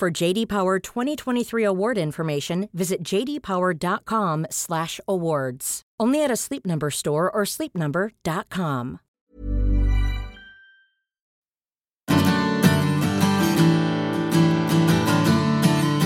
For 0.00 0.10
JD 0.10 0.48
Power 0.48 0.80
2023 0.80 1.62
award 1.62 1.98
information, 1.98 2.70
visit 2.72 3.04
jdpower.com/awards. 3.04 5.82
Only 6.00 6.24
at 6.24 6.30
a 6.30 6.36
Sleep 6.36 6.64
Number 6.64 6.88
store 6.88 7.30
or 7.30 7.44
sleepnumber.com. 7.44 9.00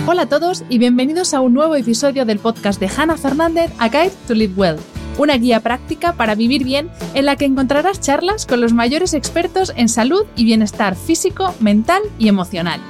Hola 0.08 0.22
a 0.22 0.28
todos 0.28 0.64
y 0.68 0.78
bienvenidos 0.78 1.32
a 1.32 1.40
un 1.40 1.54
nuevo 1.54 1.76
episodio 1.76 2.24
del 2.24 2.40
podcast 2.40 2.80
de 2.80 2.88
Hannah 2.88 3.16
Fernández, 3.16 3.70
A 3.78 3.90
Guide 3.90 4.10
to 4.26 4.34
Live 4.34 4.54
Well, 4.56 4.78
una 5.18 5.36
guía 5.36 5.60
práctica 5.60 6.14
para 6.14 6.34
vivir 6.34 6.64
bien 6.64 6.90
en 7.14 7.26
la 7.26 7.36
que 7.36 7.44
encontrarás 7.44 8.00
charlas 8.00 8.44
con 8.44 8.60
los 8.60 8.72
mayores 8.72 9.14
expertos 9.14 9.72
en 9.76 9.88
salud 9.88 10.26
y 10.34 10.44
bienestar 10.44 10.96
físico, 10.96 11.54
mental 11.60 12.02
y 12.18 12.26
emocional. 12.26 12.80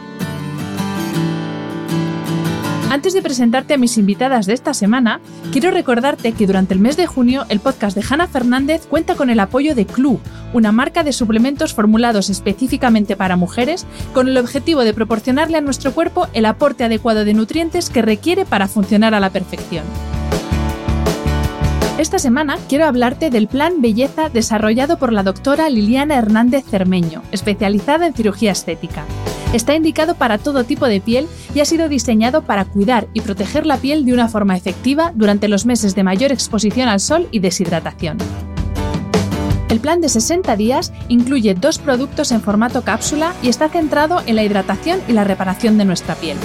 Antes 2.95 3.13
de 3.13 3.23
presentarte 3.23 3.75
a 3.75 3.77
mis 3.77 3.99
invitadas 3.99 4.47
de 4.47 4.53
esta 4.53 4.73
semana, 4.73 5.21
quiero 5.51 5.73
recordarte 5.73 6.31
que 6.31 6.47
durante 6.47 6.75
el 6.75 6.79
mes 6.79 6.97
de 6.97 7.09
junio 7.09 7.45
el 7.49 7.59
podcast 7.59 7.97
de 7.97 8.05
Hanna 8.09 8.29
Fernández 8.29 8.87
cuenta 8.87 9.17
con 9.17 9.31
el 9.31 9.41
apoyo 9.41 9.75
de 9.75 9.85
Clu, 9.85 10.21
una 10.53 10.71
marca 10.71 11.03
de 11.03 11.13
suplementos 11.13 11.75
formulados 11.75 12.31
específicamente 12.31 13.17
para 13.17 13.35
mujeres 13.35 13.85
con 14.13 14.29
el 14.29 14.39
objetivo 14.39 14.85
de 14.85 14.95
proporcionarle 14.95 15.59
a 15.59 15.61
nuestro 15.61 15.93
cuerpo 15.93 16.29
el 16.35 16.47
aporte 16.47 16.85
adecuado 16.85 17.25
de 17.25 17.35
nutrientes 17.35 17.91
que 17.91 18.01
requiere 18.01 18.45
para 18.45 18.69
funcionar 18.69 19.13
a 19.13 19.19
la 19.19 19.31
perfección. 19.31 19.83
Esta 21.97 22.19
semana 22.19 22.59
quiero 22.69 22.87
hablarte 22.87 23.31
del 23.31 23.47
plan 23.47 23.81
belleza 23.81 24.29
desarrollado 24.29 24.99
por 24.99 25.13
la 25.13 25.23
doctora 25.23 25.71
Liliana 25.71 26.17
Hernández 26.17 26.65
Cermeño, 26.69 27.23
especializada 27.31 28.09
en 28.09 28.15
cirugía 28.15 28.51
estética. 28.51 29.05
Está 29.53 29.77
indicado 29.77 30.17
para 30.17 30.39
todo 30.39 30.65
tipo 30.65 30.87
de 30.87 31.01
piel 31.01 31.29
y 31.55 31.61
ha 31.61 31.65
sido 31.65 31.89
diseñado 31.89 32.43
para 32.43 32.65
cuidar 32.65 33.07
y 33.15 33.21
proteger 33.21 33.65
la 33.65 33.77
piel 33.77 34.05
de 34.05 34.13
una 34.13 34.27
forma 34.27 34.57
efectiva 34.57 35.13
durante 35.15 35.47
los 35.47 35.67
meses 35.67 35.95
de 35.95 36.03
mayor 36.03 36.33
exposición 36.33 36.89
al 36.89 36.99
sol 36.99 37.29
y 37.31 37.39
deshidratación. 37.39 38.19
El 39.69 39.79
plan 39.79 40.01
de 40.01 40.09
60 40.09 40.57
días 40.57 40.93
incluye 41.07 41.55
dos 41.55 41.79
productos 41.79 42.33
en 42.33 42.41
formato 42.41 42.83
cápsula 42.83 43.35
y 43.41 43.49
está 43.49 43.69
centrado 43.69 44.21
en 44.27 44.35
la 44.35 44.43
hidratación 44.43 45.01
y 45.07 45.13
la 45.13 45.23
reparación 45.23 45.79
de 45.79 45.85
nuestra 45.85 46.17
piel. 46.17 46.39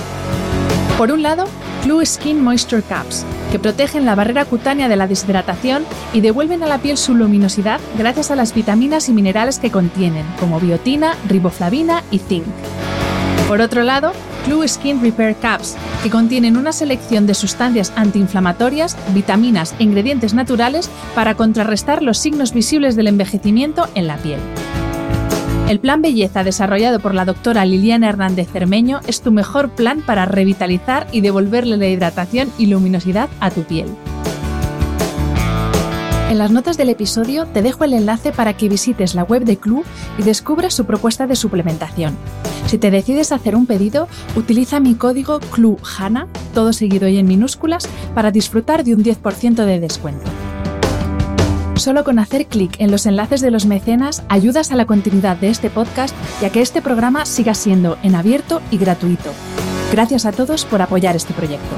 Por 0.99 1.11
un 1.11 1.23
lado, 1.23 1.45
Blue 1.83 2.05
Skin 2.05 2.43
Moisture 2.43 2.81
Caps, 2.81 3.25
que 3.51 3.59
protegen 3.59 4.05
la 4.05 4.15
barrera 4.15 4.45
cutánea 4.45 4.89
de 4.89 4.95
la 4.95 5.07
deshidratación 5.07 5.85
y 6.13 6.21
devuelven 6.21 6.61
a 6.63 6.67
la 6.67 6.79
piel 6.79 6.97
su 6.97 7.15
luminosidad 7.15 7.79
gracias 7.97 8.31
a 8.31 8.35
las 8.35 8.53
vitaminas 8.53 9.09
y 9.09 9.13
minerales 9.13 9.59
que 9.59 9.71
contienen, 9.71 10.25
como 10.39 10.59
biotina, 10.59 11.15
riboflavina 11.27 12.03
y 12.11 12.19
zinc. 12.19 12.45
Por 13.47 13.61
otro 13.61 13.83
lado, 13.83 14.11
Blue 14.45 14.67
Skin 14.67 15.01
Repair 15.01 15.35
Caps, 15.35 15.75
que 16.03 16.09
contienen 16.09 16.57
una 16.57 16.71
selección 16.71 17.25
de 17.25 17.33
sustancias 17.33 17.91
antiinflamatorias, 17.95 18.97
vitaminas 19.13 19.73
e 19.79 19.83
ingredientes 19.83 20.33
naturales 20.33 20.89
para 21.15 21.35
contrarrestar 21.35 22.03
los 22.03 22.17
signos 22.17 22.53
visibles 22.53 22.95
del 22.95 23.07
envejecimiento 23.07 23.87
en 23.95 24.07
la 24.07 24.17
piel. 24.17 24.39
El 25.69 25.79
plan 25.79 26.01
belleza 26.01 26.43
desarrollado 26.43 26.99
por 26.99 27.13
la 27.13 27.25
doctora 27.25 27.63
Liliana 27.63 28.09
Hernández 28.09 28.49
Cermeño 28.51 29.01
es 29.05 29.21
tu 29.21 29.31
mejor 29.31 29.69
plan 29.69 30.01
para 30.03 30.25
revitalizar 30.25 31.05
y 31.11 31.21
devolverle 31.21 31.77
la 31.77 31.87
hidratación 31.87 32.51
y 32.57 32.65
luminosidad 32.65 33.29
a 33.39 33.51
tu 33.51 33.61
piel. 33.61 33.85
En 36.31 36.39
las 36.39 36.49
notas 36.49 36.75
del 36.75 36.89
episodio 36.89 37.45
te 37.45 37.61
dejo 37.61 37.83
el 37.83 37.93
enlace 37.93 38.31
para 38.31 38.57
que 38.57 38.67
visites 38.67 39.13
la 39.13 39.21
web 39.21 39.43
de 39.45 39.57
Club 39.57 39.85
y 40.17 40.23
descubras 40.23 40.73
su 40.73 40.85
propuesta 40.85 41.27
de 41.27 41.35
suplementación. 41.35 42.17
Si 42.65 42.79
te 42.79 42.89
decides 42.89 43.31
hacer 43.31 43.55
un 43.55 43.67
pedido, 43.67 44.07
utiliza 44.35 44.79
mi 44.79 44.95
código 44.95 45.39
CLUHANA, 45.39 46.25
todo 46.55 46.73
seguido 46.73 47.07
y 47.07 47.19
en 47.19 47.27
minúsculas, 47.27 47.87
para 48.15 48.31
disfrutar 48.31 48.83
de 48.83 48.95
un 48.95 49.03
10% 49.03 49.65
de 49.65 49.79
descuento. 49.79 50.31
Solo 51.79 52.03
con 52.03 52.19
hacer 52.19 52.47
clic 52.47 52.75
en 52.79 52.91
los 52.91 53.05
enlaces 53.05 53.39
de 53.39 53.51
los 53.51 53.65
mecenas 53.65 54.23
ayudas 54.27 54.73
a 54.73 54.75
la 54.75 54.85
continuidad 54.85 55.37
de 55.37 55.47
este 55.47 55.69
podcast 55.69 56.13
y 56.41 56.45
a 56.45 56.49
que 56.49 56.61
este 56.61 56.81
programa 56.81 57.25
siga 57.25 57.53
siendo 57.53 57.97
en 58.03 58.15
abierto 58.15 58.61
y 58.69 58.77
gratuito. 58.77 59.31
Gracias 59.89 60.25
a 60.25 60.33
todos 60.33 60.65
por 60.65 60.81
apoyar 60.81 61.15
este 61.15 61.33
proyecto. 61.33 61.69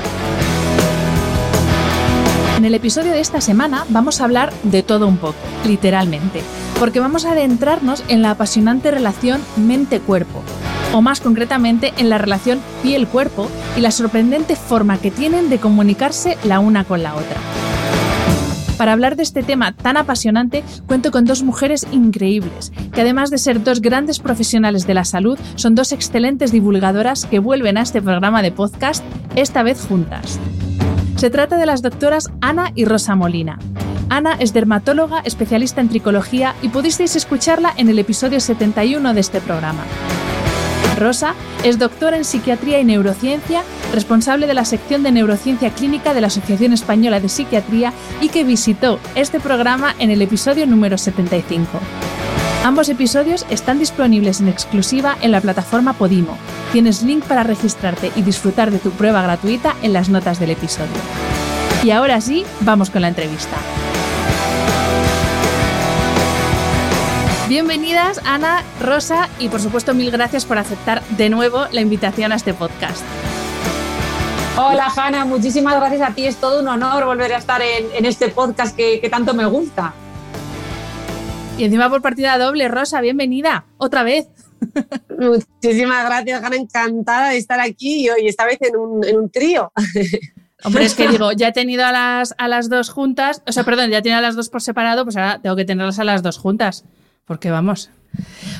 En 2.57 2.65
el 2.65 2.73
episodio 2.73 3.11
de 3.11 3.19
esta 3.19 3.41
semana 3.41 3.85
vamos 3.89 4.21
a 4.21 4.23
hablar 4.23 4.51
de 4.63 4.81
todo 4.81 5.07
un 5.07 5.17
poco, 5.17 5.37
literalmente, 5.67 6.41
porque 6.79 6.99
vamos 6.99 7.25
a 7.25 7.33
adentrarnos 7.33 8.03
en 8.07 8.23
la 8.23 8.31
apasionante 8.31 8.89
relación 8.89 9.39
mente-cuerpo, 9.55 10.41
o 10.93 11.01
más 11.01 11.21
concretamente 11.21 11.93
en 11.97 12.09
la 12.09 12.17
relación 12.17 12.59
piel-cuerpo 12.81 13.49
y 13.77 13.81
la 13.81 13.91
sorprendente 13.91 14.55
forma 14.55 14.97
que 14.97 15.11
tienen 15.11 15.51
de 15.51 15.59
comunicarse 15.59 16.39
la 16.43 16.59
una 16.59 16.85
con 16.85 17.03
la 17.03 17.13
otra. 17.13 17.37
Para 18.81 18.93
hablar 18.93 19.15
de 19.15 19.21
este 19.21 19.43
tema 19.43 19.73
tan 19.73 19.95
apasionante, 19.95 20.63
cuento 20.87 21.11
con 21.11 21.23
dos 21.23 21.43
mujeres 21.43 21.85
increíbles, 21.91 22.73
que 22.91 23.01
además 23.01 23.29
de 23.29 23.37
ser 23.37 23.63
dos 23.63 23.79
grandes 23.79 24.17
profesionales 24.17 24.87
de 24.87 24.95
la 24.95 25.05
salud, 25.05 25.37
son 25.53 25.75
dos 25.75 25.91
excelentes 25.91 26.51
divulgadoras 26.51 27.27
que 27.27 27.37
vuelven 27.37 27.77
a 27.77 27.83
este 27.83 28.01
programa 28.01 28.41
de 28.41 28.51
podcast, 28.51 29.03
esta 29.35 29.61
vez 29.61 29.85
juntas. 29.85 30.39
Se 31.15 31.29
trata 31.29 31.57
de 31.57 31.67
las 31.67 31.83
doctoras 31.83 32.31
Ana 32.41 32.71
y 32.73 32.85
Rosa 32.85 33.13
Molina. 33.15 33.59
Ana 34.09 34.33
es 34.39 34.51
dermatóloga, 34.51 35.19
especialista 35.19 35.79
en 35.79 35.89
tricología 35.89 36.55
y 36.63 36.69
pudisteis 36.69 37.15
escucharla 37.15 37.71
en 37.77 37.87
el 37.87 37.99
episodio 37.99 38.39
71 38.39 39.13
de 39.13 39.19
este 39.19 39.41
programa. 39.41 39.83
Rosa 41.01 41.33
es 41.63 41.79
doctora 41.79 42.15
en 42.15 42.23
psiquiatría 42.23 42.79
y 42.79 42.85
neurociencia, 42.85 43.63
responsable 43.93 44.47
de 44.47 44.53
la 44.53 44.65
sección 44.65 45.03
de 45.03 45.11
neurociencia 45.11 45.71
clínica 45.71 46.13
de 46.13 46.21
la 46.21 46.27
Asociación 46.27 46.71
Española 46.71 47.19
de 47.19 47.27
Psiquiatría 47.27 47.91
y 48.21 48.29
que 48.29 48.43
visitó 48.43 48.99
este 49.15 49.39
programa 49.39 49.95
en 49.99 50.11
el 50.11 50.21
episodio 50.21 50.65
número 50.67 50.97
75. 50.97 51.67
Ambos 52.63 52.89
episodios 52.89 53.45
están 53.49 53.79
disponibles 53.79 54.39
en 54.39 54.47
exclusiva 54.47 55.17
en 55.21 55.31
la 55.31 55.41
plataforma 55.41 55.93
Podimo. 55.93 56.37
Tienes 56.71 57.01
link 57.01 57.23
para 57.25 57.43
registrarte 57.43 58.11
y 58.15 58.21
disfrutar 58.21 58.69
de 58.69 58.77
tu 58.77 58.91
prueba 58.91 59.23
gratuita 59.23 59.75
en 59.81 59.93
las 59.93 60.09
notas 60.09 60.39
del 60.39 60.51
episodio. 60.51 60.87
Y 61.83 61.89
ahora 61.89 62.21
sí, 62.21 62.45
vamos 62.61 62.91
con 62.91 63.01
la 63.01 63.07
entrevista. 63.07 63.57
Bienvenidas 67.51 68.21
Ana, 68.23 68.63
Rosa 68.79 69.27
y 69.37 69.49
por 69.49 69.59
supuesto 69.59 69.93
mil 69.93 70.09
gracias 70.09 70.45
por 70.45 70.57
aceptar 70.57 71.03
de 71.17 71.29
nuevo 71.29 71.65
la 71.73 71.81
invitación 71.81 72.31
a 72.31 72.35
este 72.35 72.53
podcast. 72.53 73.03
Hola 74.57 74.87
Hanna, 74.95 75.25
muchísimas 75.25 75.75
gracias 75.75 76.01
a 76.01 76.15
ti. 76.15 76.25
Es 76.25 76.37
todo 76.37 76.61
un 76.61 76.69
honor 76.69 77.03
volver 77.03 77.33
a 77.33 77.39
estar 77.39 77.61
en, 77.61 78.05
este 78.05 78.29
podcast 78.29 78.73
que 78.73 79.05
tanto 79.11 79.33
me 79.33 79.43
gusta. 79.43 79.93
Y 81.57 81.65
encima 81.65 81.89
por 81.89 82.01
partida 82.01 82.37
doble, 82.37 82.69
Rosa, 82.69 83.01
bienvenida, 83.01 83.65
otra 83.77 84.03
vez. 84.03 84.29
Muchísimas 85.19 86.05
gracias, 86.05 86.41
Hanna, 86.41 86.55
encantada 86.55 87.31
de 87.31 87.37
estar 87.37 87.59
aquí 87.59 88.05
y 88.05 88.09
hoy 88.11 88.27
esta 88.29 88.45
vez 88.45 88.59
en 88.61 88.77
un, 88.77 89.29
trío. 89.29 89.73
Hombre, 90.63 90.85
es 90.85 90.95
que 90.95 91.05
digo, 91.09 91.33
ya 91.33 91.49
he 91.49 91.51
tenido 91.51 91.85
a 91.85 91.91
las, 91.91 92.33
a 92.37 92.47
las 92.47 92.69
dos 92.69 92.89
juntas, 92.91 93.43
o 93.45 93.51
sea, 93.51 93.65
perdón, 93.65 93.89
ya 93.89 93.97
he 93.97 94.01
tenido 94.01 94.19
a 94.19 94.21
las 94.21 94.37
dos 94.37 94.47
por 94.47 94.61
separado, 94.61 95.03
pues 95.03 95.17
ahora 95.17 95.41
tengo 95.41 95.57
que 95.57 95.65
tenerlas 95.65 95.99
a 95.99 96.05
las 96.05 96.23
dos 96.23 96.37
juntas, 96.37 96.85
porque 97.31 97.49
vamos. 97.49 97.89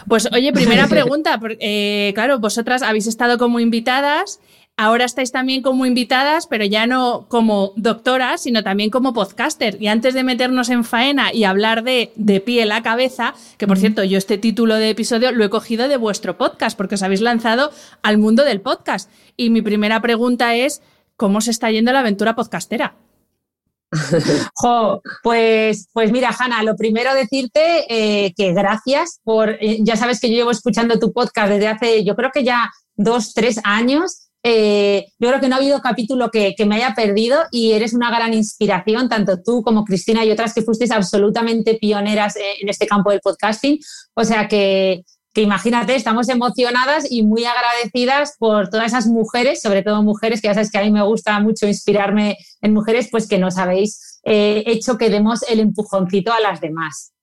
Pues 0.08 0.30
oye, 0.32 0.54
primera 0.54 0.88
pregunta, 0.96 1.38
eh, 1.60 2.14
claro, 2.16 2.40
vosotras 2.40 2.84
habéis 2.84 3.06
estado 3.06 3.38
como 3.38 3.60
invitadas 3.60 4.40
Ahora 4.78 5.04
estáis 5.04 5.34
también 5.34 5.62
como 5.62 5.86
invitadas, 5.86 6.48
pero 6.48 6.64
ya 6.64 6.88
no 6.88 7.26
como 7.28 7.74
doctoras, 7.76 8.44
sino 8.44 8.64
también 8.64 8.90
como 8.90 9.14
podcaster. 9.14 9.76
Y 9.82 9.88
antes 9.88 10.14
de 10.14 10.24
meternos 10.24 10.70
en 10.70 10.86
faena 10.86 11.34
y 11.34 11.44
hablar 11.44 11.84
de 11.84 12.14
de 12.16 12.40
pie 12.40 12.66
la 12.66 12.82
cabeza, 12.82 13.34
que 13.58 13.68
por 13.68 13.78
cierto, 13.78 14.06
yo 14.06 14.18
este 14.18 14.38
título 14.38 14.76
de 14.76 14.92
episodio 14.92 15.34
lo 15.34 15.44
he 15.44 15.50
cogido 15.50 15.90
de 15.90 15.98
vuestro 15.98 16.38
podcast, 16.38 16.78
porque 16.78 16.96
os 16.96 17.04
habéis 17.04 17.20
lanzado 17.20 17.72
al 18.02 18.20
mundo 18.20 18.46
del 18.46 18.62
podcast. 18.62 19.12
Y 19.36 19.50
mi 19.50 19.62
primera 19.62 20.02
pregunta 20.02 20.56
es, 20.56 20.82
¿cómo 21.18 21.42
se 21.42 21.52
está 21.52 21.70
yendo 21.70 21.92
la 21.92 22.00
aventura 22.00 22.36
podcastera? 22.36 22.96
pues, 25.24 25.88
pues 25.92 26.12
mira, 26.12 26.36
Hanna, 26.38 26.64
lo 26.64 26.76
primero 26.76 27.14
decirte 27.14 27.86
eh, 27.90 28.34
que 28.36 28.54
gracias 28.54 29.20
por, 29.24 29.50
eh, 29.50 29.80
ya 29.82 29.96
sabes 29.96 30.20
que 30.20 30.30
yo 30.30 30.36
llevo 30.36 30.52
escuchando 30.52 31.00
tu 31.00 31.12
podcast 31.12 31.50
desde 31.50 31.68
hace, 31.68 32.04
yo 32.04 32.16
creo 32.16 32.32
que 32.34 32.44
ya 32.44 32.70
dos, 32.96 33.34
tres 33.34 33.60
años 33.64 34.28
Eh, 34.44 35.06
yo 35.20 35.30
creo 35.30 35.40
que 35.40 35.48
no 35.48 35.56
ha 35.56 35.60
habido 35.60 35.82
capítulo 35.82 36.32
que, 36.32 36.56
me 36.66 36.76
haya 36.78 36.96
perdido 36.96 37.44
y 37.52 37.74
eres 37.74 37.94
una 37.94 38.10
gran 38.10 38.34
inspiración, 38.34 39.08
tanto 39.08 39.38
tú 39.44 39.62
como 39.62 39.86
Cristina 39.86 40.26
y 40.26 40.32
otras 40.32 40.56
que 40.56 40.64
fuisteis 40.64 40.90
absolutamente 40.90 41.76
pioneras 41.76 42.36
en 42.60 42.68
este 42.68 42.88
campo 42.88 43.12
del 43.12 43.20
podcasting. 43.22 43.78
O 44.16 44.24
sea 44.24 44.48
que, 44.48 45.04
que 45.34 45.42
imagínate, 45.42 45.96
estamos 45.96 46.28
emocionadas 46.30 47.10
y 47.10 47.24
muy 47.24 47.46
agradecidas 47.46 48.36
por 48.38 48.70
todas 48.70 48.88
esas 48.88 49.08
mujeres, 49.08 49.62
sobre 49.62 49.82
todo 49.82 50.04
mujeres, 50.04 50.42
que 50.42 50.48
ya 50.48 50.54
sabes 50.54 50.72
que 50.72 50.78
a 50.78 50.84
mí 50.84 50.92
me 50.92 51.04
gusta 51.04 51.40
mucho 51.40 51.68
inspirarme 51.68 52.38
en 52.62 52.74
mujeres, 52.74 53.08
pues 53.10 53.28
que 53.28 53.40
nos 53.40 53.58
habéis 53.58 54.20
eh, 54.24 54.64
hecho 54.66 54.98
que 54.98 55.10
demos 55.10 55.44
el 55.44 55.60
empujoncito 55.62 56.34
a 56.34 56.42
las 56.42 56.60
demás. 56.60 57.14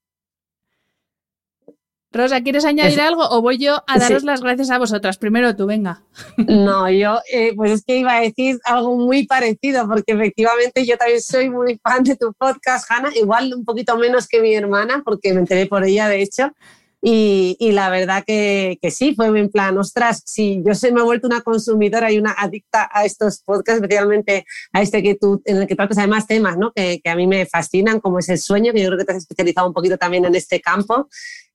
Rosa, 2.10 2.40
¿quieres 2.40 2.64
añadir 2.64 3.02
algo 3.02 3.22
o 3.28 3.42
voy 3.42 3.58
yo 3.58 3.84
a 3.86 3.98
daros 3.98 4.24
las 4.24 4.40
gracias 4.40 4.70
a 4.70 4.78
vosotras? 4.78 5.18
Primero 5.18 5.54
tú, 5.54 5.66
venga. 5.66 6.02
No, 6.48 6.90
yo 6.90 7.20
eh, 7.30 7.52
pues 7.54 7.72
es 7.72 7.84
que 7.84 7.98
iba 7.98 8.16
a 8.16 8.20
decir 8.22 8.58
algo 8.64 8.96
muy 8.96 9.26
parecido, 9.26 9.86
porque 9.86 10.12
efectivamente 10.12 10.86
yo 10.86 10.96
también 10.96 11.20
soy 11.20 11.50
muy 11.50 11.78
fan 11.82 12.04
de 12.04 12.16
tu 12.16 12.32
podcast, 12.32 12.90
Hanna, 12.90 13.10
igual 13.14 13.52
un 13.54 13.64
poquito 13.66 13.98
menos 13.98 14.26
que 14.26 14.40
mi 14.40 14.54
hermana, 14.54 15.02
porque 15.04 15.34
me 15.34 15.40
enteré 15.40 15.66
por 15.66 15.84
ella, 15.84 16.08
de 16.08 16.22
hecho, 16.22 16.50
y, 17.00 17.56
la 17.72 17.90
verdad 17.90 18.24
que, 18.26 18.78
que, 18.82 18.90
sí, 18.90 19.14
fue 19.14 19.26
en 19.28 19.50
plan, 19.50 19.78
ostras, 19.78 20.22
si 20.26 20.62
yo 20.66 20.74
se 20.74 20.90
me 20.90 21.00
he 21.00 21.04
vuelto 21.04 21.28
una 21.28 21.42
consumidora 21.42 22.10
y 22.10 22.18
una 22.18 22.32
adicta 22.32 22.88
a 22.92 23.04
estos 23.04 23.42
podcasts, 23.44 23.80
especialmente 23.80 24.44
a 24.72 24.82
este 24.82 25.02
que 25.02 25.14
tú, 25.14 25.40
en 25.44 25.58
el 25.58 25.66
que 25.66 25.76
tratas 25.76 25.98
además 25.98 26.26
temas 26.26 26.58
¿no? 26.58 26.72
que, 26.72 27.00
que, 27.02 27.10
a 27.10 27.14
mí 27.14 27.26
me 27.26 27.46
fascinan, 27.46 28.00
como 28.00 28.18
es 28.18 28.28
el 28.28 28.38
sueño, 28.38 28.72
que 28.72 28.80
yo 28.80 28.88
creo 28.88 28.98
que 28.98 29.04
te 29.04 29.12
has 29.12 29.18
especializado 29.18 29.68
un 29.68 29.74
poquito 29.74 29.96
también 29.96 30.24
en 30.24 30.34
este 30.34 30.60
campo, 30.60 31.08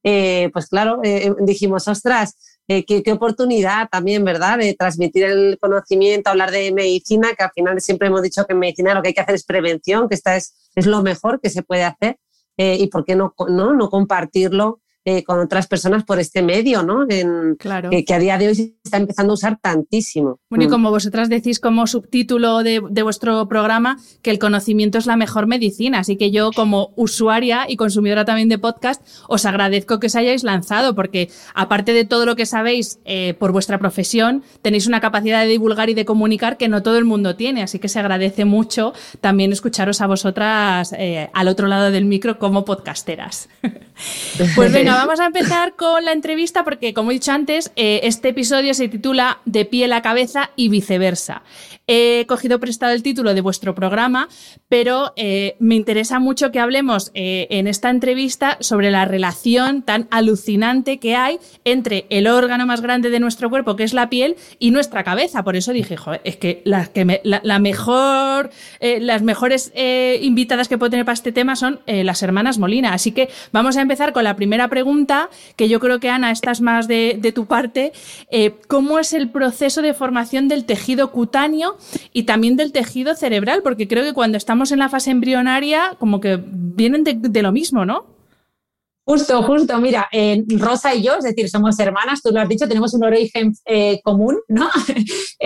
eh, 0.03 0.49
pues 0.51 0.67
claro, 0.67 0.99
eh, 1.03 1.27
eh, 1.27 1.33
dijimos, 1.41 1.87
ostras, 1.87 2.59
qué, 2.67 2.83
qué, 2.85 3.11
oportunidad 3.11 3.87
también, 3.89 4.23
¿verdad?, 4.23 4.57
de 4.57 4.73
transmitir 4.73 5.23
el 5.23 5.57
conocimiento, 5.59 6.29
hablar 6.29 6.51
de 6.51 6.71
medicina, 6.73 7.33
que 7.37 7.43
al 7.43 7.51
final 7.51 7.81
siempre 7.81 8.09
hemos 8.09 8.21
dicho 8.21 8.45
que 8.45 8.53
en 8.53 8.59
medicina 8.59 8.93
lo 8.93 9.01
que 9.01 9.09
hay 9.09 9.13
que 9.13 9.21
hacer 9.21 9.35
es 9.35 9.45
prevención, 9.45 10.09
que 10.09 10.15
esta 10.15 10.35
es, 10.35 10.71
es 10.75 10.85
lo 10.85 11.01
mejor 11.01 11.39
que 11.41 11.49
se 11.49 11.63
puede 11.63 11.83
hacer. 11.83 12.17
y 12.55 12.87
por 12.87 13.03
qué 13.03 13.15
no, 13.15 13.33
no, 13.49 13.73
no 13.73 13.89
compartirlo 13.89 14.82
eh, 15.05 15.23
con 15.23 15.39
otras 15.39 15.67
personas 15.67 16.05
por 16.05 16.19
este 16.19 16.41
medio, 16.41 16.81
¿no? 16.81 17.05
En, 17.09 17.55
claro. 17.55 17.89
que 17.89 18.13
a 18.13 18.19
día 18.19 18.38
de 18.38 18.47
hoy 18.47 18.55
se 18.55 18.73
está 18.83 18.97
empezando 18.97 19.31
a 19.31 19.35
usar 19.35 19.59
tantísimo. 19.61 20.39
Bueno, 20.50 20.63
y 20.63 20.67
mm. 20.67 20.71
como 20.71 20.91
vosotras 20.91 21.27
decís 21.27 21.59
como 21.59 21.88
subtítulo 21.88 22.63
de, 22.63 22.79
vuestro 22.79 23.47
programa, 23.50 23.97
que 24.21 24.31
el 24.31 24.39
conocimiento 24.39 24.97
es 24.97 25.05
la 25.05 25.17
mejor 25.17 25.45
medicina. 25.45 26.00
Así 26.00 26.15
que 26.15 26.31
yo, 26.31 26.51
como 26.51 26.94
usuaria 26.95 27.65
y 27.67 27.75
consumidora 27.75 28.23
también 28.23 28.47
de 28.47 28.57
podcast, 28.57 29.05
os 29.27 29.45
agradezco 29.45 30.00
que 30.00 30.07
os 30.07 30.15
hayáis 30.15 30.44
lanzado, 30.44 30.95
porque 30.95 31.29
aparte 31.53 31.91
de 31.91 32.05
todo 32.05 32.25
lo 32.25 32.35
que 32.35 32.45
sabéis 32.45 33.00
eh, 33.03 33.33
por 33.38 33.51
vuestra 33.51 33.79
profesión, 33.79 34.44
tenéis 34.61 34.88
una 34.88 35.01
capacidad 35.01 35.41
de 35.41 35.50
divulgar 35.50 35.89
y 35.89 35.95
de 35.95 36.05
comunicar 36.05 36.57
que 36.57 36.69
no 36.69 36.81
todo 36.81 36.97
el 36.97 37.03
mundo 37.05 37.35
tiene. 37.35 37.61
Así 37.61 37.77
que 37.77 37.89
se 37.89 38.00
agradece 38.00 38.45
mucho 38.45 38.94
también 39.19 39.51
escucharos 39.51 40.00
a 40.00 40.07
vosotras 40.07 40.94
eh, 40.97 41.29
al 41.33 41.47
otro 41.50 41.67
lado 41.67 41.91
del 41.91 42.05
micro 42.05 42.39
como 42.39 42.63
podcasteras. 42.63 43.50
pues 44.55 44.71
venga, 44.71 44.95
vamos 44.95 45.19
a 45.19 45.25
empezar 45.25 45.75
con 45.75 46.03
la 46.05 46.11
entrevista 46.11 46.63
porque, 46.63 46.93
como 46.93 47.11
he 47.11 47.15
dicho 47.15 47.31
antes, 47.31 47.71
eh, 47.75 48.01
este 48.03 48.29
episodio 48.29 48.73
se 48.73 48.87
titula 48.87 49.39
De 49.45 49.65
pie 49.65 49.91
a 49.93 50.01
cabeza 50.01 50.51
y 50.55 50.69
viceversa. 50.69 51.43
He 51.85 52.25
cogido 52.27 52.59
prestado 52.59 52.93
el 52.93 53.03
título 53.03 53.33
de 53.33 53.41
vuestro 53.41 53.75
programa, 53.75 54.29
pero 54.69 55.11
eh, 55.17 55.57
me 55.59 55.75
interesa 55.75 56.19
mucho 56.19 56.51
que 56.51 56.59
hablemos 56.59 57.11
eh, 57.13 57.47
en 57.49 57.67
esta 57.67 57.89
entrevista 57.89 58.57
sobre 58.61 58.89
la 58.89 59.03
relación 59.03 59.81
tan 59.81 60.07
alucinante 60.09 60.97
que 60.99 61.15
hay 61.15 61.39
entre 61.65 62.05
el 62.09 62.27
órgano 62.27 62.65
más 62.65 62.81
grande 62.81 63.09
de 63.09 63.19
nuestro 63.19 63.49
cuerpo, 63.49 63.75
que 63.75 63.83
es 63.83 63.93
la 63.93 64.09
piel, 64.09 64.37
y 64.59 64.71
nuestra 64.71 65.03
cabeza. 65.03 65.43
Por 65.43 65.57
eso 65.57 65.73
dije, 65.73 65.97
joder, 65.97 66.21
es 66.23 66.37
que, 66.37 66.61
la, 66.63 66.85
que 66.87 67.21
la, 67.23 67.59
mejor, 67.59 68.49
las 68.79 69.21
mejores 69.21 69.73
invitadas 70.21 70.69
que 70.69 70.77
puedo 70.77 70.89
tener 70.89 71.05
para 71.05 71.13
este 71.13 71.33
tema 71.33 71.57
son 71.57 71.81
las 71.85 72.23
hermanas 72.23 72.59
Molina. 72.59 72.93
Así 72.93 73.11
que 73.11 73.29
vamos 73.51 73.75
a 73.75 73.82
empezar 73.83 74.13
con 74.13 74.24
la 74.24 74.35
primera 74.35 74.68
pregunta 74.68 75.30
que 75.56 75.69
yo 75.69 75.80
creo 75.80 76.00
que 76.00 76.09
Ana, 76.09 76.31
estás 76.31 76.62
más 76.62 76.88
de, 76.88 77.31
tu 77.33 77.45
parte, 77.45 77.94
eh, 78.31 78.56
¿cómo 78.68 79.00
es 79.00 79.13
el 79.13 79.30
proceso 79.30 79.81
de 79.81 79.94
formación 79.94 80.47
del 80.47 80.65
tejido 80.65 81.12
cutáneo 81.12 81.77
y 82.12 82.24
también 82.24 82.57
del 82.57 82.71
tejido 82.71 83.15
cerebral? 83.15 83.62
Porque 83.63 83.88
creo 83.88 84.03
que 84.03 84.13
cuando 84.13 84.38
estamos 84.38 84.71
en 84.71 84.80
la 84.80 84.89
fase 84.89 85.12
embrionaria, 85.12 85.95
como 86.00 86.19
que 86.19 86.39
vienen 86.44 87.03
de, 87.03 87.41
lo 87.41 87.51
mismo, 87.51 87.85
¿no? 87.85 88.06
Justo, 89.06 89.44
justo. 89.44 89.80
Mira, 89.80 90.07
eh, 90.12 90.44
Rosa 90.57 90.95
y 90.95 91.03
yo, 91.03 91.15
es 91.15 91.25
decir, 91.25 91.50
somos 91.50 91.77
hermanas, 91.79 92.21
tú 92.21 92.31
lo 92.31 92.39
has 92.39 92.47
dicho, 92.47 92.68
tenemos 92.68 92.94
un 92.94 93.03
origen 93.03 93.53
eh, 93.65 94.00
común, 94.03 94.39
¿no? 94.47 94.69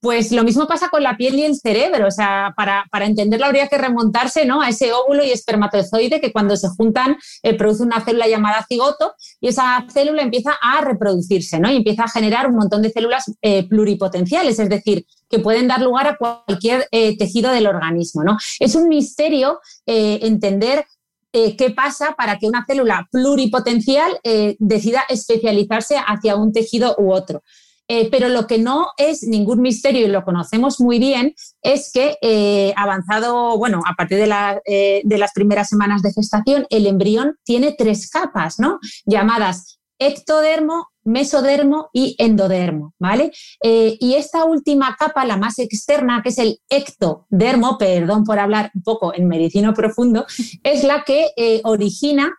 Pues 0.00 0.30
lo 0.30 0.44
mismo 0.44 0.68
pasa 0.68 0.88
con 0.90 1.02
la 1.02 1.16
piel 1.16 1.34
y 1.34 1.44
el 1.44 1.56
cerebro. 1.56 2.06
O 2.06 2.10
sea, 2.10 2.54
para, 2.56 2.86
entenderlo 3.04 3.46
habría 3.46 3.66
que 3.66 3.78
remontarse 3.78 4.44
¿no? 4.44 4.60
a 4.60 4.68
ese 4.68 4.92
óvulo 4.92 5.24
y 5.24 5.30
espermatozoide 5.30 6.20
que 6.20 6.32
cuando 6.32 6.56
se 6.56 6.68
juntan 6.68 7.16
eh, 7.42 7.54
produce 7.54 7.82
una 7.82 8.04
célula 8.04 8.28
llamada 8.28 8.64
cigoto 8.68 9.14
y 9.40 9.48
esa 9.48 9.84
célula 9.92 10.22
empieza 10.22 10.52
a 10.60 10.82
reproducirse 10.82 11.58
¿no? 11.58 11.70
y 11.70 11.76
empieza 11.76 12.04
a 12.04 12.08
generar 12.08 12.46
un 12.46 12.54
montón 12.54 12.82
de 12.82 12.90
células 12.90 13.32
eh, 13.42 13.68
pluripotenciales, 13.68 14.58
es 14.60 14.68
decir, 14.68 15.04
que 15.28 15.40
pueden 15.40 15.66
dar 15.66 15.80
lugar 15.80 16.06
a 16.06 16.16
cualquier 16.16 16.86
eh, 16.92 17.16
tejido 17.18 17.50
del 17.50 17.66
organismo. 17.66 18.22
¿no? 18.22 18.38
Es 18.60 18.76
un 18.76 18.88
misterio 18.88 19.60
entender 19.84 20.84
qué 21.32 21.72
pasa 21.74 22.14
para 22.16 22.38
que 22.38 22.46
una 22.46 22.64
célula 22.66 23.06
pluripotencial 23.10 24.18
decida 24.58 25.02
especializarse 25.08 25.96
hacia 25.96 26.36
un 26.36 26.52
tejido 26.52 26.94
u 26.98 27.12
otro. 27.12 27.42
Eh, 27.90 28.10
pero 28.10 28.28
lo 28.28 28.46
que 28.46 28.58
no 28.58 28.88
es 28.98 29.22
ningún 29.22 29.62
misterio 29.62 30.06
y 30.06 30.10
lo 30.10 30.22
conocemos 30.22 30.78
muy 30.78 30.98
bien 30.98 31.34
es 31.62 31.90
que 31.90 32.18
eh, 32.20 32.74
avanzado, 32.76 33.56
bueno, 33.56 33.80
a 33.86 33.94
partir 33.94 34.18
de, 34.18 34.60
eh, 34.66 35.00
de, 35.04 35.18
las 35.18 35.32
primeras 35.32 35.70
semanas 35.70 36.02
de 36.02 36.12
gestación, 36.12 36.66
el 36.68 36.86
embrión 36.86 37.38
tiene 37.44 37.74
tres 37.76 38.10
capas, 38.10 38.58
¿no? 38.58 38.78
Llamadas 39.06 39.80
ectodermo, 40.00 40.88
mesodermo 41.02 41.88
y 41.92 42.14
endodermo, 42.18 42.94
¿vale? 43.00 43.32
y 43.60 44.14
esta 44.14 44.44
última 44.44 44.94
capa, 44.96 45.24
la 45.24 45.36
más 45.36 45.58
externa, 45.58 46.20
que 46.22 46.28
es 46.28 46.38
el 46.38 46.60
ectodermo, 46.70 47.78
perdón 47.78 48.22
por 48.22 48.38
hablar 48.38 48.70
un 48.76 48.82
poco 48.82 49.12
en 49.12 49.26
medicino 49.26 49.74
profundo, 49.74 50.24
es 50.62 50.84
la 50.84 51.02
que 51.02 51.32
origina 51.64 52.32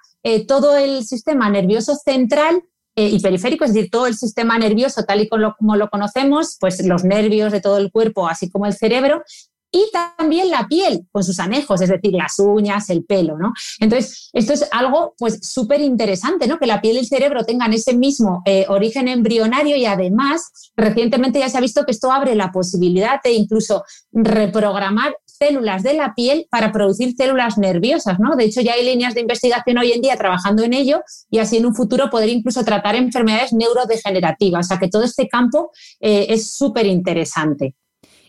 todo 0.47 0.77
el 0.77 1.03
sistema 1.03 1.49
nervioso 1.49 1.95
central 1.95 2.63
eh, 2.99 3.07
y 3.13 3.19
periférico, 3.21 3.63
es 3.63 3.73
decir, 3.73 3.89
todo 3.89 4.07
el 4.07 4.15
sistema 4.17 4.59
nervioso 4.59 5.05
tal 5.05 5.21
y 5.21 5.29
como 5.29 5.77
lo, 5.77 5.89
conocemos, 5.89 6.57
pues 6.59 6.85
los 6.85 7.05
nervios 7.05 7.49
de 7.53 7.61
todo 7.61 7.77
el 7.77 7.93
cuerpo, 7.93 8.27
así 8.27 8.49
como 8.49 8.65
el 8.65 8.73
cerebro, 8.73 9.23
y 9.71 9.85
también 10.17 10.49
la 10.49 10.67
piel 10.67 11.07
con 11.09 11.23
sus 11.23 11.39
anejos, 11.39 11.79
es 11.79 11.87
decir, 11.87 12.11
las 12.11 12.39
uñas, 12.39 12.89
el 12.89 13.05
pelo, 13.05 13.37
¿no? 13.37 13.53
Entonces, 13.79 14.29
esto 14.33 14.51
es 14.51 14.67
algo 14.71 15.13
pues 15.17 15.39
súper 15.47 15.79
interesante, 15.79 16.45
¿no? 16.45 16.59
Que 16.59 16.65
la 16.65 16.81
piel 16.81 16.97
y 16.97 16.99
el 16.99 17.07
cerebro 17.07 17.45
tengan 17.45 17.71
ese 17.71 17.95
mismo 17.95 18.41
eh, 18.43 18.65
origen 18.67 19.07
embrionario 19.07 19.77
y 19.77 19.85
además 19.85 20.51
recientemente 20.75 21.39
ya 21.39 21.47
se 21.47 21.57
ha 21.57 21.61
visto 21.61 21.85
que 21.85 21.91
esto 21.91 22.11
abre 22.11 22.35
la 22.35 22.51
posibilidad 22.51 23.21
de 23.23 23.31
incluso 23.31 23.85
reprogramar 24.11 25.15
células 25.39 25.83
de 25.83 25.93
la 25.93 26.13
piel 26.13 26.47
para 26.51 26.71
producir 26.71 27.15
células 27.15 27.57
nerviosas, 27.57 28.19
¿no? 28.19 28.35
De 28.35 28.43
hecho, 28.43 28.61
ya 28.61 28.73
hay 28.73 28.85
líneas 28.85 29.13
de 29.13 29.21
investigación 29.21 29.77
hoy 29.77 29.93
en 29.93 30.01
día 30.01 30.17
trabajando 30.17 30.63
en 30.63 30.73
ello 30.73 31.01
y 31.31 31.39
así 31.39 31.57
en 31.57 31.65
un 31.65 31.73
futuro 31.73 32.09
poder 32.09 32.29
incluso 32.29 32.63
tratar 32.65 32.95
enfermedades 32.95 33.53
neurodegenerativas. 33.53 34.65
O 34.65 34.67
sea 34.67 34.77
que 34.77 34.89
todo 34.89 35.03
este 35.03 35.27
campo 35.27 35.71
eh, 35.99 36.27
es 36.29 36.51
súper 36.51 36.85
interesante. 36.85 37.75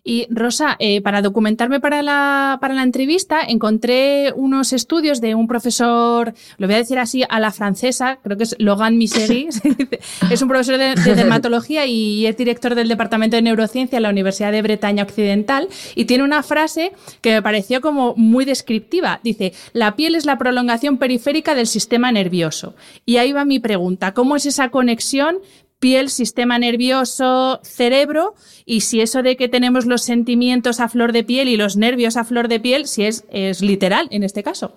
Y 0.03 0.27
Rosa, 0.31 0.77
eh, 0.79 1.03
para 1.03 1.21
documentarme 1.21 1.79
para 1.79 2.03
la, 2.03 2.59
para 2.61 2.75
la 2.75 2.83
entrevista, 2.83 3.43
encontré 3.47 4.33
unos 4.35 4.73
estudios 4.73 5.21
de 5.21 5.35
un 5.35 5.47
profesor, 5.47 6.33
lo 6.57 6.67
voy 6.67 6.75
a 6.75 6.79
decir 6.79 6.99
así, 6.99 7.23
a 7.29 7.39
la 7.39 7.53
francesa, 7.53 8.19
creo 8.23 8.37
que 8.39 8.45
es 8.45 8.57
Logan 8.59 8.97
Miseri, 8.97 9.49
es 10.31 10.43
un 10.43 10.49
profesor 10.49 10.79
de, 10.79 10.95
dermatología 10.95 11.85
y 11.87 12.27
es 12.27 12.37
director 12.37 12.75
del 12.75 12.89
Departamento 12.89 13.37
de 13.37 13.43
Neurociencia 13.43 13.99
en 13.99 14.05
la 14.05 14.11
Universidad 14.11 14.53
de 14.53 14.63
Bretaña 14.63 15.03
Occidental, 15.03 15.69
y 15.95 16.07
tiene 16.07 16.25
una 16.25 16.43
frase 16.43 16.93
que 17.21 17.33
me 17.33 17.43
pareció 17.43 17.83
como 17.83 18.15
muy 18.17 18.47
descriptiva. 18.47 19.21
Dice, 19.23 19.53
la 19.73 19.97
piel 19.97 20.15
es 20.15 20.25
la 20.25 20.39
prolongación 20.39 20.97
periférica 20.97 21.55
del 21.55 21.67
sistema 21.67 22.11
nervioso. 22.11 22.75
Y 23.05 23.19
ahí 23.19 23.33
va 23.33 23.45
mi 23.45 23.59
pregunta, 23.59 24.15
¿cómo 24.15 24.37
es 24.37 24.47
esa 24.47 24.71
conexión 24.71 25.39
piel, 25.81 26.11
sistema 26.11 26.59
nervioso, 26.59 27.61
cerebro, 27.65 28.35
y 28.65 28.83
si 28.83 29.01
eso 29.01 29.23
de 29.23 29.37
que 29.37 29.49
tenemos 29.49 29.87
los 29.87 30.03
sentimientos 30.03 30.79
a 30.79 30.89
flor 30.89 31.13
de 31.13 31.25
piel 31.25 31.49
y 31.49 31.57
los 31.57 31.77
nervios 31.77 32.17
a 32.17 32.25
flor 32.25 32.47
de 32.47 32.61
piel, 32.61 32.87
si 32.87 33.05
es, 33.05 33.25
es 33.31 33.63
literal 33.63 34.07
en 34.13 34.23
este 34.23 34.43
caso. 34.43 34.75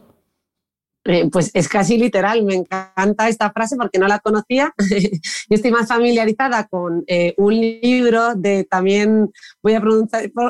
Eh, 1.05 1.29
pues 1.29 1.51
es 1.53 1.67
casi 1.67 1.97
literal, 1.97 2.43
me 2.43 2.55
encanta 2.55 3.27
esta 3.27 3.51
frase 3.51 3.75
porque 3.75 3.99
no 3.99 4.07
la 4.07 4.19
conocía. 4.19 4.73
Yo 4.77 5.55
estoy 5.55 5.71
más 5.71 5.89
familiarizada 5.89 6.65
con 6.67 7.03
eh, 7.07 7.33
un 7.37 7.59
libro 7.59 8.35
de 8.35 8.63
también, 8.63 9.29
voy 9.61 9.73
a 9.73 9.81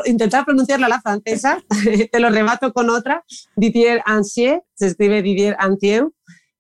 intentar 0.05 0.45
pronunciarlo 0.45 0.85
a 0.85 0.89
la 0.89 1.01
francesa, 1.01 1.57
te 2.11 2.19
lo 2.19 2.29
remato 2.29 2.71
con 2.71 2.91
otra, 2.91 3.23
Didier 3.55 4.03
Ancier, 4.05 4.61
se 4.75 4.87
escribe 4.87 5.23
Didier 5.23 5.55
Ancier, 5.57 6.07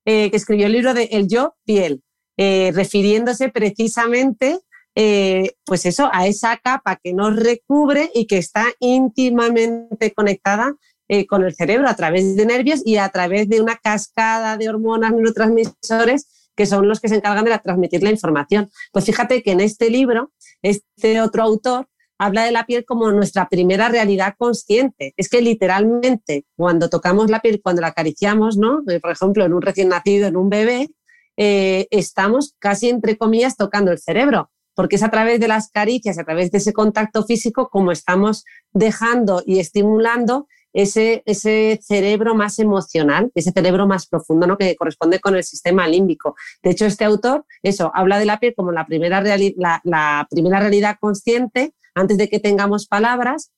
eh, 0.05 0.31
que 0.31 0.37
escribió 0.37 0.65
el 0.65 0.71
libro 0.73 0.95
de 0.95 1.03
El 1.11 1.27
yo 1.27 1.55
piel. 1.63 2.01
Eh, 2.37 2.71
refiriéndose 2.73 3.49
precisamente 3.49 4.59
eh, 4.95 5.51
pues 5.65 5.85
eso, 5.85 6.09
a 6.11 6.27
esa 6.27 6.57
capa 6.57 6.99
que 7.03 7.13
nos 7.13 7.35
recubre 7.35 8.11
y 8.13 8.27
que 8.27 8.37
está 8.37 8.65
íntimamente 8.79 10.13
conectada 10.13 10.75
eh, 11.07 11.25
con 11.25 11.43
el 11.43 11.55
cerebro 11.55 11.87
a 11.87 11.95
través 11.95 12.35
de 12.35 12.45
nervios 12.45 12.81
y 12.85 12.97
a 12.97 13.09
través 13.09 13.49
de 13.49 13.59
una 13.61 13.75
cascada 13.75 14.55
de 14.57 14.69
hormonas 14.69 15.11
neurotransmisores 15.11 16.49
que 16.55 16.67
son 16.67 16.87
los 16.87 16.99
que 16.99 17.09
se 17.09 17.15
encargan 17.15 17.45
de 17.45 17.57
transmitir 17.57 18.03
la 18.03 18.11
información. 18.11 18.69
Pues 18.91 19.05
fíjate 19.05 19.41
que 19.41 19.51
en 19.51 19.59
este 19.59 19.89
libro, 19.89 20.31
este 20.61 21.19
otro 21.21 21.41
autor 21.41 21.87
habla 22.19 22.45
de 22.45 22.51
la 22.51 22.67
piel 22.67 22.85
como 22.85 23.11
nuestra 23.11 23.49
primera 23.49 23.89
realidad 23.89 24.35
consciente. 24.37 25.15
Es 25.17 25.29
que 25.29 25.41
literalmente 25.41 26.45
cuando 26.55 26.89
tocamos 26.89 27.31
la 27.31 27.39
piel, 27.39 27.59
cuando 27.63 27.81
la 27.81 27.87
acariciamos, 27.87 28.57
¿no? 28.57 28.83
Por 29.01 29.11
ejemplo, 29.11 29.43
en 29.45 29.53
un 29.53 29.63
recién 29.63 29.89
nacido, 29.89 30.27
en 30.27 30.37
un 30.37 30.49
bebé, 30.49 30.89
estamos 31.37 32.55
casi 32.59 32.89
entre 32.89 33.17
comillas 33.17 33.57
tocando 33.57 33.91
el 33.91 33.99
cerebro 33.99 34.49
porque 34.75 34.95
es 34.95 35.03
a 35.03 35.09
través 35.09 35.39
de 35.39 35.47
las 35.47 35.69
caricias, 35.69 36.17
a 36.17 36.23
través 36.23 36.51
de 36.51 36.57
ese 36.57 36.73
contacto 36.73 37.23
físico, 37.23 37.69
como 37.69 37.91
estamos 37.91 38.43
dejando 38.71 39.43
y 39.45 39.59
estimulando 39.59 40.47
ese, 40.73 41.21
ese 41.25 41.79
cerebro 41.83 42.33
más 42.35 42.57
emocional, 42.59 43.31
ese 43.35 43.51
cerebro 43.51 43.87
más 43.87 44.07
profundo, 44.07 44.47
¿no? 44.47 44.57
que 44.57 44.75
corresponde 44.75 45.19
con 45.19 45.35
el 45.35 45.43
sistema 45.43 45.87
límbico. 45.87 46.35
De 46.63 46.71
hecho, 46.71 46.85
este 46.85 47.05
autor, 47.05 47.45
eso, 47.61 47.91
habla 47.93 48.17
de 48.17 48.25
la 48.25 48.39
piel 48.39 48.55
como 48.55 48.71
la 48.71 48.85
primera, 48.85 49.23
la, 49.23 50.27
primera 50.29 50.59
realidad 50.59 50.97
consciente 50.99 51.73
antes 51.93 52.17
de 52.17 52.27
que 52.27 52.39
tengamos 52.39 52.87
palabras, 52.87 53.51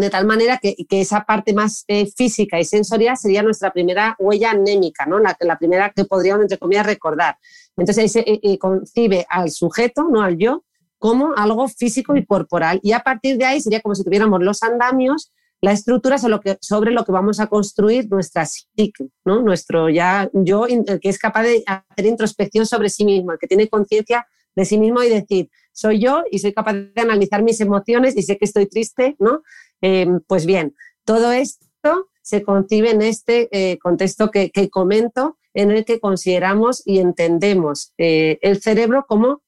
de 0.00 0.10
tal 0.10 0.26
manera 0.26 0.58
que, 0.58 0.74
esa 0.90 1.24
parte 1.24 1.52
más 1.52 1.84
eh, 1.88 2.06
física 2.06 2.58
y 2.58 2.64
sensorial 2.64 3.16
sería 3.16 3.42
nuestra 3.42 3.72
primera 3.72 4.16
huella 4.18 4.50
anémica, 4.50 5.06
¿no? 5.06 5.18
la, 5.18 5.36
la 5.40 5.58
primera 5.58 5.90
que 5.90 6.04
podríamos, 6.04 6.42
entre 6.42 6.58
comillas, 6.58 6.86
recordar. 6.86 7.38
Entonces 7.76 8.02
ahí 8.02 8.08
se 8.08 8.20
eh, 8.20 8.40
eh, 8.42 8.58
concibe 8.58 9.26
al 9.28 9.50
sujeto, 9.50 10.08
no 10.10 10.22
al 10.22 10.36
yo, 10.36 10.64
como 10.98 11.34
algo 11.36 11.68
físico 11.68 12.16
y 12.16 12.24
corporal. 12.24 12.80
Y 12.82 12.92
a 12.92 13.00
partir 13.00 13.38
de 13.38 13.44
ahí 13.44 13.60
sería 13.60 13.80
como 13.80 13.94
si 13.94 14.04
tuviéramos 14.04 14.42
los 14.42 14.62
andamios, 14.62 15.32
la 15.60 15.72
estructura 15.72 16.18
sobre 16.18 16.30
lo 16.30 16.40
que, 16.40 16.58
sobre 16.60 16.90
lo 16.90 17.04
que 17.04 17.12
vamos 17.12 17.40
a 17.40 17.46
construir 17.46 18.10
nuestra 18.10 18.44
psique, 18.44 19.08
¿no? 19.24 19.42
nuestro 19.42 19.88
ya 19.88 20.28
yo, 20.32 20.66
el 20.66 21.00
que 21.00 21.08
es 21.08 21.18
capaz 21.18 21.44
de 21.44 21.64
hacer 21.66 22.06
introspección 22.06 22.66
sobre 22.66 22.90
sí 22.90 23.04
mismo, 23.04 23.32
el 23.32 23.38
que 23.38 23.46
tiene 23.46 23.68
conciencia 23.68 24.26
de 24.54 24.64
sí 24.64 24.78
mismo 24.78 25.02
y 25.02 25.08
decir, 25.08 25.50
soy 25.72 26.00
yo 26.00 26.22
y 26.30 26.38
soy 26.38 26.52
capaz 26.52 26.74
de 26.74 27.00
analizar 27.00 27.42
mis 27.42 27.60
emociones 27.60 28.16
y 28.16 28.22
sé 28.22 28.38
que 28.38 28.44
estoy 28.44 28.66
triste, 28.66 29.16
¿no? 29.18 29.42
Em, 29.80 30.20
pues 30.26 30.46
bien, 30.46 30.74
todo 31.04 31.32
esto 31.32 32.08
se 32.22 32.42
concibe 32.42 32.90
en 32.90 33.02
este 33.02 33.48
eh, 33.52 33.78
contexto 33.78 34.30
que, 34.30 34.50
comento 34.70 35.38
en 35.52 35.70
el 35.70 35.84
que 35.84 36.00
consideramos 36.00 36.82
y 36.86 36.98
entendemos 36.98 37.92
eh, 37.98 38.38
el 38.42 38.60
cerebro 38.62 39.04
como, 39.06 39.42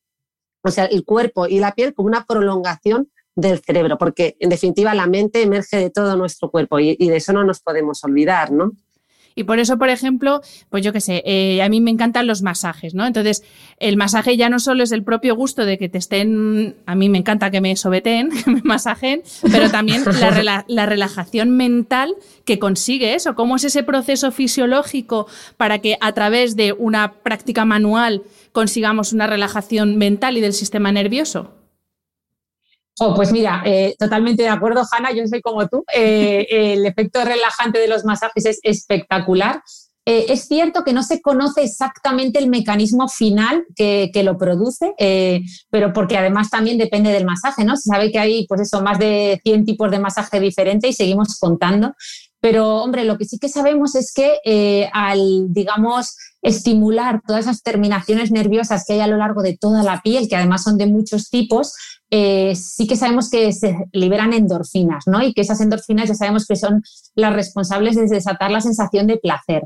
o 0.63 0.71
sea, 0.71 0.85
el 0.85 1.05
cuerpo 1.05 1.47
y 1.47 1.59
la 1.59 1.75
piel 1.75 1.95
como 1.95 2.09
una 2.09 2.27
prolongación 2.27 3.11
del 3.35 3.61
cerebro, 3.61 3.99
porque 3.99 4.37
en 4.41 4.51
definitiva 4.51 4.95
la 4.95 5.07
mente 5.07 5.43
emerge 5.43 5.77
de 5.79 5.91
todo 5.91 6.17
nuestro 6.17 6.51
cuerpo 6.51 6.79
y, 6.79 6.97
y 6.99 7.09
de 7.09 7.17
eso 7.17 7.33
no 7.33 7.45
nos 7.45 7.61
podemos 7.61 8.03
olvidar, 8.05 8.53
¿no? 8.53 8.73
Y 9.39 9.45
por 9.45 9.59
eso, 9.59 9.77
por 9.77 9.91
ejemplo, 9.91 10.41
pues 10.71 10.83
yo 10.83 10.95
qué 10.95 11.01
sé, 11.01 11.23
eh, 11.27 11.63
a 11.63 11.69
mí 11.69 11.83
me 11.83 11.91
encantan 11.91 12.27
los 12.27 12.41
masajes, 12.41 12.95
¿no? 12.95 13.07
Entonces, 13.07 13.45
el 13.79 13.99
masaje 13.99 14.39
ya 14.39 14.49
no 14.49 14.59
solo 14.59 14.83
es 14.83 14.93
el 14.93 15.05
propio 15.05 15.37
gusto 15.37 15.67
de 15.67 15.77
que 15.77 15.91
te 15.91 15.99
estén, 15.99 16.75
a 16.87 16.95
mí 16.95 17.11
me 17.11 17.19
encanta 17.19 17.51
que 17.51 17.61
me 17.61 17.77
sobeteen, 17.77 18.31
que 18.45 18.51
me 18.51 18.63
masajen, 18.65 19.23
pero 19.53 19.71
también 19.71 20.03
la 20.69 20.87
relajación 20.87 21.51
mental 21.51 22.15
que 22.47 22.59
consigue 22.59 23.15
eso, 23.15 23.35
cómo 23.35 23.57
es 23.57 23.65
ese 23.65 23.83
proceso 23.83 24.33
fisiológico 24.33 25.27
para 25.59 25.81
que 25.81 25.99
a 26.01 26.13
través 26.13 26.57
de 26.57 26.73
una 26.73 27.13
práctica 27.13 27.67
manual 27.67 28.23
consigamos 28.53 29.13
una 29.13 29.27
relajación 29.27 29.99
mental 29.99 30.39
y 30.39 30.41
del 30.41 30.55
sistema 30.55 30.93
nervioso. 30.93 31.53
Oh, 32.99 33.15
pues 33.15 33.31
mira, 33.31 33.63
eh, 33.67 33.95
totalmente 33.99 34.43
de 34.43 34.49
acuerdo, 34.49 34.83
Hanna, 34.91 35.13
yo 35.13 35.27
soy 35.27 35.43
como 35.43 35.69
tú. 35.69 35.85
Eh, 35.95 36.47
el 36.51 36.87
efecto 36.87 37.23
relajante 37.25 37.79
de 37.79 37.89
los 37.89 38.05
masajes 38.07 38.47
es 38.47 38.59
espectacular. 38.63 39.63
Eh, 40.07 40.27
es 40.29 40.47
cierto 40.47 40.83
que 40.83 40.95
no 40.95 41.03
se 41.03 41.21
conoce 41.21 41.63
exactamente 41.63 42.39
el 42.39 42.49
mecanismo 42.49 43.09
final 43.09 43.67
que, 43.75 44.11
lo 44.23 44.39
produce, 44.39 44.95
pero 45.69 45.93
porque 45.93 46.17
además 46.17 46.49
también 46.49 46.79
depende 46.79 47.11
del 47.11 47.27
masaje, 47.27 47.65
¿no? 47.65 47.77
Se 47.77 47.91
sabe 47.91 48.11
que 48.11 48.19
hay, 48.19 48.47
pues 48.47 48.63
eso, 48.63 48.81
más 48.81 48.99
de 48.99 49.41
100 49.43 49.65
tipos 49.67 49.91
de 49.91 49.99
masaje 49.99 50.41
diferentes 50.41 50.89
y 50.89 50.95
seguimos 50.95 51.39
contando. 51.39 51.93
Pero, 52.47 52.77
hombre, 52.77 53.05
lo 53.05 53.19
que 53.19 53.25
sí 53.25 53.41
que 53.41 53.49
sabemos 53.49 53.97
es 53.97 54.13
que 54.15 54.89
al, 54.93 55.53
digamos, 55.53 56.17
estimular 56.43 57.21
todas 57.27 57.47
esas 57.47 57.65
terminaciones 57.65 58.31
nerviosas 58.31 58.85
que 58.87 58.93
hay 58.93 59.01
a 59.01 59.09
lo 59.09 59.17
largo 59.17 59.43
de 59.43 59.57
toda 59.57 59.83
la 59.83 60.01
piel, 60.01 60.29
que 60.29 60.37
además 60.37 60.63
son 60.63 60.79
de 60.79 60.87
muchos 60.87 61.29
tipos, 61.29 61.75
eh, 62.09 62.55
sí 62.55 62.87
que 62.87 62.95
sabemos 62.95 63.31
que 63.31 63.53
se 63.53 63.75
liberan 63.91 64.33
endorfinas, 64.33 65.09
¿no? 65.09 65.25
Y 65.25 65.35
que 65.35 65.41
esas 65.41 65.61
endorfinas 65.61 66.09
ya 66.09 66.15
sabemos 66.15 66.47
que 66.47 66.55
son 66.55 66.85
las 67.17 67.33
responsables 67.33 67.97
de 67.97 68.07
desatar 68.07 68.53
la 68.53 68.61
sensación 68.61 69.09
de 69.09 69.17
placer. 69.17 69.65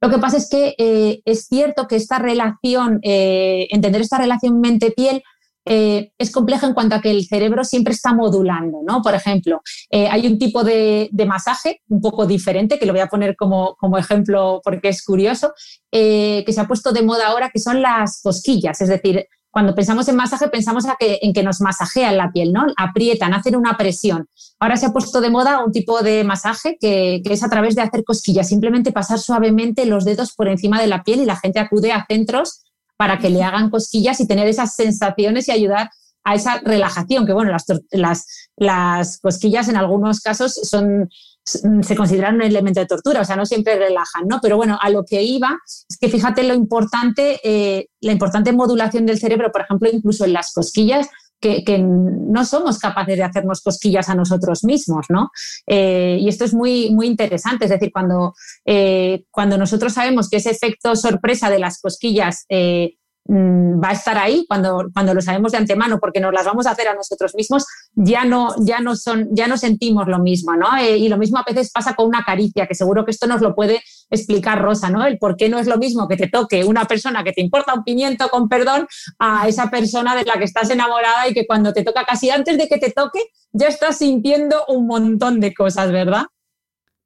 Lo 0.00 0.10
que 0.10 0.18
pasa 0.18 0.36
es 0.36 0.48
que 0.50 0.74
eh, 0.78 1.20
es 1.26 1.46
cierto 1.46 1.86
que 1.86 1.94
esta 1.94 2.18
relación, 2.18 2.98
eh, 3.04 3.68
entender 3.70 4.00
esta 4.00 4.18
relación 4.18 4.60
mente-piel, 4.60 5.22
es 5.66 6.30
compleja 6.30 6.66
en 6.66 6.74
cuanto 6.74 6.94
a 6.94 7.00
que 7.00 7.10
el 7.10 7.26
cerebro 7.26 7.64
siempre 7.64 7.92
está 7.92 8.14
modulando, 8.14 8.78
¿no? 8.86 9.02
Por 9.02 9.14
ejemplo, 9.14 9.60
hay 9.90 10.26
un 10.26 10.38
tipo 10.38 10.62
de, 10.62 11.10
masaje 11.26 11.82
un 11.88 12.00
poco 12.00 12.24
diferente, 12.26 12.78
que 12.78 12.86
lo 12.86 12.92
voy 12.92 13.00
a 13.00 13.08
poner 13.08 13.36
como, 13.36 13.76
ejemplo 13.98 14.60
porque 14.62 14.88
es 14.88 15.04
curioso, 15.04 15.52
que 15.90 16.44
se 16.48 16.60
ha 16.60 16.68
puesto 16.68 16.92
de 16.92 17.02
moda 17.02 17.26
ahora, 17.28 17.50
que 17.52 17.58
son 17.58 17.82
las 17.82 18.20
cosquillas, 18.22 18.80
es 18.80 18.88
decir, 18.88 19.26
cuando 19.56 19.74
pensamos 19.74 20.06
en 20.08 20.16
masaje, 20.16 20.48
pensamos 20.48 20.84
en 21.00 21.32
que 21.32 21.42
nos 21.42 21.62
masajean 21.62 22.18
la 22.18 22.30
piel, 22.30 22.52
¿no? 22.52 22.66
Aprietan, 22.76 23.32
hacen 23.32 23.56
una 23.56 23.78
presión. 23.78 24.28
Ahora 24.60 24.76
se 24.76 24.84
ha 24.84 24.92
puesto 24.92 25.22
de 25.22 25.30
moda 25.30 25.64
un 25.64 25.72
tipo 25.72 26.02
de 26.02 26.24
masaje 26.24 26.76
que, 26.78 27.22
es 27.24 27.42
a 27.42 27.48
través 27.48 27.74
de 27.74 27.80
hacer 27.80 28.04
cosquillas, 28.04 28.48
simplemente 28.48 28.92
pasar 28.92 29.18
suavemente 29.18 29.86
los 29.86 30.04
dedos 30.04 30.34
por 30.34 30.48
encima 30.48 30.78
de 30.78 30.88
la 30.88 31.04
piel 31.04 31.20
y 31.20 31.24
la 31.24 31.36
gente 31.36 31.58
acude 31.58 31.90
a 31.90 32.04
centros 32.06 32.64
para 32.96 33.18
que 33.18 33.30
le 33.30 33.42
hagan 33.42 33.70
cosquillas 33.70 34.20
y 34.20 34.26
tener 34.26 34.46
esas 34.46 34.74
sensaciones 34.74 35.48
y 35.48 35.52
ayudar 35.52 35.90
a 36.24 36.34
esa 36.34 36.60
relajación, 36.64 37.24
que 37.24 37.32
bueno, 37.32 37.52
las, 37.52 37.64
las, 37.92 38.26
las 38.56 39.18
cosquillas 39.18 39.68
en 39.68 39.76
algunos 39.76 40.20
casos 40.20 40.54
son, 40.54 41.08
se 41.44 41.94
consideran 41.96 42.34
un 42.34 42.42
elemento 42.42 42.80
de 42.80 42.86
tortura, 42.86 43.20
o 43.20 43.24
sea, 43.24 43.36
no 43.36 43.46
siempre 43.46 43.76
relajan, 43.76 44.26
¿no? 44.26 44.40
Pero 44.42 44.56
bueno, 44.56 44.76
a 44.82 44.90
lo 44.90 45.04
que 45.04 45.22
iba 45.22 45.56
es 45.88 45.96
que 46.00 46.08
fíjate 46.08 46.42
lo 46.42 46.54
importante, 46.54 47.38
eh, 47.44 47.86
la 48.00 48.10
importante 48.10 48.52
modulación 48.52 49.06
del 49.06 49.20
cerebro, 49.20 49.52
por 49.52 49.60
ejemplo, 49.60 49.88
incluso 49.92 50.24
en 50.24 50.32
las 50.32 50.52
cosquillas, 50.52 51.06
que, 51.40 51.78
no 51.78 52.44
somos 52.44 52.78
capaces 52.78 53.16
de 53.16 53.22
hacernos 53.22 53.62
cosquillas 53.62 54.08
a 54.08 54.14
nosotros 54.14 54.64
mismos, 54.64 55.06
¿no? 55.08 55.30
Eh, 55.66 56.18
y 56.20 56.28
esto 56.28 56.44
es 56.44 56.54
muy, 56.54 56.90
muy 56.90 57.06
interesante, 57.06 57.64
es 57.66 57.70
decir, 57.70 57.90
cuando, 57.92 58.34
eh, 58.64 59.24
cuando 59.30 59.58
nosotros 59.58 59.92
sabemos 59.92 60.28
que 60.28 60.38
ese 60.38 60.50
efecto 60.50 60.96
sorpresa 60.96 61.50
de 61.50 61.58
las 61.58 61.80
cosquillas 61.80 62.46
Mm, 63.28 63.82
va 63.82 63.88
a 63.88 63.92
estar 63.92 64.16
ahí 64.16 64.44
cuando, 64.46 64.86
cuando 64.92 65.12
lo 65.12 65.20
sabemos 65.20 65.50
de 65.50 65.58
antemano, 65.58 65.98
porque 65.98 66.20
nos 66.20 66.32
las 66.32 66.44
vamos 66.44 66.66
a 66.66 66.70
hacer 66.70 66.86
a 66.86 66.94
nosotros 66.94 67.34
mismos, 67.34 67.66
ya 67.94 68.24
no, 68.24 68.54
ya 68.64 68.80
no, 68.80 68.94
son, 68.94 69.28
ya 69.32 69.48
no 69.48 69.56
sentimos 69.56 70.06
lo 70.06 70.20
mismo, 70.20 70.54
¿no? 70.54 70.76
Eh, 70.76 70.96
y 70.96 71.08
lo 71.08 71.18
mismo 71.18 71.38
a 71.38 71.44
veces 71.44 71.72
pasa 71.72 71.94
con 71.94 72.06
una 72.06 72.22
caricia, 72.24 72.66
que 72.66 72.74
seguro 72.74 73.04
que 73.04 73.10
esto 73.10 73.26
nos 73.26 73.40
lo 73.40 73.54
puede 73.54 73.82
explicar 74.10 74.62
Rosa, 74.62 74.90
¿no? 74.90 75.04
El 75.04 75.18
por 75.18 75.36
qué 75.36 75.48
no 75.48 75.58
es 75.58 75.66
lo 75.66 75.76
mismo 75.76 76.06
que 76.06 76.16
te 76.16 76.28
toque 76.28 76.64
una 76.64 76.84
persona 76.84 77.24
que 77.24 77.32
te 77.32 77.40
importa 77.40 77.74
un 77.74 77.82
pimiento, 77.82 78.28
con 78.28 78.48
perdón, 78.48 78.86
a 79.18 79.48
esa 79.48 79.70
persona 79.70 80.14
de 80.14 80.24
la 80.24 80.34
que 80.34 80.44
estás 80.44 80.70
enamorada 80.70 81.28
y 81.28 81.34
que 81.34 81.46
cuando 81.46 81.72
te 81.72 81.82
toca 81.82 82.04
casi 82.04 82.30
antes 82.30 82.56
de 82.56 82.68
que 82.68 82.78
te 82.78 82.92
toque, 82.92 83.20
ya 83.52 83.66
estás 83.66 83.98
sintiendo 83.98 84.64
un 84.68 84.86
montón 84.86 85.40
de 85.40 85.52
cosas, 85.52 85.90
¿verdad? 85.90 86.26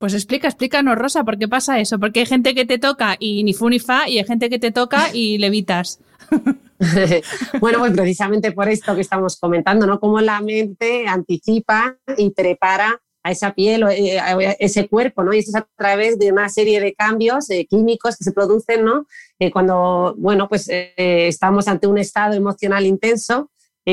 Pues 0.00 0.14
explica, 0.14 0.49
explícanos, 0.49 0.97
Rosa, 0.97 1.25
¿por 1.25 1.38
qué 1.38 1.47
pasa 1.47 1.78
eso? 1.78 1.99
Porque 1.99 2.21
hay 2.21 2.26
gente 2.26 2.54
que 2.54 2.64
te 2.64 2.78
toca 2.78 3.16
y 3.19 3.45
ni 3.45 3.52
fu 3.52 3.69
ni 3.69 3.78
fa, 3.78 4.09
y 4.09 4.16
hay 4.16 4.25
gente 4.25 4.49
que 4.49 4.59
te 4.59 4.73
toca 4.73 5.11
y 5.12 5.37
levitas. 5.37 6.00
bueno, 7.61 7.80
pues 7.80 7.92
precisamente 7.92 8.52
por 8.52 8.71
esto 8.71 8.95
que 8.95 9.02
estamos 9.02 9.38
comentando, 9.38 9.87
¿no? 9.87 10.00
Cómo 10.00 10.19
la 10.23 10.40
mente 10.40 11.07
anticipa 11.07 11.99
y 12.16 12.30
prepara 12.30 12.99
a 13.23 13.30
esa 13.30 13.52
piel, 13.52 13.85
eh, 13.90 14.19
a 14.19 14.40
ese 14.52 14.88
cuerpo, 14.88 15.23
¿no? 15.23 15.35
Y 15.35 15.40
eso 15.40 15.50
es 15.50 15.57
a 15.57 15.69
través 15.76 16.19
de 16.19 16.33
una 16.33 16.49
serie 16.49 16.80
de 16.80 16.95
cambios 16.95 17.50
eh, 17.50 17.66
químicos 17.69 18.16
que 18.16 18.25
se 18.25 18.33
producen, 18.33 18.83
¿no? 18.83 19.07
Eh, 19.38 19.50
cuando, 19.50 20.14
bueno, 20.16 20.49
pues 20.49 20.66
estamos 20.71 21.69
ante 21.69 21.87
un 21.87 21.99
estado 21.99 22.33
emocional 22.33 22.87
intenso, 22.87 23.50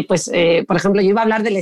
pues, 0.07 0.31
por 0.67 0.77
ejemplo, 0.77 1.01
yo 1.01 1.09
iba 1.09 1.19
a 1.19 1.23
hablar 1.23 1.43
del 1.43 1.57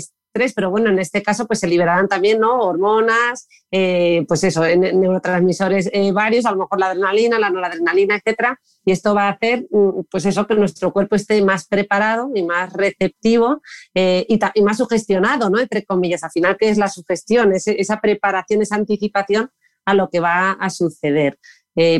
pero 0.53 0.69
bueno, 0.69 0.89
en 0.89 0.99
este 0.99 1.23
caso 1.23 1.47
pues 1.47 1.59
se 1.59 1.67
liberarán 1.67 2.07
también 2.07 2.39
¿no? 2.39 2.59
hormonas, 2.59 3.47
eh, 3.71 4.25
pues 4.27 4.43
eso, 4.43 4.63
neurotransmisores 4.65 5.89
eh, 5.93 6.11
varios, 6.11 6.45
a 6.45 6.51
lo 6.51 6.57
mejor 6.57 6.79
la 6.79 6.87
adrenalina, 6.87 7.39
la 7.39 7.49
noradrenalina, 7.49 8.15
etcétera, 8.17 8.59
y 8.83 8.91
esto 8.91 9.15
va 9.15 9.27
a 9.27 9.31
hacer 9.31 9.65
mm, 9.71 10.01
pues 10.11 10.25
eso, 10.25 10.45
que 10.45 10.55
nuestro 10.55 10.91
cuerpo 10.91 11.15
esté 11.15 11.41
más 11.41 11.67
preparado 11.67 12.29
y 12.35 12.43
más 12.43 12.73
receptivo 12.73 13.61
eh, 13.93 14.25
y, 14.27 14.61
más 14.61 14.77
sugestionado, 14.77 15.49
¿no? 15.49 15.59
entre 15.59 15.85
comillas. 15.85 16.23
Al 16.23 16.31
final, 16.31 16.57
¿qué 16.59 16.69
es 16.69 16.77
la 16.77 16.89
sugestión? 16.89 17.53
esa 17.53 18.01
preparación, 18.01 18.61
esa 18.61 18.75
anticipación 18.75 19.49
a 19.85 19.93
lo 19.93 20.09
que 20.09 20.19
va 20.19 20.51
a 20.51 20.69
suceder. 20.69 21.37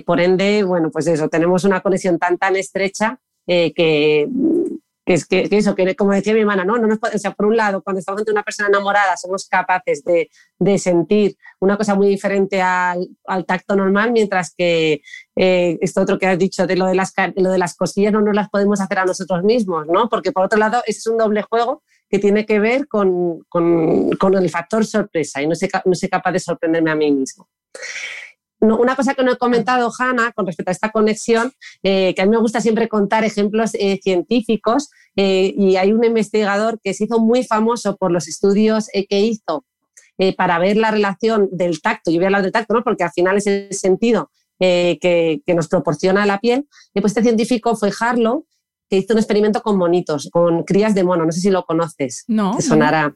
por 0.06 0.20
ende, 0.20 0.64
bueno, 0.64 0.90
pues 0.92 1.08
eso, 1.08 1.30
tenemos 1.30 1.64
una 1.64 1.82
conexión 1.82 2.18
tan, 2.18 2.38
tan 2.38 2.56
estrecha 2.56 3.20
que 3.46 4.28
que 5.06 5.14
es 5.14 5.28
que, 5.28 5.48
eso, 5.52 5.76
que 5.76 5.96
como 5.96 6.12
decía 6.12 6.34
mi 6.34 6.40
hermana, 6.40 6.66
no, 6.66 6.78
no 6.78 6.88
nos 6.88 6.98
o 6.98 7.18
sea, 7.18 7.32
por 7.32 7.46
un 7.46 7.56
lado, 7.56 7.84
cuando 7.84 8.00
estamos 8.00 8.22
ante 8.22 8.32
una 8.32 8.44
persona 8.44 8.70
enamorada, 8.70 9.16
somos 9.18 9.48
capaces 9.48 10.04
de, 10.04 10.30
de 10.58 10.80
sentir 10.80 11.38
una 11.60 11.78
cosa 11.78 11.94
muy 11.94 12.08
diferente 12.08 12.62
al, 12.62 13.08
al 13.26 13.46
tacto 13.46 13.76
normal, 13.76 14.12
mientras 14.12 14.54
que 14.56 15.02
eh, 15.36 15.78
esto 15.82 16.02
otro 16.02 16.18
que 16.18 16.26
has 16.26 16.40
dicho 16.40 16.66
de 16.66 16.76
lo 16.76 16.88
de, 16.88 16.96
las, 16.96 17.14
lo 17.36 17.52
de 17.52 17.58
las 17.58 17.76
cosillas 17.76 18.14
no 18.14 18.22
nos 18.22 18.34
las 18.36 18.50
podemos 18.50 18.82
hacer 18.82 19.00
a 19.00 19.06
nosotros 19.06 19.44
mismos, 19.44 19.86
¿no? 19.88 20.10
Porque 20.10 20.32
por 20.32 20.46
otro 20.46 20.58
lado, 20.58 20.82
es 20.88 21.06
un 21.06 21.18
doble 21.18 21.44
juego 21.44 21.84
que 22.10 22.20
tiene 22.20 22.46
que 22.46 22.60
ver 22.60 22.88
con, 22.88 23.42
con, 23.48 24.12
con 24.12 24.34
el 24.36 24.50
factor 24.50 24.86
sorpresa 24.86 25.42
y 25.42 25.48
no 25.48 25.56
sé, 25.56 25.70
no 25.86 25.94
sé 25.94 26.10
capaz 26.10 26.32
de 26.32 26.40
sorprenderme 26.40 26.92
a 26.92 26.96
mí 26.96 27.12
mismo 27.12 27.48
una 28.72 28.96
cosa 28.96 29.14
que 29.14 29.24
no 29.24 29.32
he 29.32 29.38
comentado, 29.38 29.92
Hanna, 29.98 30.32
con 30.34 30.46
respecto 30.46 30.70
a 30.70 30.74
esta 30.74 30.92
conexión, 30.92 31.52
eh, 31.84 32.14
que 32.16 32.22
a 32.22 32.26
mí 32.26 32.32
me 32.32 32.38
gusta 32.38 32.62
siempre 32.62 32.88
contar 32.88 33.24
ejemplos 33.24 33.72
eh, 33.76 34.00
científicos, 34.02 34.90
eh, 35.16 35.54
y 35.58 35.76
hay 35.76 35.94
un 35.94 36.04
investigador 36.04 36.80
que 36.84 36.94
se 36.94 37.06
hizo 37.06 37.20
muy 37.20 37.44
famoso 37.44 37.96
por 37.98 38.12
los 38.12 38.28
estudios 38.28 38.88
que 39.10 39.20
hizo 39.20 39.66
para 40.38 40.60
ver 40.60 40.78
la 40.78 40.92
relación 40.92 41.50
del 41.52 41.82
tacto, 41.82 42.10
yo 42.10 42.18
voy 42.18 42.24
a 42.24 42.28
hablar 42.28 42.42
del 42.42 42.54
tacto, 42.54 42.74
¿no? 42.74 42.86
porque 42.86 43.04
al 43.04 43.12
final 43.12 43.36
es 43.36 43.48
el 43.48 43.74
sentido 43.74 44.32
que, 44.58 45.42
nos 45.48 45.68
proporciona 45.68 46.26
la 46.26 46.40
piel, 46.40 46.70
y 46.94 47.02
pues 47.02 47.12
este 47.12 47.24
científico 47.24 47.76
fue 47.76 47.92
Harlow, 48.00 48.46
que 48.90 48.98
hizo 48.98 49.14
un 49.14 49.20
experimento 49.20 49.62
con 49.62 49.78
monitos, 49.78 50.30
con 50.32 50.64
crías 50.64 50.96
de 50.96 51.04
mono, 51.04 51.26
no 51.26 51.34
sé 51.34 51.42
si 51.42 51.50
lo 51.50 51.66
conoces, 51.66 52.24
no, 52.28 52.56
te 52.56 52.62
sonará. 52.62 53.14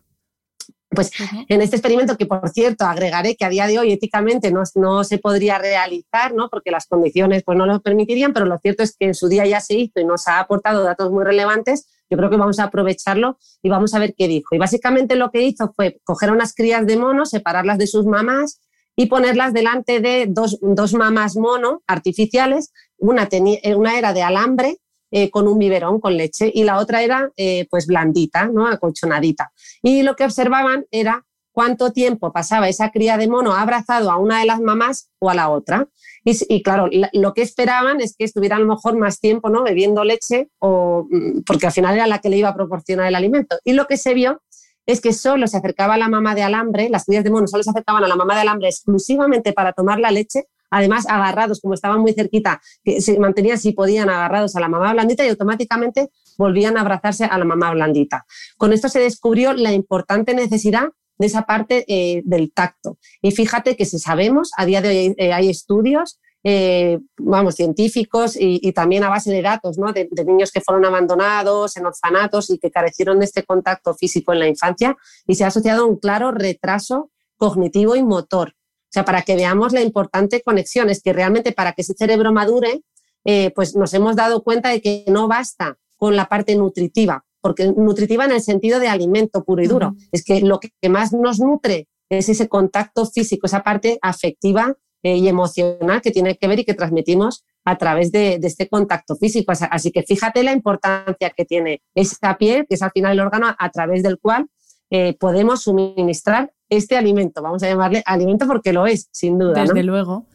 Pues 0.89 1.11
en 1.47 1.61
este 1.61 1.75
experimento, 1.75 2.17
que 2.17 2.25
por 2.25 2.49
cierto 2.49 2.85
agregaré 2.85 3.35
que 3.35 3.45
a 3.45 3.49
día 3.49 3.67
de 3.67 3.77
hoy 3.77 3.91
éticamente 3.91 4.51
no, 4.51 4.63
no 4.75 5.03
se 5.03 5.19
podría 5.19 5.59
realizar, 5.59 6.33
¿no? 6.33 6.49
porque 6.49 6.71
las 6.71 6.87
condiciones 6.87 7.43
pues, 7.43 7.57
no 7.57 7.67
lo 7.67 7.79
permitirían, 7.81 8.33
pero 8.33 8.47
lo 8.47 8.57
cierto 8.57 8.81
es 8.81 8.95
que 8.97 9.05
en 9.05 9.13
su 9.13 9.27
día 9.27 9.45
ya 9.45 9.61
se 9.61 9.75
hizo 9.75 9.99
y 9.99 10.05
nos 10.05 10.27
ha 10.27 10.39
aportado 10.39 10.83
datos 10.83 11.11
muy 11.11 11.23
relevantes, 11.23 11.87
yo 12.09 12.17
creo 12.17 12.31
que 12.31 12.37
vamos 12.37 12.59
a 12.59 12.65
aprovecharlo 12.65 13.37
y 13.61 13.69
vamos 13.69 13.93
a 13.93 13.99
ver 13.99 14.15
qué 14.17 14.27
dijo. 14.27 14.55
Y 14.55 14.57
básicamente 14.57 15.15
lo 15.15 15.29
que 15.29 15.43
hizo 15.43 15.71
fue 15.75 15.99
coger 16.03 16.31
unas 16.31 16.55
crías 16.55 16.87
de 16.87 16.97
mono, 16.97 17.25
separarlas 17.25 17.77
de 17.77 17.85
sus 17.85 18.07
mamás 18.07 18.59
y 18.95 19.05
ponerlas 19.05 19.53
delante 19.53 19.99
de 19.99 20.25
dos, 20.27 20.57
dos 20.61 20.95
mamás 20.95 21.35
mono 21.37 21.83
artificiales. 21.85 22.73
Una, 22.97 23.27
tenía, 23.27 23.59
una 23.77 23.97
era 23.97 24.13
de 24.13 24.23
alambre 24.23 24.79
eh, 25.11 25.29
con 25.29 25.47
un 25.47 25.57
biberón 25.57 25.99
con 25.99 26.15
leche 26.15 26.51
y 26.53 26.63
la 26.63 26.77
otra 26.77 27.01
era 27.01 27.31
eh, 27.37 27.67
pues 27.69 27.87
blandita, 27.87 28.47
¿no? 28.47 28.67
acolchonadita. 28.67 29.51
Y 29.81 30.03
lo 30.03 30.15
que 30.15 30.25
observaban 30.25 30.85
era 30.91 31.25
cuánto 31.51 31.91
tiempo 31.91 32.31
pasaba 32.31 32.69
esa 32.69 32.91
cría 32.91 33.17
de 33.17 33.27
mono 33.27 33.53
abrazado 33.53 34.11
a 34.11 34.17
una 34.17 34.39
de 34.39 34.45
las 34.45 34.61
mamás 34.61 35.09
o 35.19 35.29
a 35.29 35.35
la 35.35 35.49
otra. 35.49 35.87
Y, 36.23 36.61
claro, 36.61 36.89
lo 37.13 37.33
que 37.33 37.41
esperaban 37.41 38.01
es 38.01 38.15
que 38.15 38.23
estuviera 38.23 38.57
a 38.57 38.59
lo 38.59 38.67
mejor 38.67 38.97
más 38.97 39.19
tiempo 39.19 39.49
¿no? 39.49 39.63
bebiendo 39.63 40.03
leche 40.03 40.49
o, 40.59 41.07
mm, 41.09 41.41
porque 41.45 41.65
al 41.65 41.71
final 41.71 41.95
era 41.95 42.07
la 42.07 42.19
que 42.19 42.29
le 42.29 42.37
iba 42.37 42.49
a 42.49 42.55
proporcionar 42.55 43.07
el 43.07 43.15
alimento. 43.15 43.57
Y 43.63 43.73
lo 43.73 43.87
que 43.87 43.97
se 43.97 44.13
vio 44.13 44.41
es 44.85 45.01
que 45.01 45.13
solo 45.13 45.47
se 45.47 45.57
acercaba 45.57 45.97
la 45.97 46.07
mamá 46.07 46.35
de 46.35 46.43
alambre, 46.43 46.89
las 46.89 47.05
crías 47.05 47.23
de 47.23 47.29
mono 47.29 47.47
solo 47.47 47.63
se 47.63 47.71
acercaban 47.71 48.03
a 48.03 48.07
la 48.07 48.15
mamá 48.15 48.35
de 48.35 48.41
alambre 48.41 48.69
exclusivamente 48.69 49.53
para 49.53 49.73
tomar 49.73 49.99
la 49.99 50.11
leche 50.11 50.45
además 50.69 51.05
agarrados, 51.07 51.59
como 51.61 51.73
estaban 51.73 52.01
muy 52.01 52.13
cerquita, 52.13 52.61
que 52.83 53.01
se 53.01 53.19
mantenían 53.19 53.57
si 53.57 53.71
podían 53.71 54.09
agarrados 54.09 54.55
a 54.55 54.59
la 54.59 54.69
mamá 54.69 54.93
blandita 54.93 55.25
y 55.25 55.29
automáticamente 55.29 56.09
volvían 56.37 56.77
a 56.77 56.81
abrazarse 56.81 57.25
a 57.25 57.37
la 57.37 57.45
mamá 57.45 57.71
blandita. 57.71 58.25
Con 58.57 58.73
esto 58.73 58.89
se 58.89 58.99
descubrió 58.99 59.53
la 59.53 59.71
importante 59.73 60.33
necesidad 60.33 60.89
de 61.17 61.27
esa 61.27 61.43
parte 61.43 61.85
eh, 61.87 62.21
del 62.25 62.51
tacto. 62.51 62.97
Y 63.21 63.31
fíjate 63.31 63.75
que 63.75 63.85
si 63.85 63.99
sabemos, 63.99 64.51
a 64.57 64.65
día 64.65 64.81
de 64.81 64.89
hoy 64.89 65.15
eh, 65.17 65.33
hay 65.33 65.49
estudios, 65.49 66.19
eh, 66.43 66.99
vamos, 67.17 67.55
científicos 67.55 68.37
y, 68.39 68.71
también 68.71 69.03
a 69.03 69.09
base 69.09 69.29
de 69.29 69.41
datos, 69.41 69.77
¿no? 69.77 69.91
de, 69.91 70.07
niños 70.25 70.51
que 70.51 70.61
fueron 70.61 70.85
abandonados 70.85 71.75
en 71.75 71.85
orfanatos 71.85 72.49
y 72.49 72.57
que 72.57 72.71
carecieron 72.71 73.19
de 73.19 73.25
este 73.25 73.43
contacto 73.43 73.93
físico 73.93 74.31
en 74.31 74.39
la 74.39 74.47
infancia 74.47 74.95
y 75.27 75.35
se 75.35 75.43
ha 75.43 75.47
asociado 75.47 75.83
a 75.83 75.87
un 75.87 75.97
claro 75.97 76.31
retraso 76.31 77.11
cognitivo 77.37 77.97
y 77.97 78.03
motor. 78.03 78.53
O 78.89 78.91
sea, 78.91 79.05
para 79.05 79.21
que 79.21 79.35
veamos 79.35 79.71
la 79.71 79.81
importante 79.81 80.41
conexión, 80.41 80.89
es 80.89 81.01
que 81.03 81.13
realmente 81.13 81.51
para 81.51 81.73
que 81.73 81.83
ese 81.83 81.93
cerebro 81.93 82.33
madure, 82.33 82.81
eh, 83.23 83.51
pues 83.53 83.75
nos 83.75 83.93
hemos 83.93 84.15
dado 84.15 84.43
cuenta 84.43 84.69
de 84.69 84.81
que 84.81 85.05
no 85.07 85.27
basta 85.27 85.77
con 85.95 86.15
la 86.15 86.27
parte 86.27 86.55
nutritiva, 86.55 87.23
porque 87.41 87.71
nutritiva 87.71 88.25
en 88.25 88.31
el 88.31 88.41
sentido 88.41 88.79
de 88.79 88.87
alimento 88.87 89.43
puro 89.43 89.61
y 89.61 89.67
duro. 89.67 89.95
Es 90.11 90.23
que 90.23 90.41
lo 90.41 90.59
que 90.59 90.89
más 90.89 91.13
nos 91.13 91.39
nutre 91.39 91.87
es 92.09 92.29
ese 92.29 92.47
contacto 92.47 93.05
físico, 93.05 93.45
esa 93.45 93.63
parte 93.63 93.99
afectiva 94.01 94.75
eh, 95.03 95.15
y 95.15 95.29
emocional 95.29 96.01
que 96.01 96.11
tiene 96.11 96.35
que 96.35 96.47
ver 96.47 96.59
y 96.59 96.65
que 96.65 96.73
transmitimos 96.73 97.45
a 97.63 97.77
través 97.77 98.11
de, 98.11 98.39
este 98.41 98.67
contacto 98.67 99.15
físico. 99.15 99.53
Así 99.71 99.91
que 99.91 100.03
fíjate 100.03 100.43
la 100.43 100.51
importancia 100.51 101.29
que 101.29 101.45
tiene 101.45 101.81
esa 101.95 102.37
piel, 102.37 102.65
que 102.67 102.75
es 102.75 102.81
al 102.81 102.91
final 102.91 103.13
el 103.13 103.19
órgano 103.21 103.55
a 103.57 103.69
través 103.69 104.03
del 104.03 104.19
cual 104.19 104.47
eh, 104.89 105.15
podemos 105.19 105.63
suministrar 105.63 106.51
este 106.69 106.97
alimento. 106.97 107.41
Vamos 107.41 107.63
a 107.63 107.67
llamarle 107.67 108.03
alimento 108.05 108.47
porque 108.47 108.73
lo 108.73 108.85
es, 108.87 109.09
sin 109.11 109.37
duda. 109.37 109.61
Desde 109.61 109.83
luego. 109.83 110.25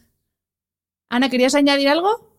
Ana, 1.09 1.29
¿querías 1.29 1.55
añadir 1.55 1.89
algo? 1.89 2.35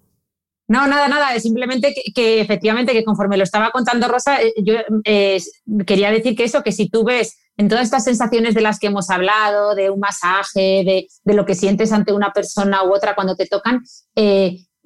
No, 0.69 0.87
nada, 0.89 1.07
nada, 1.07 1.39
simplemente 1.39 1.95
que, 2.13 2.41
efectivamente 2.41 2.93
que 2.93 3.05
conforme 3.05 3.37
lo 3.37 3.45
estaba 3.45 3.71
contando 3.71 4.09
Rosa, 4.09 4.43
eh, 4.43 4.53
yo 4.63 4.75
eh, 5.05 5.41
quería 5.87 6.11
decir 6.11 6.35
que 6.35 6.43
eso, 6.43 6.65
que 6.65 6.73
si 6.73 6.89
tú 6.89 7.05
ves 7.05 7.39
en 7.57 7.69
todas 7.69 7.85
estas 7.85 8.03
sensaciones 8.03 8.55
de 8.55 8.63
las 8.63 8.81
que 8.81 8.89
hemos 8.89 9.09
hablado, 9.09 9.77
de 9.77 9.91
un 9.91 10.01
masaje, 10.01 11.07
de, 11.25 11.35
lo 11.35 11.47
que 11.47 11.55
sientes 11.55 11.93
ante 11.93 12.13
una 12.13 12.33
persona 12.33 12.83
u 12.83 12.93
otra 12.93 13.15
cuando 13.15 13.37
te 13.37 13.47
tocan, 13.47 13.83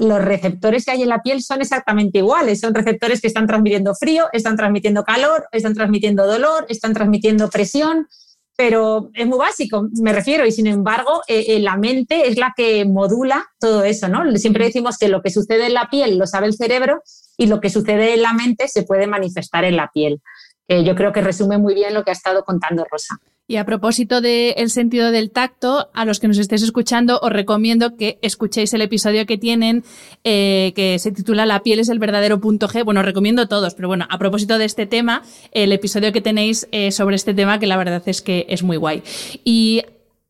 los 0.01 0.25
receptores 0.25 0.85
que 0.85 0.93
hay 0.93 1.03
en 1.03 1.11
la 1.11 1.23
piel 1.23 1.43
son 1.43 1.61
exactamente 1.61 2.19
iguales. 2.19 2.61
Son 2.61 2.75
receptores 2.75 3.21
que 3.21 3.27
están 3.27 3.47
transmitiendo 3.47 3.95
frío, 3.95 4.29
están 4.33 4.57
transmitiendo 4.57 5.05
calor, 5.05 5.47
están 5.53 5.75
transmitiendo 5.75 6.27
dolor, 6.27 6.65
están 6.69 6.95
transmitiendo 6.95 7.49
presión 7.49 8.09
pero 8.57 9.09
es 9.15 9.27
muy 9.27 9.39
básico, 9.39 9.89
me 10.03 10.13
refiero, 10.13 10.45
y 10.45 10.53
sin 10.53 10.67
embargo, 10.67 11.23
eh, 11.27 11.47
eh, 11.49 11.61
la 11.61 11.79
mente 11.79 12.29
es 12.29 12.37
la 12.37 12.53
que 12.55 12.85
modula 12.85 13.47
todo 13.59 13.85
eso, 13.85 14.07
¿no? 14.09 14.31
Siempre 14.37 14.67
decimos 14.67 14.99
que 14.99 15.09
lo 15.09 15.23
que 15.23 15.31
sucede 15.31 15.69
en 15.69 15.73
la 15.73 15.89
piel 15.89 16.19
lo 16.19 16.27
sabe 16.27 16.47
el 16.47 16.53
cerebro 16.53 17.03
y 17.39 17.47
lo 17.47 17.59
que 17.59 17.71
sucede 17.71 18.13
en 18.13 18.21
la 18.21 18.35
mente 18.35 18.69
se 18.69 18.83
puede 18.83 19.07
manifestar 19.07 19.65
en 19.65 19.77
la 19.77 19.91
piel. 19.91 20.21
yo 20.69 20.95
creo 20.95 21.11
que 21.11 21.23
resume 21.23 21.57
muy 21.57 21.73
bien 21.73 21.95
lo 21.95 22.05
que 22.05 22.11
ha 22.11 22.13
estado 22.13 22.45
contando 22.45 22.85
Rosa. 22.85 23.19
Y 23.51 23.57
a 23.57 23.67
propósito 23.67 24.21
del 24.21 24.71
sentido 24.71 25.11
del 25.11 25.33
tacto, 25.33 25.89
a 25.93 26.05
los 26.05 26.21
que 26.21 26.29
nos 26.29 26.39
estéis 26.39 26.63
escuchando, 26.63 27.19
os 27.21 27.33
recomiendo 27.33 27.97
que 27.97 28.17
escuchéis 28.23 28.73
el 28.75 28.81
episodio 28.81 29.27
que 29.27 29.39
tienen, 29.39 29.83
eh, 30.23 30.73
que 30.77 31.01
se 31.01 31.11
titula 31.11 31.47
La 31.47 31.65
piel 31.65 31.81
es 31.81 31.89
el 31.89 31.99
verdadero 31.99 32.41
punto 32.41 32.69
G. 32.69 32.85
Bueno, 32.85 33.01
os 33.01 33.07
recomiendo 33.07 33.49
todos, 33.49 33.75
pero 33.75 33.89
bueno, 33.89 34.07
a 34.09 34.19
propósito 34.19 34.57
de 34.57 34.67
este 34.67 34.87
tema, 34.87 35.25
el 35.51 35.73
episodio 35.73 36.13
que 36.13 36.21
tenéis 36.21 36.69
eh, 36.71 36.93
sobre 36.93 37.17
este 37.17 37.35
tema, 37.35 37.59
que 37.59 37.67
la 37.67 37.77
verdad 37.77 38.05
es 38.07 38.23
que 38.23 38.47
es 38.49 38.63
muy 38.63 38.77
guay. 38.77 39.03
Y 39.45 39.83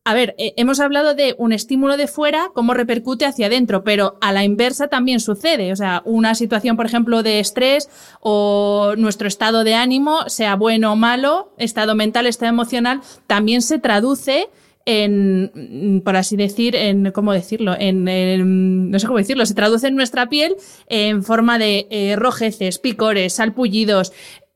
a 0.03 0.15
ver, 0.15 0.33
eh, 0.39 0.53
hemos 0.57 0.79
hablado 0.79 1.13
de 1.13 1.35
un 1.37 1.53
estímulo 1.53 1.95
de 1.95 2.07
fuera, 2.07 2.49
cómo 2.55 2.73
repercute 2.73 3.25
hacia 3.25 3.45
adentro, 3.45 3.83
pero 3.83 4.17
a 4.19 4.31
la 4.31 4.43
inversa 4.43 4.87
también 4.87 5.19
sucede. 5.19 5.71
O 5.71 5.75
sea, 5.75 6.01
una 6.05 6.33
situación, 6.33 6.75
por 6.75 6.87
ejemplo, 6.87 7.21
de 7.21 7.39
estrés 7.39 7.87
o 8.19 8.95
nuestro 8.97 9.27
estado 9.27 9.63
de 9.63 9.75
ánimo, 9.75 10.27
sea 10.27 10.55
bueno 10.55 10.93
o 10.93 10.95
malo, 10.95 11.53
estado 11.57 11.93
mental, 11.93 12.25
estado 12.25 12.49
emocional, 12.49 13.01
también 13.27 13.61
se 13.61 13.77
traduce 13.77 14.49
en, 14.85 16.01
por 16.03 16.15
así 16.15 16.35
decir, 16.35 16.75
en, 16.75 17.11
¿cómo 17.11 17.31
decirlo? 17.31 17.75
En, 17.77 18.89
no 18.89 18.97
sé 18.97 19.05
cómo 19.05 19.19
decirlo, 19.19 19.45
se 19.45 19.53
traduce 19.53 19.87
en 19.87 19.95
nuestra 19.95 20.29
piel 20.29 20.55
en 20.87 21.23
forma 21.23 21.59
de 21.59 21.87
eh, 21.91 22.15
rojeces, 22.15 22.79
picores, 22.79 23.33
salpullidos. 23.33 24.13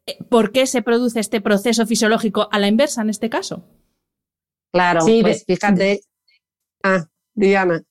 Eh, 0.08 0.18
¿Por 0.28 0.52
qué 0.52 0.66
se 0.66 0.82
produce 0.82 1.20
este 1.20 1.40
proceso 1.40 1.86
fisiológico 1.86 2.50
a 2.52 2.58
la 2.58 2.68
inversa 2.68 3.04
en 3.04 3.12
este 3.12 3.30
caso? 3.30 3.64
Claro, 4.76 5.02
sí, 5.02 5.22
pues 5.22 5.46
fíjate. 5.48 6.02
Ah, 6.84 7.06
Diana. 7.34 7.82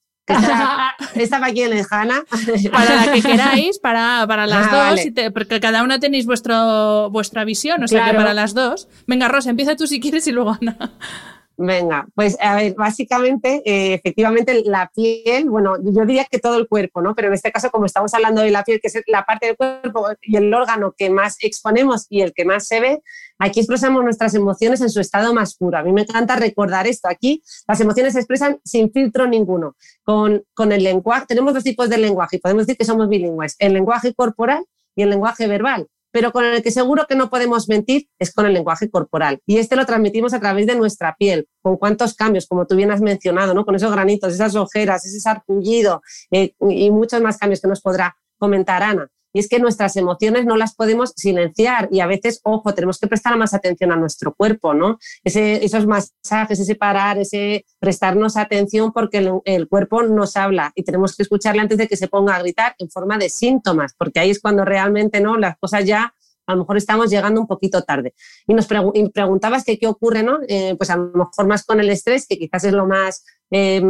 Esta, 1.14 1.40
para 1.40 1.52
quién 1.52 1.72
es, 1.72 1.90
Hanna. 1.90 2.24
Para 2.70 3.06
la 3.06 3.12
que 3.12 3.22
queráis, 3.22 3.78
para, 3.78 4.26
para 4.28 4.46
las 4.46 4.68
ah, 4.70 4.90
dos, 4.90 5.32
porque 5.32 5.60
cada 5.60 5.82
una 5.82 5.98
tenéis 5.98 6.26
vuestro, 6.26 7.08
vuestra 7.10 7.44
visión, 7.44 7.82
o 7.82 7.88
sea 7.88 8.10
que 8.10 8.14
para 8.14 8.34
las 8.34 8.52
dos. 8.52 8.88
Venga, 9.06 9.28
Rosa, 9.28 9.48
empieza 9.48 9.76
tú 9.76 9.86
si 9.86 9.98
quieres 9.98 10.26
y 10.26 10.32
luego 10.32 10.58
Ana. 10.60 10.76
Venga, 11.56 12.06
pues 12.14 12.36
a 12.40 12.56
ver, 12.56 12.74
básicamente, 12.74 13.62
eh, 13.64 13.94
efectivamente 13.94 14.62
la 14.66 14.90
piel, 14.94 15.48
bueno, 15.48 15.76
yo 15.82 16.04
diría 16.04 16.24
que 16.24 16.40
todo 16.40 16.58
el 16.58 16.68
cuerpo, 16.68 17.00
¿no? 17.00 17.14
Pero 17.14 17.28
en 17.28 17.34
este 17.34 17.52
caso, 17.52 17.70
como 17.70 17.86
estamos 17.86 18.12
hablando 18.12 18.42
de 18.42 18.50
la 18.50 18.64
piel, 18.64 18.80
que 18.80 18.88
es 18.88 19.00
la 19.06 19.24
parte 19.24 19.46
del 19.46 19.56
cuerpo 19.56 20.08
y 20.20 20.36
el 20.36 20.52
órgano 20.52 20.94
que 20.98 21.08
más 21.08 21.36
exponemos 21.40 22.06
y 22.10 22.22
el 22.22 22.34
que 22.34 22.44
más 22.44 22.66
se 22.66 22.80
ve, 22.80 23.02
aquí 23.38 23.60
expresamos 23.60 24.02
nuestras 24.02 24.34
emociones 24.34 24.80
en 24.80 24.90
su 24.90 25.00
estado 25.00 25.34
más 25.34 25.56
puro. 25.56 25.78
A 25.78 25.82
mí 25.82 25.92
me 25.92 26.02
encanta 26.02 26.36
recordar 26.36 26.86
esto. 26.86 27.08
Aquí 27.08 27.42
las 27.66 27.80
emociones 27.80 28.12
se 28.14 28.20
expresan 28.20 28.58
sin 28.64 28.92
filtro 28.92 29.26
ninguno. 29.26 29.76
Con, 30.02 30.44
con 30.54 30.72
el 30.72 30.82
lenguaje, 30.82 31.26
tenemos 31.26 31.54
dos 31.54 31.64
tipos 31.64 31.88
de 31.88 31.98
lenguaje 31.98 32.36
y 32.36 32.40
podemos 32.40 32.66
decir 32.66 32.78
que 32.78 32.84
somos 32.84 33.08
bilingües, 33.08 33.56
el 33.58 33.72
lenguaje 33.72 34.14
corporal 34.14 34.64
y 34.94 35.02
el 35.02 35.10
lenguaje 35.10 35.46
verbal 35.46 35.88
pero 36.14 36.30
con 36.30 36.44
el 36.44 36.62
que 36.62 36.70
seguro 36.70 37.06
que 37.08 37.16
no 37.16 37.28
podemos 37.28 37.68
mentir 37.68 38.08
es 38.20 38.32
con 38.32 38.46
el 38.46 38.52
lenguaje 38.52 38.88
corporal. 38.88 39.40
Y 39.46 39.58
este 39.58 39.74
lo 39.74 39.84
transmitimos 39.84 40.32
a 40.32 40.38
través 40.38 40.64
de 40.64 40.76
nuestra 40.76 41.16
piel, 41.18 41.48
con 41.60 41.76
cuántos 41.76 42.14
cambios, 42.14 42.46
como 42.46 42.68
tú 42.68 42.76
bien 42.76 42.92
has 42.92 43.00
mencionado, 43.00 43.52
¿no? 43.52 43.64
con 43.64 43.74
esos 43.74 43.90
granitos, 43.90 44.32
esas 44.32 44.54
ojeras, 44.54 45.04
ese 45.04 45.18
sarpullido 45.18 46.02
eh, 46.30 46.54
y 46.70 46.92
muchos 46.92 47.20
más 47.20 47.36
cambios 47.36 47.60
que 47.60 47.66
nos 47.66 47.80
podrá 47.80 48.16
comentar 48.38 48.84
Ana. 48.84 49.08
Y 49.34 49.40
es 49.40 49.48
que 49.48 49.58
nuestras 49.58 49.96
emociones 49.96 50.46
no 50.46 50.56
las 50.56 50.74
podemos 50.74 51.12
silenciar 51.16 51.88
y 51.90 52.00
a 52.00 52.06
veces, 52.06 52.40
ojo, 52.44 52.72
tenemos 52.72 52.98
que 52.98 53.08
prestar 53.08 53.36
más 53.36 53.52
atención 53.52 53.92
a 53.92 53.96
nuestro 53.96 54.32
cuerpo, 54.32 54.72
¿no? 54.72 54.98
Ese, 55.24 55.62
esos 55.64 55.86
masajes, 55.86 56.60
ese 56.60 56.76
parar, 56.76 57.18
ese 57.18 57.66
prestarnos 57.80 58.36
atención 58.36 58.92
porque 58.92 59.18
el, 59.18 59.32
el, 59.44 59.68
cuerpo 59.68 60.02
nos 60.04 60.36
habla 60.36 60.72
y 60.74 60.84
tenemos 60.84 61.16
que 61.16 61.24
escucharle 61.24 61.60
antes 61.60 61.76
de 61.76 61.88
que 61.88 61.96
se 61.96 62.08
ponga 62.08 62.36
a 62.36 62.38
gritar 62.38 62.74
en 62.78 62.88
forma 62.88 63.18
de 63.18 63.28
síntomas, 63.28 63.92
porque 63.98 64.20
ahí 64.20 64.30
es 64.30 64.40
cuando 64.40 64.64
realmente, 64.64 65.20
¿no? 65.20 65.36
Las 65.36 65.58
cosas 65.58 65.84
ya 65.84 66.14
a 66.46 66.52
lo 66.52 66.60
mejor 66.60 66.76
estamos 66.76 67.10
llegando 67.10 67.40
un 67.40 67.46
poquito 67.46 67.82
tarde. 67.82 68.14
Y 68.46 68.54
nos 68.54 68.66
preguntabas 68.66 69.64
que 69.64 69.78
qué 69.78 69.86
ocurre, 69.86 70.22
¿no? 70.22 70.38
Eh, 70.48 70.74
pues 70.76 70.90
a 70.90 70.96
lo 70.96 71.10
mejor 71.12 71.46
más 71.46 71.64
con 71.64 71.80
el 71.80 71.90
estrés, 71.90 72.26
que 72.26 72.38
quizás 72.38 72.64
es 72.64 72.72
lo 72.72 72.86
más, 72.86 73.24
eh, 73.50 73.82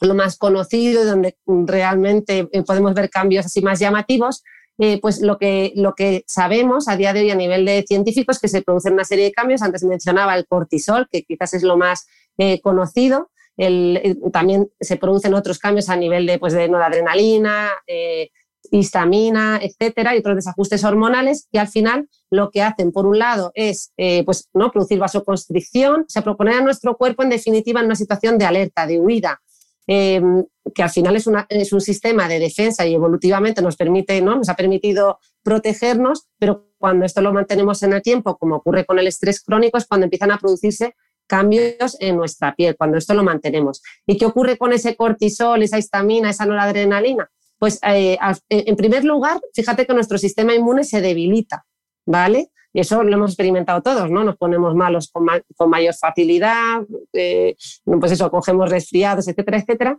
lo 0.00 0.14
más 0.14 0.36
conocido 0.36 1.02
y 1.02 1.06
donde 1.06 1.36
realmente 1.46 2.48
eh, 2.52 2.62
podemos 2.62 2.94
ver 2.94 3.10
cambios 3.10 3.46
así 3.46 3.62
más 3.62 3.78
llamativos. 3.78 4.44
Eh, 4.80 5.00
pues 5.00 5.20
lo 5.20 5.38
que, 5.38 5.72
lo 5.74 5.94
que 5.94 6.24
sabemos 6.28 6.86
a 6.86 6.96
día 6.96 7.12
de 7.12 7.20
hoy 7.20 7.30
a 7.30 7.34
nivel 7.34 7.64
de 7.64 7.84
científicos 7.86 8.36
es 8.36 8.40
que 8.42 8.48
se 8.48 8.62
producen 8.62 8.92
una 8.92 9.04
serie 9.04 9.24
de 9.24 9.32
cambios. 9.32 9.62
Antes 9.62 9.82
mencionaba 9.82 10.36
el 10.36 10.46
cortisol, 10.46 11.08
que 11.10 11.24
quizás 11.24 11.54
es 11.54 11.64
lo 11.64 11.76
más 11.76 12.06
eh, 12.38 12.60
conocido. 12.60 13.30
El, 13.56 14.20
también 14.32 14.70
se 14.78 14.96
producen 14.96 15.34
otros 15.34 15.58
cambios 15.58 15.88
a 15.88 15.96
nivel 15.96 16.26
de, 16.26 16.38
pues, 16.38 16.52
de 16.52 16.68
noradrenalina, 16.68 17.70
eh, 17.88 18.30
histamina, 18.70 19.58
etcétera, 19.60 20.14
y 20.14 20.18
otros 20.20 20.36
desajustes 20.36 20.84
hormonales 20.84 21.48
que 21.50 21.58
al 21.58 21.68
final 21.68 22.08
lo 22.30 22.50
que 22.50 22.62
hacen, 22.62 22.92
por 22.92 23.06
un 23.06 23.18
lado, 23.18 23.50
es 23.54 23.92
pues, 24.24 24.48
¿no? 24.52 24.70
producir 24.70 24.98
vasoconstricción, 24.98 26.04
se 26.06 26.22
propone 26.22 26.54
a 26.54 26.60
nuestro 26.60 26.96
cuerpo, 26.96 27.22
en 27.22 27.30
definitiva, 27.30 27.80
en 27.80 27.86
una 27.86 27.94
situación 27.94 28.36
de 28.36 28.44
alerta, 28.44 28.86
de 28.86 29.00
huida, 29.00 29.40
Em, 29.90 30.44
que 30.74 30.82
al 30.82 30.90
final 30.90 31.16
es, 31.16 31.26
es, 31.48 31.72
un 31.72 31.80
sistema 31.80 32.28
de 32.28 32.38
defensa 32.38 32.86
y 32.86 32.92
evolutivamente 32.92 33.62
nos 33.62 33.74
permite, 33.74 34.20
¿no? 34.20 34.36
Nos 34.36 34.50
ha 34.50 34.54
permitido 34.54 35.18
protegernos, 35.42 36.28
pero 36.38 36.68
cuando 36.76 37.06
esto 37.06 37.22
lo 37.22 37.32
mantenemos 37.32 37.82
en 37.82 37.94
el 37.94 38.02
tiempo, 38.02 38.36
como 38.36 38.56
ocurre 38.56 38.84
con 38.84 38.98
el 38.98 39.06
estrés 39.06 39.42
crónico, 39.42 39.78
es 39.78 39.86
cuando 39.86 40.04
empiezan 40.04 40.30
a 40.30 40.36
producirse 40.36 40.94
cambios 41.26 41.96
en 42.00 42.18
nuestra 42.18 42.54
piel, 42.54 42.76
cuando 42.76 42.98
esto 42.98 43.14
lo 43.14 43.24
mantenemos. 43.24 43.80
¿Y 44.06 44.18
qué 44.18 44.26
ocurre 44.26 44.58
con 44.58 44.74
ese 44.74 44.94
cortisol, 44.94 45.62
esa 45.62 45.78
histamina, 45.78 46.28
esa 46.28 46.44
noradrenalina? 46.44 47.30
Pues 47.58 47.80
eh, 47.82 48.18
en 48.50 48.76
primer 48.76 49.06
lugar, 49.06 49.40
fíjate 49.54 49.86
que 49.86 49.94
nuestro 49.94 50.18
sistema 50.18 50.54
inmune 50.54 50.84
se 50.84 51.00
debilita, 51.00 51.64
¿vale? 52.04 52.50
Y 52.72 52.80
eso 52.80 53.02
lo 53.02 53.12
hemos 53.12 53.30
experimentado 53.30 53.80
todos, 53.82 54.10
¿no? 54.10 54.24
Nos 54.24 54.36
ponemos 54.36 54.74
malos 54.74 55.10
con, 55.10 55.26
con 55.56 55.70
mayor 55.70 55.94
facilidad, 55.94 56.82
eh, 57.12 57.56
pues 57.84 58.12
eso, 58.12 58.30
cogemos 58.30 58.70
resfriados, 58.70 59.26
etcétera, 59.26 59.58
etcétera. 59.58 59.98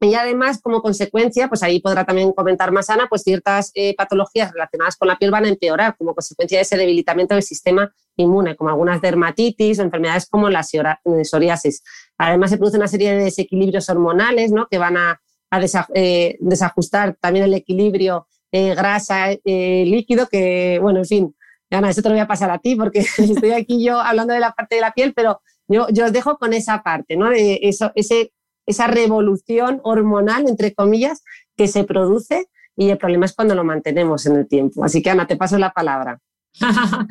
Y 0.00 0.14
además, 0.14 0.60
como 0.60 0.82
consecuencia, 0.82 1.48
pues 1.48 1.62
ahí 1.62 1.80
podrá 1.80 2.04
también 2.04 2.32
comentar 2.32 2.70
más 2.70 2.90
Ana, 2.90 3.06
pues 3.08 3.22
ciertas 3.22 3.70
eh, 3.74 3.94
patologías 3.96 4.52
relacionadas 4.52 4.96
con 4.96 5.08
la 5.08 5.16
piel 5.16 5.30
van 5.30 5.46
a 5.46 5.48
empeorar 5.48 5.96
como 5.96 6.14
consecuencia 6.14 6.58
de 6.58 6.62
ese 6.62 6.76
debilitamiento 6.76 7.34
del 7.34 7.42
sistema 7.42 7.90
inmune, 8.16 8.56
como 8.56 8.68
algunas 8.68 9.00
dermatitis 9.00 9.78
o 9.78 9.82
enfermedades 9.82 10.28
como 10.28 10.50
la 10.50 10.62
psoriasis. 10.62 11.82
Además, 12.18 12.50
se 12.50 12.58
produce 12.58 12.76
una 12.76 12.88
serie 12.88 13.12
de 13.12 13.24
desequilibrios 13.24 13.88
hormonales 13.88 14.52
¿no? 14.52 14.66
que 14.68 14.76
van 14.76 14.98
a, 14.98 15.20
eh, 15.94 16.36
desajustar 16.40 17.16
también 17.18 17.46
el 17.46 17.54
equilibrio 17.54 18.26
grasa-líquido, 18.52 20.28
que, 20.28 20.78
bueno, 20.80 21.00
en 21.00 21.04
fin, 21.04 21.35
Ana, 21.70 21.90
eso 21.90 22.02
te 22.02 22.08
lo 22.08 22.14
voy 22.14 22.22
a 22.22 22.28
pasar 22.28 22.50
a 22.50 22.58
ti 22.58 22.76
porque 22.76 23.00
estoy 23.18 23.52
aquí 23.52 23.84
yo 23.84 24.00
hablando 24.00 24.34
de 24.34 24.40
la 24.40 24.52
parte 24.52 24.76
de 24.76 24.80
la 24.80 24.92
piel, 24.92 25.12
pero 25.14 25.40
yo, 25.68 25.88
yo 25.90 26.06
os 26.06 26.12
dejo 26.12 26.38
con 26.38 26.52
esa 26.52 26.82
parte, 26.82 27.16
¿no? 27.16 27.30
De 27.30 27.58
eso, 27.62 27.92
ese, 27.94 28.32
esa 28.66 28.86
revolución 28.86 29.80
hormonal, 29.82 30.48
entre 30.48 30.74
comillas, 30.74 31.22
que 31.56 31.68
se 31.68 31.84
produce 31.84 32.46
y 32.76 32.90
el 32.90 32.98
problema 32.98 33.26
es 33.26 33.34
cuando 33.34 33.54
lo 33.54 33.64
mantenemos 33.64 34.26
en 34.26 34.36
el 34.36 34.46
tiempo. 34.46 34.84
Así 34.84 35.02
que, 35.02 35.10
Ana, 35.10 35.26
te 35.26 35.36
paso 35.36 35.58
la 35.58 35.72
palabra. 35.72 36.20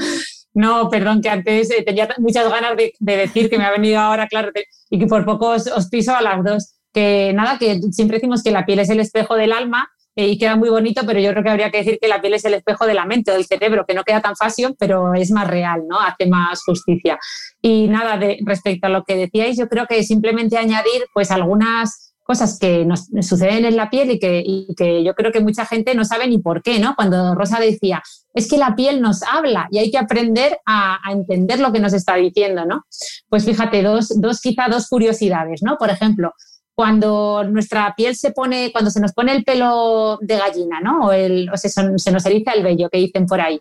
no, 0.54 0.90
perdón, 0.90 1.22
que 1.22 1.30
antes 1.30 1.72
eh, 1.72 1.84
tenía 1.84 2.08
muchas 2.20 2.50
ganas 2.50 2.78
de, 2.78 2.94
decir 3.00 3.50
que 3.50 3.58
me 3.58 3.66
ha 3.66 3.72
venido 3.72 4.00
ahora, 4.00 4.28
claro, 4.28 4.52
y 4.90 5.00
que 5.00 5.08
por 5.08 5.26
poco 5.26 5.50
os, 5.50 5.68
os 5.68 5.90
piso 5.90 6.16
a 6.16 6.22
las 6.22 6.44
dos. 6.44 6.76
Que 6.94 7.34
nada, 7.34 7.58
que 7.58 7.82
siempre 7.92 8.18
decimos 8.18 8.42
que 8.42 8.52
la 8.52 8.66
piel 8.66 8.80
es 8.80 8.90
el 8.90 9.02
espejo 9.02 9.36
del 9.36 9.52
alma 9.52 9.90
eh, 10.16 10.28
y 10.28 10.38
queda 10.38 10.56
muy 10.56 10.70
bonito, 10.70 11.02
pero 11.06 11.20
yo 11.20 11.32
creo 11.32 11.44
que 11.44 11.50
habría 11.50 11.72
que 11.72 11.80
decir 11.80 12.00
que 12.00 12.08
la 12.08 12.22
piel 12.22 12.36
es 12.36 12.46
el 12.46 12.54
espejo 12.54 12.86
de 12.86 12.94
la 12.94 13.06
mente 13.06 13.32
o 13.32 13.34
del 13.34 13.46
cerebro, 13.46 13.86
que 13.86 13.94
no 13.94 14.04
queda 14.04 14.22
tan 14.22 14.36
fácil, 14.36 14.76
pero 14.80 15.14
es 15.14 15.32
más 15.32 15.48
real, 15.48 15.84
¿no? 15.88 16.00
Hace 16.00 16.28
más 16.28 16.62
justicia. 16.64 17.20
Y 17.62 17.88
nada, 17.88 18.18
de, 18.18 18.40
respecto 18.46 18.88
a 18.88 18.90
lo 18.90 19.04
que 19.04 19.16
decíais, 19.16 19.58
yo 19.58 19.68
creo 19.68 19.88
que 19.88 20.04
simplemente 20.04 20.58
añadir 20.58 21.06
pues 21.14 21.32
algunas 21.32 22.14
cosas 22.24 22.58
que 22.58 22.86
nos 22.86 23.06
suceden 23.22 23.66
en 23.66 23.76
la 23.76 23.92
piel 23.92 24.10
y 24.10 24.20
que, 24.20 24.42
y 24.44 24.74
que, 24.76 25.04
yo 25.04 25.14
creo 25.14 25.32
que 25.32 25.42
mucha 25.42 25.64
gente 25.66 25.94
no 25.94 26.04
sabe 26.06 26.28
ni 26.28 26.40
por 26.40 26.64
qué, 26.64 26.80
¿no? 26.80 26.96
Cuando 26.96 27.36
Rosa 27.36 27.60
decía, 27.60 28.02
es 28.34 28.50
que 28.50 28.58
la 28.58 28.76
piel 28.76 29.00
nos 29.00 29.22
habla 29.22 29.68
y 29.70 29.78
hay 29.78 29.92
que 29.92 30.00
aprender 30.00 30.58
a, 30.66 30.98
a 31.08 31.12
entender 31.12 31.60
lo 31.60 31.72
que 31.72 31.80
nos 31.80 31.94
está 31.94 32.16
diciendo, 32.16 32.66
¿no? 32.66 32.86
Pues 33.30 33.46
fíjate, 33.46 33.84
dos, 33.84 34.20
dos, 34.20 34.42
quizá 34.42 34.68
dos 34.70 34.88
curiosidades, 34.88 35.62
¿no? 35.62 35.78
Por 35.78 35.92
ejemplo, 35.92 36.34
cuando 36.76 37.46
nuestra 37.46 37.94
piel 37.96 38.16
se 38.16 38.32
pone, 38.32 38.72
cuando 38.72 38.92
se 38.92 39.00
nos 39.00 39.14
pone 39.14 39.34
el 39.34 39.46
pelo 39.46 40.20
de 40.22 40.38
gallina, 40.38 40.82
¿no? 40.82 41.08
O, 41.08 41.12
el, 41.14 41.50
o 41.50 41.58
se, 41.58 41.70
se, 41.70 42.12
nos 42.12 42.26
eriza 42.26 42.52
el 42.52 42.64
vello, 42.64 42.90
que 42.90 42.98
dicen 42.98 43.26
por 43.26 43.40
ahí. 43.40 43.60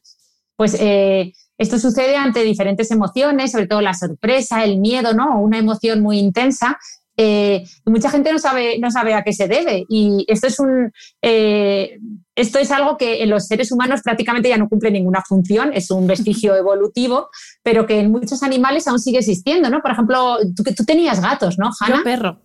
Pues 0.56 0.76
eh, 0.80 1.32
esto 1.56 1.78
sucede 1.78 2.16
ante 2.16 2.42
diferentes 2.42 2.90
emociones, 2.90 3.52
sobre 3.52 3.68
todo 3.68 3.80
la 3.80 3.94
sorpresa, 3.94 4.64
el 4.64 4.78
miedo, 4.78 5.14
¿no? 5.14 5.40
Una 5.40 5.58
emoción 5.58 6.00
muy 6.00 6.18
intensa. 6.18 6.76
Eh, 7.16 7.62
mucha 7.86 8.10
gente 8.10 8.32
no 8.32 8.40
sabe, 8.40 8.80
no 8.80 8.90
sabe 8.90 9.14
a 9.14 9.22
qué 9.22 9.32
se 9.32 9.46
debe. 9.46 9.84
Y 9.88 10.24
esto 10.26 10.48
es, 10.48 10.58
un, 10.58 10.92
eh, 11.22 11.98
esto 12.34 12.58
es 12.58 12.72
algo 12.72 12.96
que 12.96 13.22
en 13.22 13.30
los 13.30 13.46
seres 13.46 13.70
humanos 13.70 14.00
prácticamente 14.02 14.48
ya 14.48 14.58
no 14.58 14.68
cumple 14.68 14.90
ninguna 14.90 15.22
función, 15.22 15.70
es 15.72 15.92
un 15.92 16.08
vestigio 16.08 16.56
evolutivo, 16.56 17.28
pero 17.62 17.86
que 17.86 18.00
en 18.00 18.10
muchos 18.10 18.42
animales 18.42 18.88
aún 18.88 18.98
sigue 18.98 19.18
existiendo, 19.18 19.70
¿no? 19.70 19.80
Por 19.80 19.92
ejemplo, 19.92 20.38
tú, 20.56 20.64
tú 20.64 20.84
tenías 20.84 21.20
gatos, 21.20 21.56
¿no, 21.58 21.70
Hanna? 21.80 21.98
Yo 21.98 22.02
perro. 22.02 22.40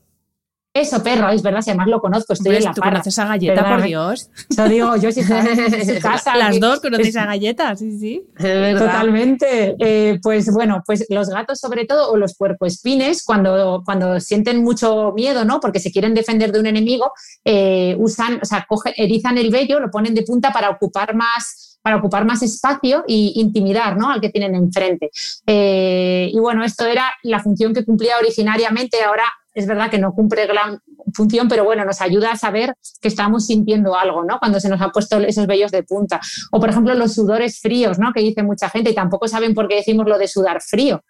Eso, 0.72 1.02
perro, 1.02 1.30
es 1.30 1.42
verdad, 1.42 1.62
si 1.62 1.72
además 1.72 1.88
lo 1.88 2.00
conozco, 2.00 2.34
estoy 2.34 2.58
en 2.58 2.64
la 2.64 2.74
¿Tú 2.74 2.82
conoces 2.82 3.18
a 3.18 3.26
Galleta, 3.26 3.68
por 3.68 3.82
Dios? 3.82 4.30
Eso 4.50 4.70
digo, 4.70 4.96
yo 4.98 5.12
si 5.12 5.22
en 5.22 5.96
su 5.96 6.00
casa. 6.00 6.36
Las 6.36 6.60
dos 6.60 6.80
conocéis 6.80 7.18
a 7.18 7.26
Galleta, 7.26 7.76
sí, 7.76 7.98
sí. 7.98 8.24
Totalmente. 8.78 9.76
Eh, 9.80 10.20
pues 10.22 10.54
bueno, 10.54 10.84
pues 10.86 11.08
los 11.10 11.30
gatos 11.30 11.60
sobre 11.60 11.86
todo, 11.86 12.12
o 12.12 12.18
los 12.18 12.36
puercoespines, 12.36 13.24
cuando, 13.24 13.82
cuando 13.84 14.20
sienten 14.20 14.64
mucho 14.64 15.12
miedo, 15.16 15.44
¿no? 15.44 15.60
Porque 15.60 15.80
se 15.80 15.92
quieren 15.92 16.14
defender 16.14 16.52
de 16.52 16.60
un 16.60 16.68
enemigo, 16.68 17.12
eh, 17.44 17.96
usan, 17.98 18.40
o 18.40 18.46
sea, 18.46 18.66
cogen, 18.70 18.94
erizan 18.96 19.40
el 19.40 19.50
vello, 19.50 19.80
lo 19.80 19.90
ponen 19.90 20.14
de 20.14 20.22
punta 20.22 20.54
para 20.54 20.70
ocupar 20.70 21.16
más 21.16 21.66
para 21.82 21.96
ocupar 21.96 22.26
más 22.26 22.44
espacio 22.44 23.06
e 23.08 23.32
intimidar 23.36 23.96
¿no? 23.98 24.12
al 24.12 24.20
que 24.20 24.30
tienen 24.30 24.54
enfrente. 24.54 25.10
Eh, 25.48 26.30
y 26.32 26.38
bueno, 26.38 26.64
esto 26.64 26.86
era 26.86 27.10
la 27.24 27.40
función 27.40 27.74
que 27.74 27.86
cumplía 27.86 28.18
originariamente, 28.20 29.02
ahora 29.02 29.24
es 29.54 29.68
verdad 29.68 29.90
que 29.90 29.98
no 29.98 30.14
cumple 30.14 30.46
gran 30.48 30.80
función, 31.14 31.48
pero 31.48 31.64
bueno, 31.64 31.86
nos 31.86 32.02
ayuda 32.02 32.32
a 32.32 32.38
saber 32.38 32.76
que 33.02 33.08
estamos 33.08 33.48
sintiendo 33.48 33.96
algo, 33.96 34.24
¿no? 34.24 34.40
Cuando 34.40 34.60
se 34.60 34.70
nos 34.70 34.80
han 34.82 34.92
puesto 34.92 35.20
esos 35.20 35.48
vellos 35.48 35.72
de 35.72 35.84
punta. 35.84 36.20
O, 36.52 36.60
por 36.60 36.70
ejemplo, 36.70 36.94
los 36.96 37.14
sudores 37.14 37.60
fríos, 37.60 38.00
¿no? 38.00 38.14
Que 38.14 38.22
dice 38.22 38.44
mucha 38.44 38.70
gente 38.70 38.92
y 38.92 38.96
tampoco 38.96 39.28
saben 39.28 39.54
por 39.54 39.68
qué 39.68 39.76
decimos 39.76 40.08
lo 40.08 40.18
de 40.18 40.28
sudar 40.28 40.62
frío. 40.62 41.04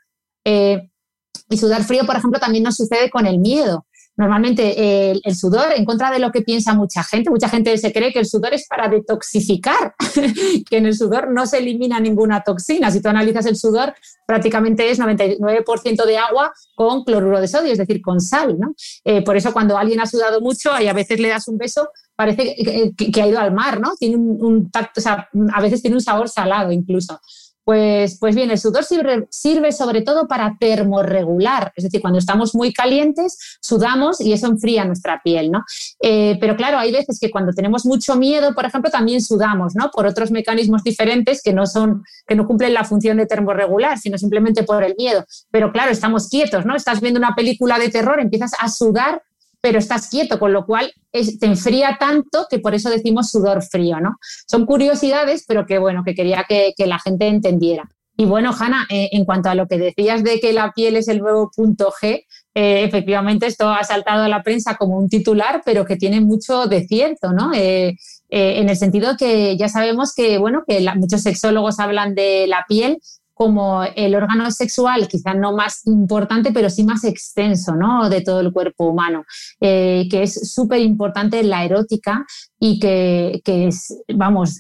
Eh, 0.46 0.90
y 1.50 1.58
sudar 1.58 1.84
frío, 1.84 2.06
por 2.06 2.16
ejemplo, 2.16 2.40
también 2.40 2.64
nos 2.64 2.76
sucede 2.76 3.10
con 3.10 3.26
el 3.26 3.40
miedo 3.40 3.86
normalmente 4.20 5.12
el, 5.12 5.34
sudor, 5.34 5.72
en 5.74 5.86
contra 5.86 6.12
de 6.12 6.20
lo 6.20 6.30
que 6.30 6.42
piensa 6.42 6.74
mucha 6.74 7.06
gente, 7.06 7.30
mucha 7.30 7.48
gente 7.48 7.78
se 7.78 7.94
cree 7.94 8.12
que 8.12 8.20
el 8.20 8.26
sudor 8.26 8.54
es 8.54 8.68
para 8.68 8.90
detoxificar, 8.90 9.96
que 10.70 10.78
en 10.78 10.88
el 10.88 10.94
sudor 10.94 11.32
no 11.32 11.46
se 11.46 11.60
elimina 11.60 12.02
ninguna 12.02 12.42
toxina. 12.42 12.92
Si 12.92 13.02
tú 13.02 13.08
analizas 13.08 13.46
el 13.46 13.56
sudor, 13.56 13.94
prácticamente 14.26 14.92
es 14.92 15.00
99% 15.00 16.06
de 16.06 16.18
agua 16.18 16.52
con 16.76 17.06
cloruro 17.06 17.40
de 17.40 17.48
sodio, 17.48 17.72
es 17.72 17.78
decir, 17.78 18.02
con 18.02 18.20
sal. 18.20 18.58
Eh, 19.06 19.24
por 19.24 19.38
eso 19.38 19.54
cuando 19.54 19.78
alguien 19.78 20.02
ha 20.02 20.06
sudado 20.06 20.42
mucho 20.42 20.72
y 20.82 20.88
a 20.88 20.94
veces 20.94 21.18
le 21.22 21.30
das 21.30 21.48
un 21.48 21.58
beso, 21.58 21.88
parece 22.18 22.58
que, 22.98 23.22
ha 23.22 23.28
ido 23.28 23.40
al 23.40 23.54
mar, 23.54 23.80
¿no? 23.80 23.96
Tiene 23.96 24.18
un, 24.18 24.70
tacto, 24.70 25.00
a 25.08 25.62
veces 25.62 25.82
tiene 25.82 25.96
un 25.96 26.02
sabor 26.02 26.28
salado 26.28 26.74
incluso. 26.74 27.22
Pues, 27.70 28.18
pues, 28.18 28.34
bien, 28.34 28.50
el 28.50 28.58
sudor 28.58 28.84
sirve, 28.84 29.72
sobre 29.72 30.02
todo 30.02 30.28
para 30.28 30.58
termorregular, 30.60 31.72
es 31.76 31.84
decir, 31.84 32.02
cuando 32.02 32.18
estamos 32.18 32.56
muy 32.56 32.74
calientes, 32.74 33.60
sudamos 33.62 34.20
y 34.22 34.34
eso 34.34 34.48
enfría 34.48 34.86
nuestra 34.86 35.22
piel, 35.24 35.52
¿no? 35.52 35.64
Eh, 36.02 36.36
pero 36.42 36.56
claro, 36.56 36.80
hay 36.80 36.92
veces 36.92 37.20
que 37.20 37.30
cuando 37.30 37.54
tenemos 37.54 37.86
mucho 37.86 38.16
miedo, 38.16 38.56
por 38.56 38.66
ejemplo, 38.66 38.90
también 38.90 39.22
sudamos, 39.22 39.76
¿no? 39.76 39.92
Por 39.92 40.08
otros 40.08 40.32
mecanismos 40.32 40.84
diferentes 40.84 41.44
que 41.44 41.54
no 41.54 41.68
son, 41.68 42.04
que 42.26 42.34
no 42.34 42.48
cumplen 42.48 42.74
la 42.74 42.86
función 42.86 43.18
de 43.18 43.28
termorregular, 43.28 44.00
sino 44.00 44.18
simplemente 44.18 44.64
por 44.64 44.84
el 44.84 44.96
miedo. 44.98 45.24
Pero 45.52 45.72
claro, 45.72 45.92
estamos 45.92 46.28
quietos, 46.28 46.66
¿no? 46.66 46.76
Estás 46.76 47.02
viendo 47.02 47.20
una 47.20 47.36
película 47.36 47.78
de 47.78 47.90
terror, 47.90 48.20
empiezas 48.20 48.54
a 48.60 48.68
sudar 48.70 49.22
pero 49.62 49.80
estás 49.80 50.10
quieto, 50.10 50.40
con 50.40 50.54
lo 50.54 50.66
cual 50.66 50.92
te 51.12 51.46
enfría 51.46 51.98
tanto 52.00 52.48
que 52.50 52.60
por 52.60 52.76
eso 52.76 52.90
decimos 52.90 53.30
sudor 53.30 53.62
frío, 53.64 54.00
¿no? 54.00 54.18
Son 54.48 54.66
curiosidades, 54.66 55.44
pero 55.48 55.66
que 55.66 55.80
bueno, 55.80 56.04
que 56.06 56.16
quería 56.16 56.46
que, 56.48 56.74
la 56.86 57.00
gente 57.00 57.28
entendiera. 57.28 57.90
Y 58.16 58.26
bueno, 58.26 58.52
Hanna, 58.58 58.86
eh, 58.90 59.10
en 59.12 59.26
cuanto 59.26 59.50
a 59.50 59.56
lo 59.56 59.68
que 59.68 59.78
decías 59.78 60.24
de 60.24 60.40
que 60.40 60.54
la 60.54 60.72
piel 60.72 60.96
es 60.96 61.08
el 61.08 61.20
nuevo 61.20 61.52
punto 61.56 61.92
G, 62.02 62.26
eh, 62.56 62.84
efectivamente 62.84 63.46
esto 63.46 63.70
ha 63.70 63.84
saltado 63.84 64.24
a 64.24 64.30
la 64.30 64.44
prensa 64.44 64.76
como 64.76 64.98
un 64.98 65.08
titular, 65.08 65.62
pero 65.64 65.86
que 65.86 65.96
tiene 65.96 66.20
mucho 66.20 66.66
de 66.68 66.86
cierto, 66.86 67.32
¿no? 67.32 67.54
Eh, 67.54 67.96
en 68.32 68.70
el 68.70 68.78
sentido 68.78 69.18
que 69.18 69.58
ya 69.58 69.70
sabemos 69.70 70.14
que, 70.14 70.38
bueno, 70.38 70.64
que 70.68 70.86
muchos 70.96 71.22
sexólogos 71.22 71.80
hablan 71.80 72.14
de 72.14 72.46
la 72.48 72.66
piel 72.68 73.00
como 73.40 73.86
el 73.96 74.16
órgano 74.16 74.52
sexual, 74.52 75.08
quizá 75.08 75.34
no 75.34 75.56
más 75.56 75.88
importante, 75.88 76.52
pero 76.52 76.70
sí 76.70 76.84
más 76.84 77.06
extenso 77.06 77.74
¿no? 77.74 78.10
de 78.10 78.20
todo 78.20 78.42
el 78.42 78.52
cuerpo 78.52 78.90
humano, 78.90 79.24
que 79.62 80.10
es 80.12 80.54
súper 80.54 80.82
importante 80.82 81.42
la 81.44 81.64
erótica 81.64 82.26
y 82.60 82.82
que, 82.82 83.42
que 83.46 83.68
es, 83.68 83.98
vamos, 84.14 84.60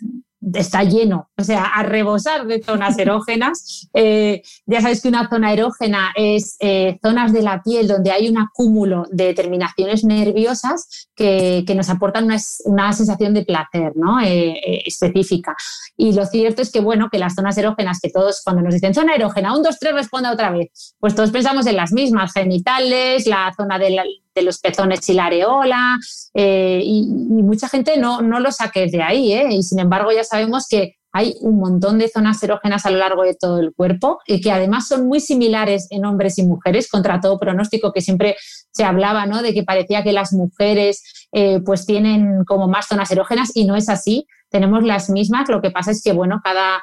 está 0.53 0.83
lleno, 0.83 1.29
o 1.37 1.43
sea, 1.43 1.63
a 1.65 1.83
rebosar 1.83 2.47
de 2.47 2.63
zonas 2.63 2.97
erógenas. 2.97 3.89
Eh, 3.93 4.41
ya 4.65 4.81
sabes 4.81 5.01
que 5.01 5.09
una 5.09 5.29
zona 5.29 5.51
erógena 5.51 6.11
es 6.15 6.55
eh, 6.59 6.97
zonas 7.03 7.33
de 7.33 7.41
la 7.41 7.61
piel 7.61 7.87
donde 7.87 8.11
hay 8.11 8.29
un 8.29 8.37
acúmulo 8.37 9.05
de 9.11 9.33
terminaciones 9.33 10.03
nerviosas 10.03 11.09
que, 11.15 11.65
nos 11.75 11.89
aportan 11.89 12.25
una, 12.25 12.93
sensación 12.93 13.33
de 13.33 13.45
placer 13.45 13.93
¿no? 13.95 14.19
Eh, 14.21 14.83
específica. 14.85 15.55
Y 15.95 16.13
lo 16.13 16.25
cierto 16.25 16.61
es 16.61 16.71
que, 16.71 16.79
bueno, 16.79 17.09
que 17.11 17.19
las 17.19 17.35
zonas 17.35 17.57
erógenas 17.57 17.99
que 18.01 18.09
todos, 18.09 18.41
cuando 18.43 18.61
nos 18.61 18.73
dicen 18.73 18.93
zona 18.93 19.15
erógena, 19.15 19.55
un, 19.55 19.63
dos, 19.63 19.77
tres, 19.79 19.93
responda 19.93 20.31
otra 20.31 20.51
vez, 20.51 20.95
pues 20.99 21.15
todos 21.15 21.31
pensamos 21.31 21.67
en 21.67 21.75
las 21.75 21.91
mismas, 21.91 22.33
genitales, 22.33 23.27
la 23.27 23.53
zona 23.55 23.77
de 23.77 23.89
la, 23.91 24.03
de 24.39 24.45
los 24.45 24.59
pezones 24.59 25.07
y 25.09 25.13
la 25.13 25.25
areola, 25.25 25.97
eh, 26.33 26.81
y, 26.83 27.07
mucha 27.07 27.67
gente 27.67 27.97
no, 27.97 28.21
no 28.21 28.39
lo 28.39 28.51
saque 28.51 28.87
de 28.87 29.01
ahí, 29.01 29.33
¿eh? 29.33 29.47
y 29.51 29.63
sin 29.63 29.79
embargo 29.79 30.11
ya 30.11 30.23
sabemos 30.23 30.67
que 30.69 30.95
hay 31.11 31.35
un 31.41 31.59
montón 31.59 31.97
de 31.97 32.07
zonas 32.07 32.41
erógenas 32.43 32.85
a 32.85 32.91
lo 32.91 32.97
largo 32.97 33.23
de 33.23 33.33
todo 33.33 33.59
el 33.59 33.73
cuerpo 33.73 34.19
y 34.27 34.41
que 34.41 34.51
además 34.51 34.87
son 34.87 35.07
muy 35.07 35.19
similares 35.19 35.87
en 35.89 36.05
hombres 36.05 36.37
y 36.37 36.43
mujeres, 36.43 36.87
contra 36.87 37.19
todo 37.19 37.39
pronóstico 37.39 37.91
que 37.91 38.01
siempre 38.01 38.35
se 38.71 38.83
hablaba, 38.83 39.25
¿no? 39.25 39.41
De 39.41 39.53
que 39.53 39.63
parecía 39.63 40.03
que 40.03 40.13
las 40.13 40.33
mujeres 40.33 41.27
eh, 41.31 41.61
pues 41.65 41.87
tienen 41.87 42.43
como 42.45 42.67
más 42.67 42.87
zonas 42.87 43.09
erógenas 43.09 43.51
y 43.55 43.65
no 43.65 43.75
es 43.75 43.89
así. 43.89 44.27
Tenemos 44.51 44.83
las 44.83 45.09
mismas, 45.09 45.49
lo 45.49 45.61
que 45.61 45.71
pasa 45.71 45.91
es 45.91 46.01
que, 46.03 46.11
bueno, 46.11 46.41
cada, 46.43 46.81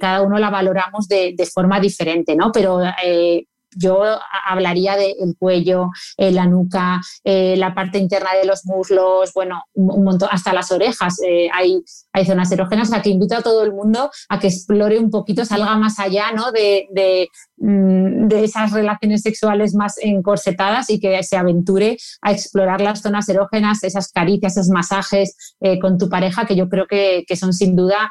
cada 0.00 0.22
uno 0.22 0.38
la 0.38 0.48
valoramos 0.48 1.08
de, 1.08 1.34
forma 1.52 1.78
diferente, 1.78 2.36
¿no? 2.36 2.52
Pero 2.52 2.80
yo 3.74 4.02
hablaría 4.46 4.96
del 4.96 5.36
cuello, 5.38 5.90
eh, 6.16 6.30
la 6.30 6.46
nuca, 6.46 7.00
eh, 7.24 7.56
la 7.56 7.74
parte 7.74 7.98
interna 7.98 8.30
de 8.34 8.46
los 8.46 8.64
muslos, 8.66 9.32
bueno, 9.32 9.64
un, 9.74 10.04
montón, 10.04 10.28
hasta 10.32 10.52
las 10.52 10.70
orejas. 10.72 11.20
Eh, 11.26 11.48
hay, 11.52 11.82
hay 12.12 12.24
zonas 12.24 12.50
erógenas, 12.52 12.92
a 12.92 13.02
que 13.02 13.10
invito 13.10 13.36
a 13.36 13.42
todo 13.42 13.62
el 13.62 13.72
mundo 13.72 14.10
a 14.28 14.38
que 14.38 14.48
explore 14.48 14.98
un 14.98 15.10
poquito, 15.10 15.44
salga 15.44 15.76
más 15.76 15.98
allá 15.98 16.32
¿no? 16.32 16.52
de, 16.52 17.28
mm, 17.56 18.28
de, 18.28 18.44
esas 18.44 18.72
relaciones 18.72 19.22
sexuales 19.22 19.74
más 19.74 19.96
encorsetadas 19.98 20.90
y 20.90 20.98
que 20.98 21.22
se 21.22 21.36
aventure 21.36 21.96
a 22.22 22.32
explorar 22.32 22.80
las 22.80 23.00
zonas 23.02 23.28
erógenas, 23.28 23.82
esas 23.84 24.10
caricias, 24.10 24.56
esos 24.56 24.68
masajes 24.70 25.36
con 25.80 25.98
tu 25.98 26.08
pareja, 26.08 26.46
que 26.46 26.56
yo 26.56 26.68
creo 26.68 26.86
que, 26.86 27.24
que 27.26 27.36
son 27.36 27.52
sin 27.52 27.76
duda, 27.76 28.10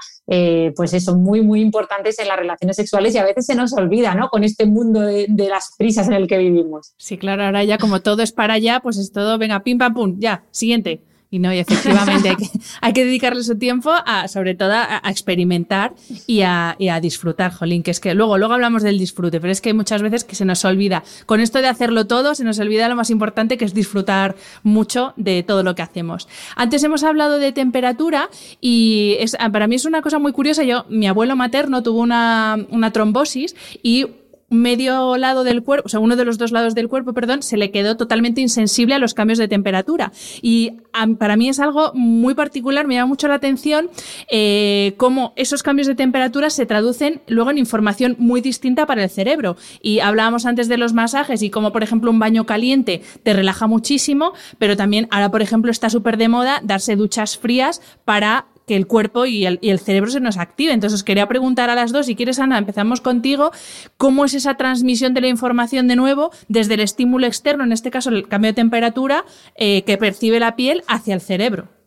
pues 0.76 0.94
eso, 0.94 1.16
muy, 1.16 1.42
muy 1.42 1.62
importantes 1.62 2.20
en 2.20 2.28
las 2.28 2.38
relaciones 2.38 2.76
sexuales 2.76 3.16
y 3.16 3.18
a 3.18 3.26
veces 3.26 3.46
se 3.46 3.56
nos 3.56 3.74
olvida, 3.74 4.16
¿no? 4.16 4.30
Con 4.30 4.44
este 4.44 4.66
mundo 4.66 5.02
de 5.02 5.48
las 5.50 5.74
prisas 5.78 6.08
en 6.08 6.14
el 6.14 6.28
que 6.28 6.38
vivimos. 6.38 6.94
Sí, 6.98 7.18
claro, 7.18 7.44
ahora 7.44 7.64
ya 7.64 7.78
como 7.78 8.02
todo 8.02 8.22
es 8.22 8.32
para 8.32 8.54
allá, 8.54 8.80
pues 8.82 8.98
es 8.98 9.12
todo, 9.12 9.38
venga, 9.38 9.62
pim, 9.64 9.78
pam, 9.78 9.94
pum, 9.94 10.16
ya, 10.20 10.44
siguiente. 10.52 11.02
Y 11.32 11.38
no, 11.38 11.54
y 11.54 11.60
efectivamente 11.60 12.36
hay 12.82 12.94
que, 12.94 13.06
dedicarle 13.06 13.44
su 13.44 13.56
tiempo 13.56 13.92
a, 13.94 14.28
sobre 14.28 14.56
todo, 14.56 14.74
a, 14.74 15.02
experimentar 15.06 15.94
y 16.26 16.42
a, 16.42 16.76
disfrutar, 17.02 17.54
Jolín, 17.54 17.84
que 17.84 17.92
es 17.92 18.00
que 18.00 18.16
luego, 18.16 18.40
luego 18.40 18.56
hablamos 18.56 18.82
del 18.82 18.98
disfrute, 18.98 19.40
pero 19.40 19.52
es 19.52 19.62
que 19.62 19.70
hay 19.70 19.74
muchas 19.74 20.02
veces 20.02 20.24
que 20.24 20.36
se 20.36 20.44
nos 20.44 20.66
olvida. 20.66 21.04
Con 21.28 21.40
esto 21.40 21.62
de 21.62 21.68
hacerlo 21.68 22.08
todo, 22.08 22.34
se 22.34 22.44
nos 22.44 22.58
olvida 22.60 22.90
lo 22.90 22.96
más 22.96 23.12
importante 23.12 23.58
que 23.58 23.66
es 23.66 23.76
disfrutar 23.76 24.36
mucho 24.64 25.14
de 25.18 25.44
todo 25.44 25.62
lo 25.62 25.76
que 25.76 25.84
hacemos. 25.84 26.28
Antes 26.56 26.84
hemos 26.84 27.04
hablado 27.04 27.38
de 27.38 27.52
temperatura 27.52 28.30
y 28.60 29.16
es, 29.20 29.38
para 29.52 29.68
mí 29.68 29.76
es 29.76 29.86
una 29.86 30.02
cosa 30.02 30.18
muy 30.18 30.32
curiosa. 30.32 30.64
Yo, 30.64 30.86
mi 30.90 31.08
abuelo 31.08 31.36
materno 31.36 31.84
tuvo 31.84 32.00
una, 32.00 32.58
una 32.72 32.92
trombosis 32.92 33.56
y 33.84 34.08
medio 34.50 35.18
lado 35.18 35.44
del 35.44 35.64
cuerpo, 35.64 35.86
o 35.86 35.90
sea, 35.90 36.00
uno 36.00 36.16
de 36.16 36.26
los 36.26 36.38
dos 36.38 36.52
lados 36.52 36.76
del 36.76 36.88
cuerpo, 36.88 37.14
perdón, 37.14 37.44
se 37.44 37.58
le 37.58 37.72
quedó 37.72 37.98
totalmente 37.98 38.42
insensible 38.42 38.96
a 38.96 39.00
los 39.00 39.14
cambios 39.14 39.40
de 39.40 39.48
temperatura. 39.48 40.12
Y 40.42 40.74
para 41.18 41.36
mí 41.36 41.50
es 41.50 41.60
algo 41.60 41.92
muy 41.94 42.34
particular, 42.34 42.88
me 42.88 42.96
llama 42.96 43.08
mucho 43.08 43.28
la 43.28 43.36
atención 43.36 43.90
eh, 44.30 44.94
cómo 44.98 45.34
esos 45.36 45.64
cambios 45.64 45.88
de 45.88 45.96
temperatura 45.96 46.50
se 46.50 46.66
traducen 46.66 47.22
luego 47.28 47.52
en 47.52 47.58
información 47.58 48.16
muy 48.20 48.42
distinta 48.42 48.86
para 48.86 49.04
el 49.04 49.10
cerebro. 49.10 49.58
Y 49.82 50.00
hablábamos 50.00 50.46
antes 50.46 50.68
de 50.68 50.78
los 50.78 50.94
masajes 50.94 51.42
y 51.42 51.50
cómo, 51.50 51.72
por 51.72 51.84
ejemplo, 51.84 52.12
un 52.12 52.20
baño 52.20 52.46
caliente 52.46 53.02
te 53.24 53.34
relaja 53.34 53.68
muchísimo, 53.68 54.34
pero 54.58 54.76
también 54.76 55.08
ahora, 55.12 55.32
por 55.32 55.42
ejemplo, 55.42 55.72
está 55.72 55.90
súper 55.90 56.18
de 56.18 56.30
moda 56.30 56.62
darse 56.64 56.96
duchas 56.96 57.38
frías 57.38 57.82
para 58.06 58.48
que 58.70 58.76
el 58.76 58.86
cuerpo 58.86 59.26
y 59.26 59.48
el, 59.48 59.80
cerebro 59.80 60.12
se 60.12 60.20
nos 60.20 60.38
active. 60.38 60.72
Entonces, 60.72 61.00
os 61.00 61.04
quería 61.04 61.28
preguntar 61.28 61.72
a 61.72 61.76
las 61.76 61.92
dos, 61.92 62.06
si 62.06 62.16
quieres, 62.16 62.38
Ana, 62.38 62.60
empezamos 62.60 63.02
contigo, 63.02 63.52
¿cómo 63.98 64.26
es 64.26 64.36
esa 64.36 64.58
transmisión 64.58 65.16
de 65.16 65.22
la 65.22 65.28
información 65.28 65.88
de 65.88 65.96
nuevo 65.96 66.30
desde 66.50 66.76
el 66.76 66.82
estímulo 66.82 67.26
externo, 67.26 67.64
en 67.64 67.72
este 67.72 67.90
caso 67.90 68.12
el 68.12 68.28
cambio 68.28 68.52
de 68.52 68.54
temperatura, 68.54 69.26
eh, 69.56 69.82
que 69.86 69.98
percibe 69.98 70.40
la 70.40 70.56
piel 70.56 70.84
hacia 70.88 71.16
el 71.16 71.22
cerebro? 71.22 71.79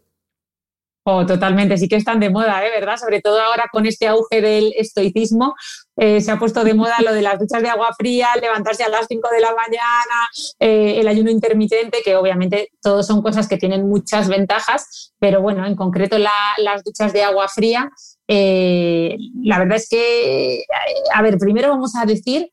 Oh, 1.04 1.26
totalmente, 1.26 1.76
sí 1.78 1.88
que 1.88 1.96
están 1.96 2.20
de 2.20 2.30
moda, 2.30 2.64
¿eh? 2.64 2.70
¿verdad? 2.70 2.96
Sobre 2.96 3.20
todo 3.20 3.40
ahora 3.40 3.64
con 3.72 3.86
este 3.86 4.06
auge 4.06 4.40
del 4.40 4.72
estoicismo, 4.76 5.56
eh, 5.96 6.20
se 6.20 6.30
ha 6.30 6.38
puesto 6.38 6.62
de 6.62 6.74
moda 6.74 6.94
lo 7.04 7.12
de 7.12 7.22
las 7.22 7.40
duchas 7.40 7.60
de 7.60 7.68
agua 7.68 7.90
fría, 7.98 8.28
levantarse 8.40 8.84
a 8.84 8.88
las 8.88 9.06
5 9.08 9.28
de 9.32 9.40
la 9.40 9.52
mañana, 9.52 10.28
eh, 10.60 11.00
el 11.00 11.08
ayuno 11.08 11.28
intermitente, 11.28 12.02
que 12.04 12.14
obviamente 12.14 12.68
todos 12.80 13.04
son 13.04 13.20
cosas 13.20 13.48
que 13.48 13.56
tienen 13.56 13.88
muchas 13.88 14.28
ventajas, 14.28 15.12
pero 15.18 15.42
bueno, 15.42 15.66
en 15.66 15.74
concreto 15.74 16.18
las 16.18 16.84
duchas 16.84 17.12
de 17.12 17.24
agua 17.24 17.48
fría, 17.48 17.90
la 18.28 19.58
verdad 19.58 19.76
es 19.76 19.88
que, 19.88 20.62
a 21.12 21.20
ver, 21.20 21.36
primero 21.36 21.68
vamos 21.68 21.96
a 21.96 22.06
decir 22.06 22.50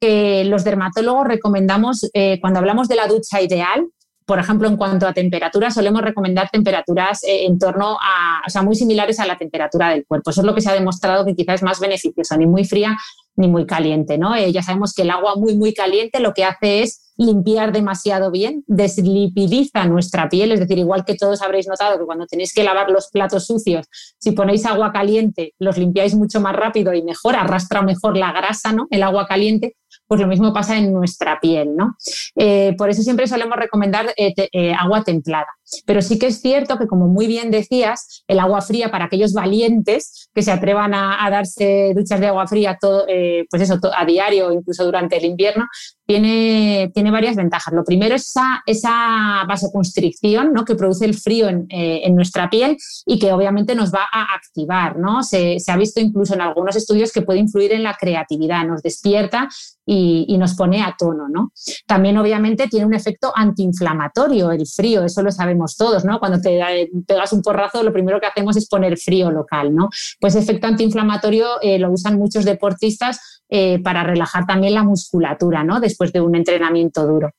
que 0.00 0.44
los 0.44 0.64
dermatólogos 0.64 1.28
recomendamos, 1.28 2.10
cuando 2.40 2.58
hablamos 2.58 2.88
de 2.88 2.96
la 2.96 3.06
ducha 3.06 3.40
ideal, 3.40 3.86
por 4.26 4.38
ejemplo, 4.38 4.68
en 4.68 4.76
cuanto 4.76 5.06
a 5.06 5.12
temperatura, 5.12 5.70
solemos 5.70 6.02
recomendar 6.02 6.48
temperaturas 6.50 7.22
eh, 7.24 7.46
en 7.46 7.58
torno 7.58 7.98
a, 8.00 8.42
o 8.46 8.50
sea, 8.50 8.62
muy 8.62 8.74
similares 8.74 9.18
a 9.20 9.26
la 9.26 9.36
temperatura 9.36 9.90
del 9.90 10.06
cuerpo. 10.06 10.30
Eso 10.30 10.40
es 10.40 10.46
lo 10.46 10.54
que 10.54 10.60
se 10.60 10.70
ha 10.70 10.74
demostrado 10.74 11.24
que 11.24 11.34
quizás 11.34 11.56
es 11.56 11.62
más 11.62 11.80
beneficioso, 11.80 12.36
ni 12.36 12.46
muy 12.46 12.64
fría 12.64 12.96
ni 13.36 13.48
muy 13.48 13.66
caliente, 13.66 14.18
¿no? 14.18 14.34
Eh, 14.34 14.52
ya 14.52 14.62
sabemos 14.62 14.92
que 14.92 15.02
el 15.02 15.10
agua 15.10 15.36
muy, 15.36 15.56
muy 15.56 15.72
caliente 15.72 16.20
lo 16.20 16.34
que 16.34 16.44
hace 16.44 16.82
es 16.82 17.12
limpiar 17.16 17.72
demasiado 17.72 18.30
bien, 18.30 18.64
deslipidiza 18.66 19.84
nuestra 19.86 20.28
piel, 20.28 20.52
es 20.52 20.60
decir, 20.60 20.78
igual 20.78 21.04
que 21.04 21.14
todos 21.14 21.40
habréis 21.42 21.66
notado 21.66 21.98
que 21.98 22.04
cuando 22.04 22.26
tenéis 22.26 22.52
que 22.52 22.64
lavar 22.64 22.90
los 22.90 23.08
platos 23.08 23.46
sucios, 23.46 23.86
si 24.18 24.32
ponéis 24.32 24.66
agua 24.66 24.92
caliente, 24.92 25.54
los 25.58 25.78
limpiáis 25.78 26.14
mucho 26.14 26.40
más 26.40 26.54
rápido 26.54 26.92
y 26.94 27.02
mejor, 27.02 27.36
arrastra 27.36 27.82
mejor 27.82 28.16
la 28.16 28.32
grasa, 28.32 28.72
¿no? 28.72 28.86
El 28.90 29.02
agua 29.02 29.26
caliente, 29.26 29.76
pues 30.12 30.20
lo 30.20 30.26
mismo 30.26 30.52
pasa 30.52 30.76
en 30.76 30.92
nuestra 30.92 31.40
piel, 31.40 31.74
¿no? 31.74 31.96
Eh, 32.36 32.74
por 32.76 32.90
eso 32.90 33.00
siempre 33.00 33.26
solemos 33.26 33.56
recomendar 33.56 34.12
eh, 34.18 34.34
eh, 34.52 34.74
agua 34.78 35.02
templada. 35.02 35.46
Pero 35.86 36.02
sí 36.02 36.18
que 36.18 36.26
es 36.26 36.42
cierto 36.42 36.76
que, 36.76 36.86
como 36.86 37.08
muy 37.08 37.26
bien 37.26 37.50
decías, 37.50 38.22
el 38.28 38.38
agua 38.38 38.60
fría 38.60 38.90
para 38.90 39.06
aquellos 39.06 39.32
valientes 39.32 40.28
que 40.34 40.42
se 40.42 40.52
atrevan 40.52 40.92
a, 40.92 41.26
darse 41.30 41.94
duchas 41.96 42.20
de 42.20 42.26
agua 42.26 42.46
fría 42.46 42.76
todo, 42.78 43.06
pues 43.48 43.62
eso, 43.62 43.80
a 43.96 44.04
diario, 44.04 44.52
incluso 44.52 44.84
durante 44.84 45.16
el 45.16 45.24
invierno, 45.24 45.66
tiene, 46.06 46.90
tiene 46.94 47.10
varias 47.10 47.36
ventajas. 47.36 47.72
Lo 47.72 47.84
primero 47.84 48.14
es 48.14 48.28
esa, 48.28 48.62
esa 48.66 49.44
vasoconstricción 49.46 50.52
¿no? 50.52 50.64
que 50.64 50.74
produce 50.74 51.04
el 51.04 51.14
frío 51.14 51.48
en, 51.48 51.66
en, 51.68 52.14
nuestra 52.14 52.50
piel 52.50 52.76
y 53.06 53.18
que 53.18 53.32
obviamente 53.32 53.74
nos 53.74 53.92
va 53.92 54.06
a 54.12 54.34
activar. 54.34 54.98
¿no? 54.98 55.22
Se, 55.22 55.58
se, 55.58 55.72
ha 55.72 55.76
visto 55.76 56.00
incluso 56.00 56.34
en 56.34 56.40
algunos 56.40 56.76
estudios 56.76 57.12
que 57.12 57.22
puede 57.22 57.38
influir 57.38 57.72
en 57.72 57.82
la 57.82 57.94
creatividad, 57.94 58.66
nos 58.66 58.82
despierta 58.82 59.48
y, 59.84 60.36
nos 60.38 60.54
pone 60.54 60.82
a 60.82 60.94
tono, 60.98 61.28
¿no? 61.28 61.52
También 61.86 62.16
obviamente 62.16 62.68
tiene 62.68 62.86
un 62.86 62.94
efecto 62.94 63.32
antiinflamatorio 63.34 64.50
el 64.50 64.66
frío, 64.66 65.04
eso 65.04 65.22
lo 65.22 65.30
sabemos 65.30 65.76
todos, 65.76 66.04
¿no? 66.04 66.18
Cuando 66.18 66.40
te 66.40 66.90
pegas 67.06 67.32
un 67.32 67.42
porrazo, 67.42 67.82
lo 67.82 67.92
primero 67.92 68.20
que 68.20 68.26
hacemos 68.26 68.56
es 68.56 68.68
poner 68.68 68.98
frío 68.98 69.30
local, 69.30 69.74
¿no? 69.74 69.88
Pues 70.20 70.34
efecto 70.34 70.66
antiinflamatorio 70.66 71.60
eh, 71.62 71.78
lo 71.78 71.90
usan 71.90 72.18
muchos 72.18 72.44
deportistas 72.44 73.42
eh, 73.48 73.80
para 73.82 74.02
relajar 74.02 74.46
también 74.46 74.74
la 74.74 74.82
musculatura, 74.82 75.62
¿no? 75.64 75.80
Después 75.92 76.12
de 76.12 76.20
un 76.20 76.34
entrenamiento 76.34 77.06
duro. 77.06 77.30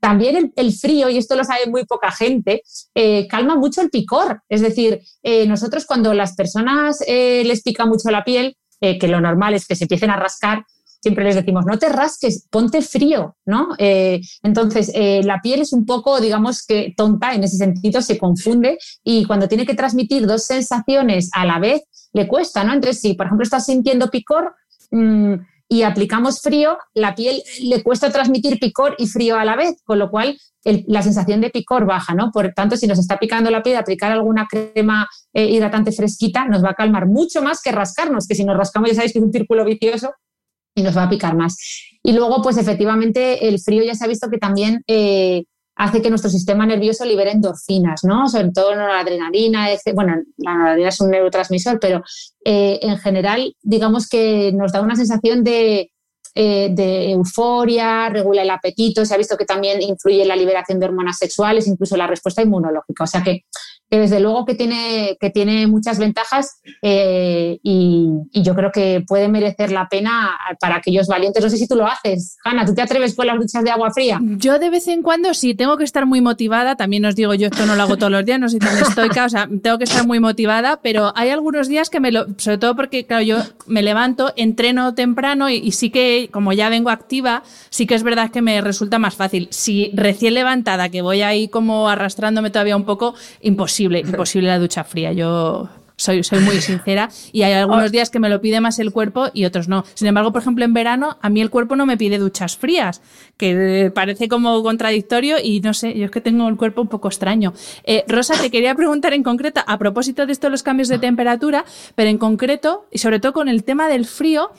También 0.00 0.52
el, 0.56 0.72
frío, 0.72 1.08
y 1.08 1.18
esto 1.18 1.36
lo 1.36 1.44
sabe 1.44 1.66
muy 1.66 1.84
poca 1.84 2.10
gente, 2.10 2.62
eh, 2.94 3.28
calma 3.28 3.54
mucho 3.54 3.80
el 3.80 3.90
picor. 3.90 4.42
Es 4.48 4.60
decir, 4.60 5.00
nosotros 5.46 5.86
cuando 5.86 6.12
las 6.12 6.34
personas 6.34 6.98
les 7.06 7.62
pica 7.62 7.86
mucho 7.86 8.10
la 8.10 8.24
piel, 8.24 8.56
que 8.80 9.06
lo 9.06 9.20
normal 9.20 9.54
es 9.54 9.64
que 9.64 9.76
se 9.76 9.84
empiecen 9.84 10.10
a 10.10 10.16
rascar, 10.16 10.64
siempre 11.02 11.24
les 11.24 11.34
decimos, 11.34 11.66
no 11.66 11.78
te 11.78 11.88
rasques, 11.88 12.46
ponte 12.48 12.80
frío, 12.80 13.36
¿no? 13.44 13.70
Eh, 13.78 14.20
entonces, 14.42 14.90
eh, 14.94 15.20
la 15.24 15.40
piel 15.42 15.60
es 15.60 15.72
un 15.72 15.84
poco, 15.84 16.20
digamos 16.20 16.64
que 16.64 16.94
tonta 16.96 17.34
en 17.34 17.42
ese 17.42 17.56
sentido, 17.56 18.00
se 18.00 18.18
confunde 18.18 18.78
y 19.02 19.24
cuando 19.24 19.48
tiene 19.48 19.66
que 19.66 19.74
transmitir 19.74 20.26
dos 20.26 20.44
sensaciones 20.44 21.30
a 21.32 21.44
la 21.44 21.58
vez, 21.58 21.82
le 22.12 22.28
cuesta, 22.28 22.62
¿no? 22.62 22.72
Entonces, 22.72 23.00
si 23.00 23.14
por 23.14 23.26
ejemplo 23.26 23.42
estás 23.42 23.66
sintiendo 23.66 24.10
picor, 24.10 24.54
mm, 24.92 25.34
y 25.72 25.84
aplicamos 25.84 26.42
frío, 26.42 26.76
la 26.92 27.14
piel 27.14 27.42
le 27.62 27.82
cuesta 27.82 28.12
transmitir 28.12 28.58
picor 28.58 28.94
y 28.98 29.06
frío 29.06 29.38
a 29.38 29.44
la 29.46 29.56
vez, 29.56 29.80
con 29.84 29.98
lo 29.98 30.10
cual 30.10 30.38
la 30.64 31.00
sensación 31.00 31.40
de 31.40 31.48
picor 31.48 31.86
baja, 31.86 32.14
¿no? 32.14 32.30
Por 32.30 32.52
tanto, 32.52 32.76
si 32.76 32.86
nos 32.86 32.98
está 32.98 33.18
picando 33.18 33.50
la 33.50 33.62
piel, 33.62 33.76
aplicar 33.76 34.12
alguna 34.12 34.46
crema 34.46 35.08
eh, 35.32 35.46
hidratante 35.46 35.90
fresquita 35.90 36.44
nos 36.44 36.62
va 36.62 36.72
a 36.72 36.74
calmar 36.74 37.06
mucho 37.06 37.40
más 37.40 37.62
que 37.62 37.72
rascarnos, 37.72 38.26
que 38.26 38.34
si 38.34 38.44
nos 38.44 38.54
rascamos 38.54 38.90
ya 38.90 38.96
sabéis 38.96 39.14
que 39.14 39.20
es 39.20 39.24
un 39.24 39.32
círculo 39.32 39.64
vicioso 39.64 40.10
y 40.74 40.82
nos 40.82 40.94
va 40.94 41.04
a 41.04 41.08
picar 41.08 41.34
más. 41.36 41.56
Y 42.02 42.12
luego, 42.12 42.42
pues 42.42 42.58
efectivamente, 42.58 43.48
el 43.48 43.58
frío 43.58 43.82
ya 43.82 43.94
se 43.94 44.04
ha 44.04 44.08
visto 44.08 44.28
que 44.28 44.36
también 44.36 44.82
eh, 44.86 45.44
hace 45.76 46.02
que 46.02 46.10
nuestro 46.10 46.30
sistema 46.30 46.66
nervioso 46.66 47.04
libere 47.04 47.32
endorfinas, 47.32 48.04
¿no? 48.04 48.28
Sobre 48.28 48.50
todo 48.50 48.74
la 48.74 49.00
adrenalina, 49.00 49.68
bueno, 49.94 50.16
la 50.36 50.52
adrenalina 50.52 50.88
es 50.88 51.00
un 51.00 51.10
neurotransmisor, 51.10 51.80
pero 51.80 52.02
eh, 52.44 52.78
en 52.82 52.98
general, 52.98 53.54
digamos 53.62 54.08
que 54.08 54.52
nos 54.52 54.72
da 54.72 54.82
una 54.82 54.96
sensación 54.96 55.42
de, 55.42 55.90
eh, 56.34 56.68
de 56.70 57.10
euforia, 57.10 58.08
regula 58.08 58.42
el 58.42 58.50
apetito, 58.50 59.04
se 59.04 59.14
ha 59.14 59.18
visto 59.18 59.36
que 59.36 59.44
también 59.44 59.82
influye 59.82 60.22
en 60.22 60.28
la 60.28 60.36
liberación 60.36 60.78
de 60.78 60.86
hormonas 60.86 61.18
sexuales, 61.18 61.66
incluso 61.66 61.96
la 61.96 62.06
respuesta 62.06 62.42
inmunológica. 62.42 63.04
O 63.04 63.06
sea 63.06 63.22
que 63.22 63.44
que 63.92 63.98
desde 63.98 64.20
luego 64.20 64.46
que 64.46 64.54
tiene, 64.54 65.18
que 65.20 65.28
tiene 65.28 65.66
muchas 65.66 65.98
ventajas 65.98 66.62
eh, 66.80 67.58
y, 67.62 68.08
yo 68.32 68.54
creo 68.54 68.72
que 68.72 69.04
puede 69.06 69.28
merecer 69.28 69.70
la 69.70 69.86
pena 69.88 70.30
para 70.58 70.76
aquellos 70.76 71.06
valientes. 71.06 71.44
No 71.44 71.50
sé 71.50 71.58
si 71.58 71.68
tú 71.68 71.76
lo 71.76 71.86
haces, 71.86 72.38
Hanna, 72.42 72.64
¿tú 72.64 72.74
te 72.74 72.80
atreves 72.80 73.14
con 73.14 73.26
las 73.26 73.36
duchas 73.38 73.62
de 73.62 73.70
agua 73.70 73.90
fría? 73.92 74.18
Yo 74.22 74.58
de 74.58 74.70
vez 74.70 74.88
en 74.88 75.02
cuando 75.02 75.34
sí, 75.34 75.54
tengo 75.54 75.76
que 75.76 75.84
estar 75.84 76.06
muy 76.06 76.22
motivada, 76.22 76.74
también 76.74 77.04
os 77.04 77.14
digo, 77.14 77.34
yo 77.34 77.48
esto 77.48 77.66
no 77.66 77.76
lo 77.76 77.82
hago 77.82 77.98
todos 77.98 78.10
los 78.10 78.24
días, 78.24 78.40
no 78.40 78.48
soy 78.48 78.60
tan 78.60 78.78
estoica, 78.82 79.26
o 79.26 79.28
sea, 79.28 79.46
tengo 79.62 79.76
que 79.76 79.84
estar 79.84 80.06
muy 80.06 80.20
motivada, 80.20 80.80
pero 80.82 81.12
hay 81.14 81.28
algunos 81.28 81.68
días 81.68 81.90
que 81.90 82.00
me 82.00 82.10
lo, 82.10 82.26
sobre 82.38 82.56
todo 82.56 82.74
porque, 82.74 83.04
claro, 83.04 83.22
yo 83.22 83.36
me 83.66 83.82
levanto, 83.82 84.32
entreno 84.36 84.94
temprano 84.94 85.50
y, 85.50 85.56
y 85.56 85.72
sí 85.72 85.90
que, 85.90 86.30
como 86.32 86.54
ya 86.54 86.70
vengo 86.70 86.88
activa, 86.88 87.42
sí 87.68 87.86
que 87.86 87.94
es 87.94 88.02
verdad 88.02 88.30
que 88.30 88.40
me 88.40 88.58
resulta 88.62 88.98
más 88.98 89.14
fácil. 89.14 89.48
Si 89.50 89.90
recién 89.94 90.32
levantada, 90.32 90.88
que 90.88 91.02
voy 91.02 91.20
ahí 91.20 91.48
como 91.48 91.90
arrastrándome 91.90 92.48
todavía 92.50 92.76
un 92.76 92.84
poco, 92.84 93.14
imposible 93.42 93.81
imposible, 94.00 94.48
la 94.48 94.58
ducha 94.58 94.84
fría. 94.84 95.12
Yo 95.12 95.68
soy, 95.96 96.24
soy 96.24 96.40
muy 96.40 96.60
sincera 96.60 97.10
y 97.32 97.42
hay 97.42 97.52
algunos 97.52 97.92
días 97.92 98.10
que 98.10 98.18
me 98.18 98.28
lo 98.28 98.40
pide 98.40 98.60
más 98.60 98.78
el 98.78 98.92
cuerpo 98.92 99.28
y 99.32 99.44
otros 99.44 99.68
no. 99.68 99.84
Sin 99.94 100.08
embargo, 100.08 100.32
por 100.32 100.42
ejemplo, 100.42 100.64
en 100.64 100.74
verano 100.74 101.16
a 101.20 101.30
mí 101.30 101.40
el 101.40 101.50
cuerpo 101.50 101.76
no 101.76 101.86
me 101.86 101.96
pide 101.96 102.18
duchas 102.18 102.56
frías, 102.56 103.02
que 103.36 103.90
parece 103.94 104.28
como 104.28 104.62
contradictorio 104.62 105.36
y 105.42 105.60
no 105.60 105.74
sé, 105.74 105.96
yo 105.96 106.06
es 106.06 106.10
que 106.10 106.20
tengo 106.20 106.48
el 106.48 106.56
cuerpo 106.56 106.82
un 106.82 106.88
poco 106.88 107.08
extraño. 107.08 107.52
Eh, 107.84 108.04
Rosa, 108.08 108.34
te 108.40 108.50
quería 108.50 108.74
preguntar 108.74 109.12
en 109.12 109.22
concreto, 109.22 109.60
a 109.66 109.78
propósito 109.78 110.26
de 110.26 110.32
esto 110.32 110.50
los 110.50 110.62
cambios 110.62 110.88
de 110.88 110.98
temperatura, 110.98 111.64
pero 111.94 112.10
en 112.10 112.18
concreto 112.18 112.86
y 112.90 112.98
sobre 112.98 113.20
todo 113.20 113.32
con 113.32 113.48
el 113.48 113.64
tema 113.64 113.88
del 113.88 114.06
frío, 114.06 114.50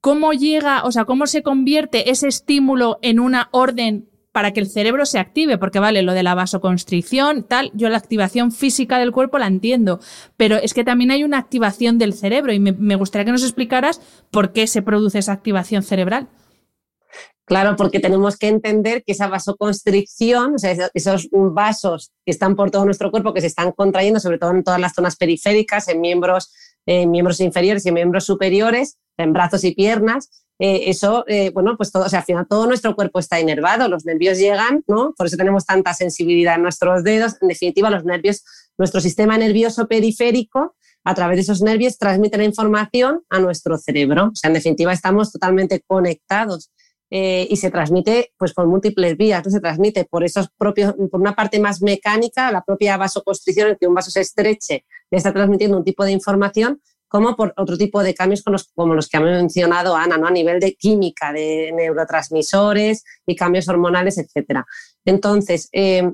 ¿cómo 0.00 0.32
llega, 0.32 0.84
o 0.84 0.92
sea, 0.92 1.04
cómo 1.04 1.26
se 1.26 1.42
convierte 1.42 2.10
ese 2.10 2.28
estímulo 2.28 2.98
en 3.02 3.20
una 3.20 3.48
orden 3.50 4.08
para 4.36 4.52
que 4.52 4.60
el 4.60 4.68
cerebro 4.68 5.06
se 5.06 5.18
active, 5.18 5.56
porque 5.56 5.78
vale, 5.78 6.02
lo 6.02 6.12
de 6.12 6.22
la 6.22 6.34
vasoconstricción, 6.34 7.42
tal, 7.42 7.70
yo 7.72 7.88
la 7.88 7.96
activación 7.96 8.52
física 8.52 8.98
del 8.98 9.10
cuerpo 9.10 9.38
la 9.38 9.46
entiendo, 9.46 9.98
pero 10.36 10.56
es 10.56 10.74
que 10.74 10.84
también 10.84 11.10
hay 11.10 11.24
una 11.24 11.38
activación 11.38 11.96
del 11.96 12.12
cerebro 12.12 12.52
y 12.52 12.60
me, 12.60 12.96
gustaría 12.96 13.24
que 13.24 13.32
nos 13.32 13.44
explicaras 13.44 14.02
por 14.30 14.52
qué 14.52 14.66
se 14.66 14.82
produce 14.82 15.20
esa 15.20 15.32
activación 15.32 15.82
cerebral. 15.82 16.28
Claro, 17.46 17.76
porque 17.76 17.98
tenemos 17.98 18.36
que 18.36 18.48
entender 18.48 19.02
que 19.06 19.12
esa 19.12 19.26
vasoconstricción, 19.26 20.56
o 20.56 20.58
sea, 20.58 20.90
esos 20.92 21.30
vasos 21.32 22.12
que 22.26 22.32
están 22.32 22.56
por 22.56 22.70
todo 22.70 22.84
nuestro 22.84 23.10
cuerpo, 23.10 23.32
que 23.32 23.40
se 23.40 23.46
están 23.46 23.72
contrayendo, 23.72 24.20
sobre 24.20 24.36
todo 24.36 24.50
en 24.50 24.64
todas 24.64 24.80
las 24.80 24.92
zonas 24.92 25.16
periféricas, 25.16 25.88
en 25.88 26.02
miembros, 26.02 26.52
en 26.84 27.10
miembros 27.10 27.40
inferiores 27.40 27.86
y 27.86 27.88
en 27.88 27.94
miembros 27.94 28.26
superiores, 28.26 28.98
en 29.16 29.32
brazos 29.32 29.64
y 29.64 29.74
piernas, 29.74 30.28
eh, 30.58 30.88
eso, 30.88 31.24
eh, 31.28 31.50
bueno, 31.50 31.76
pues 31.76 31.92
todo, 31.92 32.04
o 32.04 32.08
sea, 32.08 32.20
al 32.20 32.24
final 32.24 32.46
todo 32.48 32.66
nuestro 32.66 32.94
cuerpo 32.96 33.18
está 33.18 33.38
inervado, 33.38 33.88
los 33.88 34.06
nervios 34.06 34.38
llegan, 34.38 34.82
¿no? 34.86 35.12
Por 35.16 35.26
eso 35.26 35.36
tenemos 35.36 35.66
tanta 35.66 35.92
sensibilidad 35.92 36.54
en 36.54 36.62
nuestros 36.62 37.04
dedos. 37.04 37.36
En 37.42 37.48
definitiva, 37.48 37.90
los 37.90 38.04
nervios, 38.04 38.42
nuestro 38.78 39.00
sistema 39.00 39.36
nervioso 39.36 39.86
periférico, 39.86 40.76
a 41.04 41.14
través 41.14 41.36
de 41.36 41.42
esos 41.42 41.62
nervios, 41.62 41.98
transmite 41.98 42.38
la 42.38 42.44
información 42.44 43.22
a 43.28 43.38
nuestro 43.38 43.76
cerebro. 43.78 44.30
O 44.32 44.34
sea, 44.34 44.48
en 44.48 44.54
definitiva, 44.54 44.92
estamos 44.92 45.30
totalmente 45.30 45.82
conectados. 45.86 46.70
Eh, 47.08 47.46
y 47.48 47.56
se 47.56 47.70
transmite 47.70 48.32
pues 48.36 48.52
por 48.52 48.66
múltiples 48.66 49.16
vías, 49.16 49.44
¿no? 49.44 49.52
se 49.52 49.60
transmite 49.60 50.06
por 50.06 50.24
esos 50.24 50.48
propios, 50.58 50.92
por 51.08 51.20
una 51.20 51.36
parte 51.36 51.60
más 51.60 51.80
mecánica, 51.80 52.50
la 52.50 52.64
propia 52.64 52.96
vasoconstricción, 52.96 53.68
en 53.68 53.76
que 53.76 53.86
un 53.86 53.94
vaso 53.94 54.10
se 54.10 54.22
estreche, 54.22 54.84
le 55.12 55.18
está 55.18 55.32
transmitiendo 55.32 55.78
un 55.78 55.84
tipo 55.84 56.04
de 56.04 56.10
información, 56.10 56.80
como 57.08 57.36
por 57.36 57.54
otro 57.56 57.76
tipo 57.76 58.02
de 58.02 58.14
cambios 58.14 58.42
como 58.42 58.94
los, 58.94 59.08
que 59.08 59.16
ha 59.16 59.20
mencionado 59.20 59.96
Ana, 59.96 60.16
¿no? 60.16 60.26
a 60.26 60.30
nivel 60.30 60.60
de 60.60 60.74
química, 60.74 61.32
de 61.32 61.72
neurotransmisores 61.74 63.04
y 63.26 63.36
cambios 63.36 63.68
hormonales, 63.68 64.18
etc. 64.18 64.60
Entonces, 65.04 65.68
eh, 65.72 66.10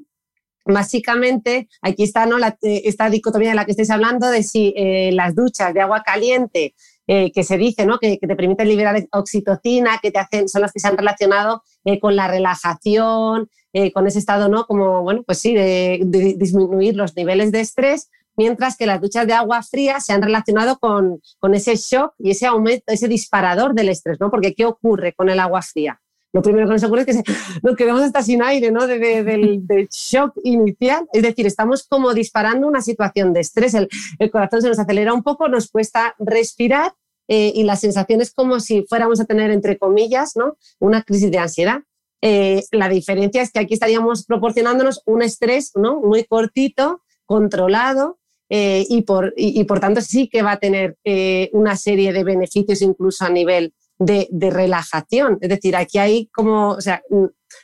básicamente, 0.65 1.69
aquí 1.81 2.03
está 2.03 2.27
¿no? 2.27 2.39
Eh, 2.39 2.83
esta 2.85 3.09
dicotomía 3.09 3.51
de 3.51 3.55
la 3.55 3.65
que 3.65 3.73
estáis 3.73 3.91
hablando, 3.91 4.29
de 4.29 4.43
si 4.43 4.75
eh, 4.77 5.11
las 5.13 5.35
duchas 5.35 5.73
de 5.73 5.81
agua 5.81 6.03
caliente, 6.03 6.75
que 7.05 7.45
se 7.45 7.59
dice 7.59 7.85
¿no? 7.85 7.99
que, 7.99 8.17
te 8.17 8.37
permiten 8.37 8.67
liberar 8.67 9.07
oxitocina, 9.13 9.99
que 10.01 10.11
te 10.11 10.19
hacen, 10.19 10.49
son 10.49 10.63
las 10.63 10.73
que 10.73 10.81
se 10.81 10.89
han 10.89 10.97
relacionado 10.97 11.63
con 12.01 12.17
la 12.17 12.27
relajación, 12.27 13.51
con 13.93 14.07
ese 14.07 14.19
estado, 14.19 14.49
¿no? 14.49 14.65
Como, 14.65 15.03
bueno, 15.03 15.23
pues 15.23 15.39
sí, 15.39 15.53
de 15.53 16.01
disminuir 16.39 16.97
los 16.97 17.15
niveles 17.15 17.53
de 17.53 17.61
estrés, 17.61 18.09
mientras 18.37 18.77
que 18.77 18.87
las 18.87 19.01
duchas 19.01 19.27
de 19.27 19.33
agua 19.33 19.63
fría 19.63 20.01
se 20.01 20.13
han 20.13 20.23
relacionado 20.23 20.79
con, 20.79 21.21
ese 21.53 21.77
shock 21.77 22.15
y 22.19 22.31
ese 22.31 22.47
aumento, 22.47 22.85
ese 22.89 23.09
disparador 23.09 23.75
del 23.75 23.89
estrés, 23.89 24.19
¿no? 24.21 24.31
Porque 24.31 24.55
¿qué 24.55 24.65
ocurre 24.65 25.13
con 25.13 25.29
el 25.29 25.41
agua 25.41 25.63
fría? 25.63 26.01
Lo 26.33 26.41
primero 26.41 26.67
que 26.67 26.73
nos 26.73 26.85
ocurre 26.85 27.05
es 27.07 27.07
que 27.07 27.23
nos 27.63 27.77
quedamos 27.77 28.03
hasta 28.03 28.23
sin 28.23 28.43
aire, 28.43 28.71
¿no? 28.71 28.87
del, 28.87 29.89
shock 29.91 30.35
inicial. 30.45 31.07
Es 31.13 31.23
decir, 31.23 31.47
estamos 31.47 31.87
como 31.87 32.15
disparando 32.15 32.67
una 32.67 32.81
situación 32.81 33.33
de 33.33 33.41
estrés. 33.41 33.75
El, 33.75 34.31
corazón 34.31 34.63
se 34.63 34.69
nos 34.69 34.79
acelera 34.79 35.13
un 35.13 35.23
poco, 35.23 35.49
nos 35.49 35.71
cuesta 35.71 36.15
respirar 36.19 36.93
eh, 37.29 37.53
y 37.55 37.65
la 37.65 37.77
sensación 37.77 38.21
es 38.21 38.33
como 38.33 38.61
si 38.61 38.85
fuéramos 38.89 39.21
a 39.21 39.25
tener, 39.25 39.51
entre 39.51 39.79
comillas, 39.79 40.37
¿no? 40.37 40.57
Una 40.79 41.03
crisis 41.03 41.31
de 41.31 41.39
ansiedad. 41.39 41.83
Eh, 42.25 42.63
la 42.71 42.89
diferencia 42.89 43.43
es 43.43 43.51
que 43.51 43.59
aquí 43.59 43.75
estaríamos 43.75 44.25
proporcionándonos 44.25 45.03
un 45.07 45.23
estrés 45.23 45.73
¿no? 45.75 46.01
muy 46.01 46.23
cortito, 46.23 47.03
controlado, 47.27 48.21
eh, 48.55 48.85
y, 48.87 49.01
por, 49.01 49.33
y, 49.35 49.65
por 49.65 49.81
tanto 49.81 50.03
sí 50.03 50.29
que 50.29 50.43
va 50.43 50.53
a 50.53 50.59
tener 50.59 50.99
eh, 51.05 51.49
una 51.55 51.75
serie 51.75 52.13
de 52.13 52.23
beneficios 52.23 52.83
incluso 52.83 53.25
a 53.25 53.31
nivel 53.31 53.73
de, 53.99 54.29
relajación. 54.51 55.39
Es 55.41 55.49
decir, 55.49 55.75
aquí 55.75 55.97
hay 55.97 56.27
como, 56.27 56.73
o 56.73 56.81
sea, 56.83 57.03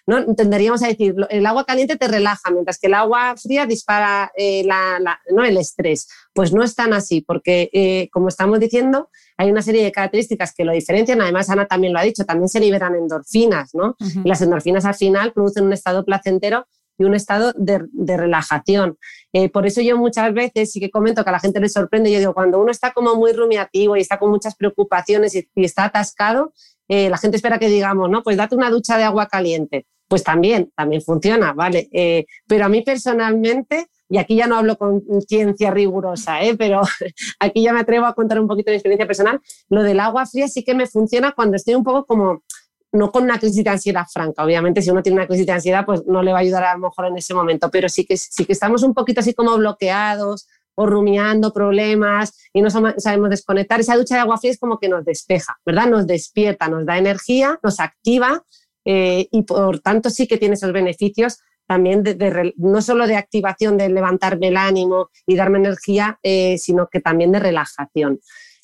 ¿no? 0.07 0.35
Tenderíamos 0.35 0.83
a 0.83 0.89
decir, 0.89 1.15
el 1.29 1.45
agua 1.45 1.67
caliente 1.67 1.97
te 1.97 2.09
relaja, 2.09 2.51
mientras 2.51 2.79
que 2.79 2.87
el 2.87 2.95
agua 2.95 3.35
fría 3.37 3.67
dispara 3.67 4.33
eh, 4.35 4.67
¿no? 5.31 5.45
el 5.45 5.59
estrés. 5.59 6.09
Pues 6.33 6.55
no 6.55 6.65
es 6.65 6.75
tan 6.75 6.95
así, 6.95 7.21
porque 7.21 8.09
como 8.11 8.29
estamos 8.29 8.59
diciendo, 8.59 9.11
hay 9.37 9.51
una 9.51 9.61
serie 9.61 9.85
de 9.85 9.93
características 9.93 10.55
que 10.55 10.65
lo 10.65 10.73
diferencian. 10.73 11.21
Además, 11.21 11.51
Ana 11.51 11.67
también 11.67 11.93
lo 11.93 11.99
ha 11.99 12.03
dicho, 12.03 12.25
también 12.25 12.49
se 12.49 12.61
liberan 12.61 12.95
endorfinas, 12.95 13.75
¿no? 13.75 13.95
Y 14.25 14.27
las 14.27 14.41
endorfinas 14.41 14.87
al 14.87 14.95
final 14.95 15.35
producen 15.35 15.67
un 15.67 15.75
estado 15.75 16.03
placentero 16.07 16.67
y 16.99 17.05
un 17.05 17.15
estado 17.15 17.53
de, 17.57 18.17
relajación. 18.17 18.99
Eh, 19.33 19.49
por 19.49 19.67
eso 19.67 19.81
yo 19.81 19.97
muchas 19.97 20.35
veces 20.35 20.73
sí 20.73 20.81
que 20.81 20.91
comento 20.91 21.23
que 21.23 21.31
a 21.31 21.33
la 21.33 21.41
gente 21.41 21.61
le 21.61 21.69
sorprende, 21.69 22.11
yo 22.11 22.19
digo, 22.19 22.35
cuando 22.35 22.61
uno 22.61 22.71
está 22.71 22.93
como 22.93 23.15
muy 23.15 23.33
rumiativo 23.33 23.97
y 23.97 24.01
está 24.01 24.19
con 24.19 24.31
muchas 24.31 24.57
preocupaciones 24.57 25.35
y, 25.35 25.49
está 25.55 25.85
atascado, 25.85 26.53
eh, 26.89 27.09
la 27.09 27.19
gente 27.19 27.37
espera 27.37 27.59
que 27.59 27.69
digamos, 27.69 28.11
no, 28.11 28.23
pues 28.23 28.37
date 28.37 28.57
una 28.57 28.71
ducha 28.71 28.99
de 28.99 29.05
agua 29.05 29.27
caliente. 29.27 29.87
Pues 30.09 30.25
también, 30.25 30.73
también 30.75 31.03
funciona, 31.03 31.53
¿vale? 31.53 31.89
Eh, 31.93 32.25
pero 32.47 32.65
a 32.65 32.69
mí 32.71 32.81
personalmente, 32.81 33.89
y 34.09 34.17
aquí 34.17 34.37
ya 34.37 34.47
no 34.47 34.57
hablo 34.57 34.79
con 34.79 35.03
ciencia 35.27 35.71
rigurosa, 35.71 36.39
pero 36.59 36.81
aquí 37.41 37.63
ya 37.63 37.75
me 37.75 37.81
atrevo 37.81 38.07
a 38.07 38.15
contar 38.15 38.41
un 38.41 38.49
poquito 38.49 38.71
de 38.71 38.79
experiencia 38.79 39.07
personal, 39.07 39.41
lo 39.69 39.83
del 39.83 40.01
agua 40.01 40.25
fría 40.25 40.49
sí 40.49 40.65
que 40.65 40.75
me 40.75 40.87
funciona 40.87 41.33
cuando 41.33 41.57
estoy 41.57 41.75
un 41.75 41.85
poco 41.85 42.07
como 42.07 42.43
no 42.93 43.11
con 43.11 43.25
una 43.25 43.39
crisis 43.39 43.65
de 43.65 43.71
ansiedad 43.71 44.07
franca. 44.11 44.45
Obviamente, 44.45 44.83
si 44.83 44.91
uno 44.91 45.03
tiene 45.03 45.19
una 45.19 45.27
crisis 45.27 45.47
de 45.47 45.53
ansiedad, 45.53 45.85
pues 45.85 46.07
no 46.07 46.23
le 46.23 46.33
va 46.33 46.39
a 46.39 46.41
ayudar 46.41 46.65
a 46.65 46.75
lo 46.75 46.81
mejor 46.81 47.07
en 47.07 47.17
ese 47.17 47.35
momento, 47.35 47.71
pero 47.71 47.89
sí 47.89 48.05
que, 48.05 48.17
sí 48.17 48.45
que 48.45 48.53
estamos 48.53 48.83
un 48.83 48.95
poquito 48.95 49.21
así 49.21 49.35
como 49.35 49.57
bloqueados 49.57 50.49
o 50.75 50.87
rumiando 50.87 51.53
problemas 51.53 52.39
y 52.53 52.63
no 52.63 52.71
sabemos 52.71 53.31
desconectar. 53.31 53.81
Esa 53.81 53.97
ducha 53.97 54.15
de 54.15 54.21
agua 54.21 54.39
fría 54.39 54.53
es 54.53 54.59
como 54.59 54.79
que 54.79 54.89
nos 54.89 55.05
despeja, 55.05 55.59
¿verdad? 55.67 55.89
Nos 55.89 56.07
despierta, 56.07 56.69
nos 56.69 56.87
da 56.87 56.97
energía, 56.97 57.59
nos 57.63 57.81
activa 57.81 58.45
eh, 58.85 59.29
y 59.33 59.43
por 59.43 59.81
tanto 59.81 60.09
sí 60.09 60.27
que 60.27 60.39
tiene 60.39 60.55
esos 60.55 60.73
beneficios 60.73 61.41
también 61.67 62.03
de, 62.03 62.55
no 62.57 62.81
solo 62.81 63.07
de 63.07 63.17
activación, 63.17 63.77
de 63.77 63.91
levantarme 63.91 64.49
el 64.49 64.57
ánimo 64.57 65.11
y 65.27 65.37
darme 65.37 65.59
energía, 65.59 66.19
eh, 66.23 66.57
sino 66.57 66.89
que 66.89 67.01
también 67.01 67.31
de 67.31 67.41
relajación. 67.41 68.21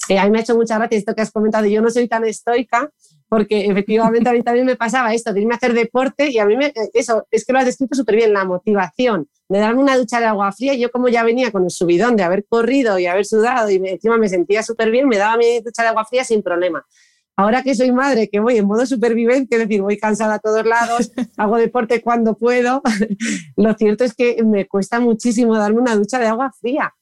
Eh, 0.08 0.18
a 0.18 0.24
mí 0.24 0.30
me 0.30 0.38
ha 0.38 0.42
hecho 0.42 0.56
mucha 0.56 0.78
gracia 0.78 0.98
esto 0.98 1.14
que 1.14 1.20
has 1.20 1.30
comentado. 1.30 1.66
Yo 1.66 1.82
no 1.82 1.90
soy 1.90 2.08
tan 2.08 2.24
estoica, 2.24 2.90
porque 3.34 3.66
efectivamente 3.66 4.30
a 4.30 4.32
mí 4.32 4.42
también 4.42 4.64
me 4.64 4.76
pasaba 4.76 5.12
esto, 5.12 5.32
de 5.32 5.40
irme 5.40 5.54
a 5.54 5.56
hacer 5.56 5.74
deporte 5.74 6.30
y 6.30 6.38
a 6.38 6.46
mí 6.46 6.56
me, 6.56 6.72
eso, 6.92 7.26
es 7.32 7.44
que 7.44 7.52
lo 7.52 7.58
has 7.58 7.64
descrito 7.64 7.96
súper 7.96 8.14
bien, 8.14 8.32
la 8.32 8.44
motivación 8.44 9.26
de 9.48 9.58
darme 9.58 9.82
una 9.82 9.96
ducha 9.96 10.20
de 10.20 10.26
agua 10.26 10.52
fría, 10.52 10.74
yo 10.74 10.92
como 10.92 11.08
ya 11.08 11.24
venía 11.24 11.50
con 11.50 11.64
el 11.64 11.70
subidón 11.70 12.14
de 12.14 12.22
haber 12.22 12.44
corrido 12.44 12.96
y 12.96 13.06
haber 13.06 13.26
sudado 13.26 13.68
y 13.70 13.82
encima 13.88 14.18
me 14.18 14.28
sentía 14.28 14.62
súper 14.62 14.92
bien, 14.92 15.08
me 15.08 15.18
daba 15.18 15.36
mi 15.36 15.58
ducha 15.58 15.82
de 15.82 15.88
agua 15.88 16.04
fría 16.04 16.22
sin 16.22 16.44
problema. 16.44 16.86
Ahora 17.34 17.64
que 17.64 17.74
soy 17.74 17.90
madre, 17.90 18.28
que 18.28 18.38
voy 18.38 18.56
en 18.56 18.66
modo 18.66 18.86
supervivencia, 18.86 19.56
es 19.56 19.68
decir, 19.68 19.82
voy 19.82 19.98
cansada 19.98 20.34
a 20.34 20.38
todos 20.38 20.64
lados, 20.64 21.10
hago 21.36 21.56
deporte 21.56 22.02
cuando 22.02 22.38
puedo, 22.38 22.82
lo 23.56 23.74
cierto 23.74 24.04
es 24.04 24.14
que 24.14 24.44
me 24.44 24.68
cuesta 24.68 25.00
muchísimo 25.00 25.56
darme 25.56 25.80
una 25.80 25.96
ducha 25.96 26.20
de 26.20 26.28
agua 26.28 26.52
fría. 26.52 26.94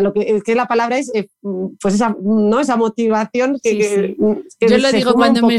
Lo 0.00 0.12
que, 0.12 0.42
que 0.44 0.54
la 0.54 0.66
palabra 0.66 0.98
es, 0.98 1.12
eh, 1.14 1.28
pues 1.80 1.94
esa, 1.94 2.16
¿no? 2.20 2.58
esa 2.58 2.76
motivación 2.76 3.58
que, 3.62 4.16
Yo 4.60 4.78
lo 4.78 4.92
digo 4.92 5.14
cuando 5.14 5.46
me, 5.46 5.56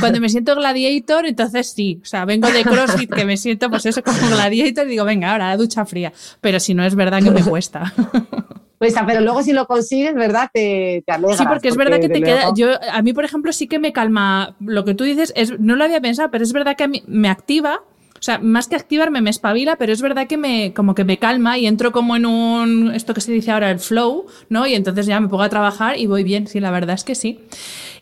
cuando 0.00 0.20
me 0.20 0.28
siento 0.28 0.56
gladiator, 0.56 1.26
entonces 1.26 1.72
sí. 1.72 2.00
O 2.02 2.06
sea, 2.06 2.24
vengo 2.24 2.48
de 2.50 2.64
CrossFit 2.64 3.12
que 3.12 3.24
me 3.24 3.36
siento 3.36 3.70
pues 3.70 3.86
eso 3.86 4.02
como 4.02 4.18
gladiator 4.30 4.86
y 4.86 4.90
digo, 4.90 5.04
venga, 5.04 5.32
ahora 5.32 5.48
la 5.48 5.56
ducha 5.56 5.84
fría. 5.86 6.12
Pero 6.40 6.58
si 6.58 6.74
no 6.74 6.84
es 6.84 6.94
verdad 6.94 7.22
que 7.22 7.30
me 7.30 7.44
cuesta. 7.44 7.92
Pues, 8.78 8.94
pero 9.06 9.20
luego 9.20 9.42
si 9.42 9.52
lo 9.52 9.66
consigues, 9.66 10.14
¿verdad? 10.14 10.50
Te, 10.52 11.02
te 11.04 11.36
Sí, 11.36 11.44
porque 11.48 11.66
es 11.66 11.76
verdad 11.76 11.98
que 12.00 12.08
te 12.08 12.22
queda. 12.22 12.52
Yo, 12.54 12.68
a 12.92 13.02
mí, 13.02 13.12
por 13.12 13.24
ejemplo, 13.24 13.52
sí 13.52 13.66
que 13.66 13.80
me 13.80 13.92
calma. 13.92 14.54
Lo 14.60 14.84
que 14.84 14.94
tú 14.94 15.02
dices, 15.02 15.32
es, 15.34 15.58
no 15.58 15.74
lo 15.74 15.82
había 15.82 16.00
pensado, 16.00 16.30
pero 16.30 16.44
es 16.44 16.52
verdad 16.52 16.76
que 16.76 16.84
a 16.84 16.88
mí 16.88 17.02
me 17.08 17.28
activa. 17.28 17.80
O 18.18 18.22
sea, 18.22 18.38
más 18.38 18.68
que 18.68 18.76
activarme, 18.76 19.20
me 19.20 19.30
espabila, 19.30 19.76
pero 19.76 19.92
es 19.92 20.02
verdad 20.02 20.26
que 20.26 20.36
me, 20.36 20.72
como 20.74 20.94
que 20.94 21.04
me 21.04 21.18
calma 21.18 21.58
y 21.58 21.66
entro 21.66 21.92
como 21.92 22.16
en 22.16 22.26
un, 22.26 22.92
esto 22.94 23.14
que 23.14 23.20
se 23.20 23.32
dice 23.32 23.50
ahora, 23.50 23.70
el 23.70 23.78
flow, 23.78 24.26
¿no? 24.48 24.66
Y 24.66 24.74
entonces 24.74 25.06
ya 25.06 25.20
me 25.20 25.28
pongo 25.28 25.42
a 25.42 25.48
trabajar 25.48 25.98
y 25.98 26.06
voy 26.06 26.24
bien, 26.24 26.46
sí, 26.46 26.60
la 26.60 26.70
verdad 26.70 26.94
es 26.94 27.04
que 27.04 27.14
sí. 27.14 27.40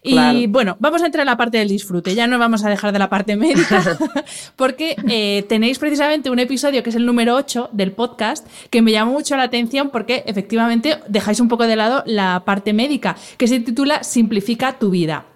Y 0.07 0.47
bueno, 0.47 0.77
vamos 0.79 1.03
a 1.03 1.07
entrar 1.07 1.23
en 1.23 1.27
la 1.27 1.37
parte 1.37 1.59
del 1.59 1.69
disfrute. 1.69 2.15
Ya 2.15 2.27
no 2.27 2.39
vamos 2.39 2.65
a 2.65 2.71
dejar 2.71 2.93
de 2.93 2.99
la 2.99 3.09
parte 3.09 3.37
médica, 3.37 3.99
porque 4.57 4.97
eh, 5.09 5.45
tenéis 5.49 5.79
precisamente 5.79 6.31
un 6.31 6.39
episodio 6.39 6.83
que 6.83 6.91
es 6.91 6.97
el 6.97 7.07
número 7.07 7.35
8 7.35 7.71
del 7.73 7.93
podcast 7.93 8.47
que 8.71 8.83
me 8.83 8.93
llamó 8.93 9.13
mucho 9.13 9.37
la 9.37 9.45
atención 9.45 9.91
porque 9.91 10.23
efectivamente 10.27 10.99
dejáis 11.09 11.41
un 11.41 11.49
poco 11.49 11.67
de 11.67 11.77
lado 11.77 12.03
la 12.07 12.43
parte 12.45 12.73
médica, 12.73 13.17
que 13.37 13.49
se 13.49 13.61
titula 13.61 14.05
Simplifica 14.05 14.79
tu 14.79 14.91
vida. 14.91 15.27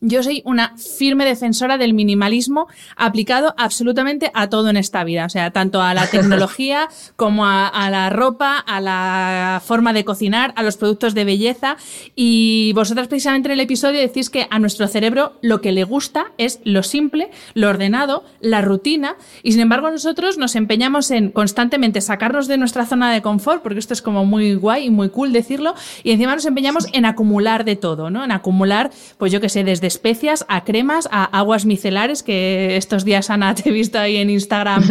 Yo 0.00 0.22
soy 0.22 0.42
una 0.44 0.76
firme 0.76 1.24
defensora 1.24 1.76
del 1.76 1.92
minimalismo 1.92 2.68
aplicado 2.96 3.54
absolutamente 3.58 4.30
a 4.32 4.48
todo 4.48 4.70
en 4.70 4.76
esta 4.76 5.02
vida, 5.02 5.24
o 5.24 5.28
sea, 5.28 5.50
tanto 5.50 5.82
a 5.82 5.92
la 5.92 6.06
tecnología 6.10 6.88
como 7.16 7.46
a, 7.46 7.90
la 7.90 8.08
ropa, 8.08 8.58
a 8.58 8.80
la 8.80 9.60
forma 9.64 9.92
de 9.92 10.04
cocinar, 10.04 10.52
a 10.54 10.62
los 10.62 10.76
productos 10.76 11.14
de 11.14 11.24
belleza. 11.24 11.76
Y 12.14 12.72
vosotras 12.74 13.08
precisamente 13.08 13.48
en 13.48 13.54
el 13.54 13.60
episodio 13.60 13.98
decís 13.98 14.30
que 14.30 14.46
a 14.50 14.60
nuestro 14.60 14.86
cerebro 14.86 15.32
lo 15.42 15.60
que 15.60 15.72
le 15.72 15.82
gusta 15.82 16.26
es 16.38 16.60
lo 16.62 16.84
simple, 16.84 17.30
lo 17.54 17.68
ordenado, 17.68 18.24
la 18.40 18.60
rutina, 18.60 19.16
y 19.42 19.50
sin 19.50 19.62
embargo 19.62 19.90
nosotros 19.90 20.38
nos 20.38 20.54
empeñamos 20.54 21.10
en 21.10 21.30
constantemente 21.32 22.00
sacarnos 22.02 22.46
de 22.46 22.56
nuestra 22.56 22.86
zona 22.86 23.12
de 23.12 23.20
confort, 23.20 23.64
porque 23.64 23.80
esto 23.80 23.94
es 23.94 24.02
como 24.02 24.24
muy 24.24 24.54
guay 24.54 24.86
y 24.86 24.90
muy 24.90 25.08
cool 25.08 25.32
decirlo, 25.32 25.74
y 26.04 26.12
encima 26.12 26.36
nos 26.36 26.46
empeñamos 26.46 26.86
en 26.92 27.04
acumular 27.04 27.64
de 27.64 27.74
todo, 27.74 28.10
¿no? 28.10 28.22
En 28.22 28.30
acumular, 28.30 28.92
pues 29.18 29.32
yo 29.32 29.40
que 29.40 29.48
sé, 29.48 29.64
desde 29.64 29.87
especias 29.88 30.44
a 30.48 30.62
cremas, 30.62 31.08
a 31.10 31.24
aguas 31.24 31.66
micelares, 31.66 32.22
que 32.22 32.76
estos 32.76 33.04
días, 33.04 33.30
Ana, 33.30 33.54
te 33.54 33.70
he 33.70 33.72
visto 33.72 33.98
ahí 33.98 34.16
en 34.16 34.30
Instagram 34.30 34.84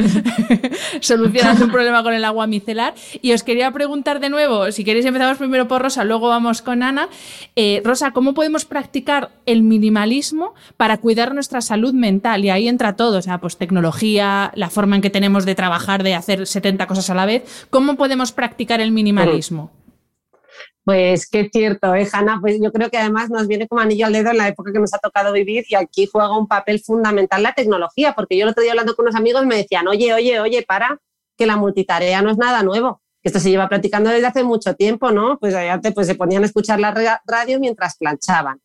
solucionando 1.01 1.65
un 1.65 1.71
problema 1.71 2.03
con 2.03 2.13
el 2.13 2.25
agua 2.25 2.47
micelar. 2.47 2.93
Y 3.21 3.31
os 3.31 3.43
quería 3.43 3.71
preguntar 3.71 4.19
de 4.19 4.29
nuevo, 4.29 4.71
si 4.71 4.83
queréis 4.83 5.05
empezamos 5.05 5.37
primero 5.37 5.67
por 5.67 5.81
Rosa, 5.81 6.03
luego 6.03 6.27
vamos 6.27 6.61
con 6.61 6.83
Ana. 6.83 7.07
Eh, 7.55 7.81
Rosa, 7.85 8.11
¿cómo 8.11 8.33
podemos 8.33 8.65
practicar 8.65 9.31
el 9.45 9.63
minimalismo 9.63 10.53
para 10.75 10.97
cuidar 10.97 11.33
nuestra 11.33 11.61
salud 11.61 11.93
mental? 11.93 12.43
Y 12.43 12.49
ahí 12.49 12.67
entra 12.67 12.95
todo, 12.95 13.19
o 13.19 13.21
sea, 13.21 13.39
pues 13.39 13.57
tecnología, 13.57 14.51
la 14.55 14.69
forma 14.69 14.97
en 14.97 15.01
que 15.01 15.09
tenemos 15.09 15.45
de 15.45 15.55
trabajar, 15.55 16.03
de 16.03 16.15
hacer 16.15 16.45
70 16.45 16.87
cosas 16.87 17.09
a 17.09 17.15
la 17.15 17.25
vez. 17.25 17.67
¿Cómo 17.69 17.95
podemos 17.95 18.31
practicar 18.31 18.81
el 18.81 18.91
minimalismo? 18.91 19.71
Pues 20.87 21.27
qué 21.29 21.49
cierto, 21.51 21.93
¿eh, 21.95 22.07
Hanna? 22.09 22.37
Pues 22.39 22.61
yo 22.61 22.71
creo 22.71 22.89
que 22.89 22.97
además 22.97 23.29
nos 23.29 23.45
viene 23.45 23.67
como 23.67 23.81
anillo 23.81 24.05
al 24.05 24.13
dedo 24.13 24.31
en 24.31 24.37
la 24.37 24.47
época 24.47 24.71
que 24.71 24.79
nos 24.79 24.93
ha 24.93 24.99
tocado 24.99 25.33
vivir 25.33 25.65
y 25.67 25.75
aquí 25.75 26.07
juega 26.09 26.37
un 26.37 26.47
papel 26.47 26.79
fundamental 26.79 27.43
la 27.43 27.53
tecnología, 27.53 28.13
porque 28.15 28.37
yo 28.37 28.43
el 28.43 28.51
otro 28.51 28.63
día 28.63 28.71
hablando 28.71 28.95
con 28.95 29.03
unos 29.03 29.15
amigos 29.15 29.45
me 29.45 29.57
decían, 29.57 29.85
oye, 29.89 30.13
oye, 30.13 30.39
oye, 30.39 30.63
para, 30.65 30.97
que 31.35 31.45
la 31.45 31.57
multitarea 31.57 32.21
no 32.21 32.31
es 32.31 32.37
nada 32.37 32.63
nuevo, 32.63 33.01
esto 33.21 33.41
se 33.41 33.49
lleva 33.49 33.67
practicando 33.67 34.09
desde 34.11 34.27
hace 34.27 34.45
mucho 34.45 34.75
tiempo, 34.75 35.11
¿no? 35.11 35.37
Pues 35.39 35.55
allá 35.55 35.77
pues 35.93 36.07
se 36.07 36.15
ponían 36.15 36.43
a 36.43 36.45
escuchar 36.45 36.79
la 36.79 37.19
radio 37.25 37.59
mientras 37.59 37.97
planchaban. 37.97 38.61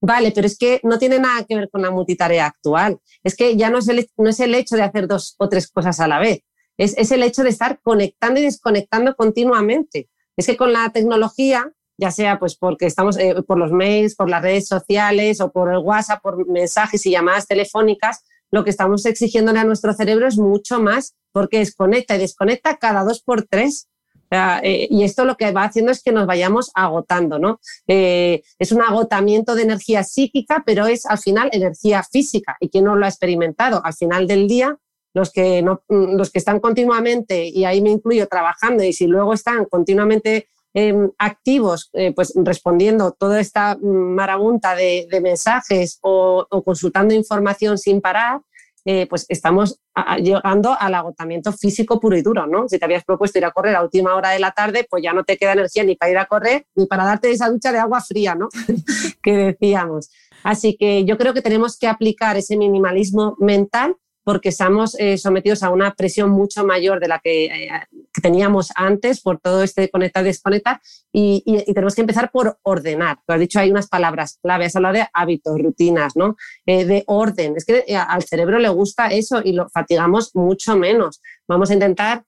Vale, 0.00 0.30
pero 0.30 0.46
es 0.46 0.56
que 0.56 0.78
no 0.84 1.00
tiene 1.00 1.18
nada 1.18 1.42
que 1.48 1.56
ver 1.56 1.68
con 1.68 1.82
la 1.82 1.90
multitarea 1.90 2.46
actual. 2.46 3.00
Es 3.24 3.34
que 3.34 3.56
ya 3.56 3.70
no 3.70 3.78
es 3.78 3.88
el, 3.88 4.08
no 4.18 4.30
es 4.30 4.38
el 4.38 4.54
hecho 4.54 4.76
de 4.76 4.82
hacer 4.82 5.08
dos 5.08 5.34
o 5.38 5.48
tres 5.48 5.68
cosas 5.68 5.98
a 5.98 6.06
la 6.06 6.20
vez, 6.20 6.44
es, 6.76 6.96
es 6.96 7.10
el 7.10 7.24
hecho 7.24 7.42
de 7.42 7.48
estar 7.48 7.80
conectando 7.82 8.38
y 8.38 8.44
desconectando 8.44 9.16
continuamente. 9.16 10.08
Es 10.36 10.46
que 10.46 10.56
con 10.56 10.72
la 10.72 10.90
tecnología, 10.90 11.72
ya 11.98 12.10
sea 12.10 12.38
pues 12.38 12.56
porque 12.56 12.86
estamos 12.86 13.18
eh, 13.18 13.34
por 13.46 13.58
los 13.58 13.72
mails, 13.72 14.14
por 14.14 14.28
las 14.28 14.42
redes 14.42 14.68
sociales 14.68 15.40
o 15.40 15.50
por 15.50 15.72
el 15.72 15.78
WhatsApp, 15.78 16.22
por 16.22 16.46
mensajes 16.48 17.04
y 17.06 17.10
llamadas 17.10 17.46
telefónicas, 17.46 18.24
lo 18.50 18.64
que 18.64 18.70
estamos 18.70 19.04
exigiéndole 19.06 19.58
a 19.58 19.64
nuestro 19.64 19.92
cerebro 19.92 20.26
es 20.28 20.38
mucho 20.38 20.80
más 20.80 21.16
porque 21.32 21.58
desconecta 21.58 22.16
y 22.16 22.20
desconecta 22.20 22.76
cada 22.76 23.04
dos 23.04 23.22
por 23.22 23.42
tres. 23.44 23.88
Eh, 24.30 24.88
y 24.90 25.04
esto 25.04 25.24
lo 25.24 25.36
que 25.36 25.52
va 25.52 25.64
haciendo 25.64 25.92
es 25.92 26.02
que 26.02 26.10
nos 26.10 26.26
vayamos 26.26 26.70
agotando, 26.74 27.38
¿no? 27.38 27.60
Eh, 27.86 28.42
es 28.58 28.72
un 28.72 28.82
agotamiento 28.82 29.54
de 29.54 29.62
energía 29.62 30.02
psíquica, 30.02 30.64
pero 30.66 30.86
es 30.86 31.06
al 31.06 31.18
final 31.18 31.48
energía 31.52 32.02
física. 32.02 32.56
¿Y 32.60 32.68
quién 32.68 32.84
no 32.84 32.96
lo 32.96 33.04
ha 33.04 33.08
experimentado? 33.08 33.80
Al 33.84 33.94
final 33.94 34.26
del 34.26 34.48
día, 34.48 34.76
los 35.16 35.32
que, 35.32 35.62
no, 35.62 35.82
mm, 35.88 36.14
los 36.18 36.30
que 36.30 36.38
están 36.38 36.60
continuamente, 36.60 37.46
y 37.46 37.64
ahí 37.64 37.80
me 37.80 37.88
incluyo 37.88 38.26
trabajando, 38.28 38.84
y 38.84 38.92
si 38.92 39.06
luego 39.06 39.32
están 39.32 39.64
continuamente 39.64 40.48
em, 40.74 41.10
activos, 41.16 41.88
eh, 41.94 42.12
pues 42.14 42.34
respondiendo 42.36 43.12
toda 43.12 43.40
esta 43.40 43.78
marabunta 43.80 44.74
de, 44.74 45.08
mensajes 45.22 45.98
o, 46.02 46.46
consultando 46.62 47.14
información 47.14 47.78
sin 47.78 48.02
parar, 48.02 48.42
eh, 48.84 49.06
pues 49.08 49.24
estamos 49.30 49.80
llegando 50.18 50.76
al 50.78 50.94
agotamiento 50.94 51.50
físico 51.50 51.98
puro 51.98 52.14
y 52.14 52.20
duro, 52.20 52.46
¿no? 52.46 52.68
Si 52.68 52.78
te 52.78 52.84
habías 52.84 53.04
propuesto 53.04 53.38
ir 53.38 53.46
a 53.46 53.52
correr 53.52 53.74
a 53.74 53.82
última 53.82 54.14
hora 54.14 54.32
de 54.32 54.38
la 54.38 54.50
tarde, 54.50 54.86
pues 54.88 55.02
ya 55.02 55.14
no 55.14 55.24
te 55.24 55.38
queda 55.38 55.54
energía 55.54 55.82
ni 55.82 55.96
para 55.96 56.12
ir 56.12 56.18
a 56.18 56.26
correr 56.26 56.66
ni 56.74 56.84
para 56.84 57.04
darte 57.04 57.30
esa 57.30 57.48
ducha 57.48 57.72
de 57.72 57.78
agua 57.78 58.02
fría, 58.02 58.34
¿no? 58.34 58.48
que 59.22 59.32
decíamos. 59.32 60.10
Así 60.44 60.76
que 60.76 61.06
yo 61.06 61.16
creo 61.16 61.32
que 61.32 61.40
tenemos 61.40 61.78
que 61.78 61.88
aplicar 61.88 62.36
ese 62.36 62.58
minimalismo 62.58 63.34
mental 63.40 63.96
porque 64.26 64.48
estamos 64.48 64.96
eh, 64.98 65.18
sometidos 65.18 65.62
a 65.62 65.70
una 65.70 65.94
presión 65.94 66.30
mucho 66.30 66.66
mayor 66.66 66.98
de 66.98 67.06
la 67.06 67.20
eh, 67.22 67.70
que, 68.12 68.20
teníamos 68.20 68.72
antes 68.74 69.20
por 69.20 69.38
todo 69.38 69.62
este 69.62 69.88
conectar, 69.88 70.24
desconectar 70.24 70.80
y, 71.12 71.44
y, 71.46 71.72
tenemos 71.72 71.94
que 71.94 72.00
empezar 72.00 72.32
por 72.32 72.58
ordenar. 72.62 73.18
Tú 73.24 73.32
has 73.32 73.38
dicho, 73.38 73.60
hay 73.60 73.70
unas 73.70 73.86
palabras 73.86 74.40
clave, 74.42 74.64
has 74.64 74.74
hablado 74.74 74.94
de 74.94 75.06
hábitos, 75.12 75.56
rutinas, 75.60 76.16
¿no? 76.16 76.34
Eh, 76.66 76.84
de 76.84 77.04
orden. 77.06 77.54
Es 77.56 77.64
que 77.64 77.84
al 77.94 78.24
cerebro 78.24 78.58
le 78.58 78.68
gusta 78.68 79.06
eso 79.06 79.40
y 79.44 79.52
lo 79.52 79.68
fatigamos 79.68 80.34
mucho 80.34 80.76
menos. 80.76 81.22
Vamos 81.46 81.70
a 81.70 81.74
intentar 81.74 82.24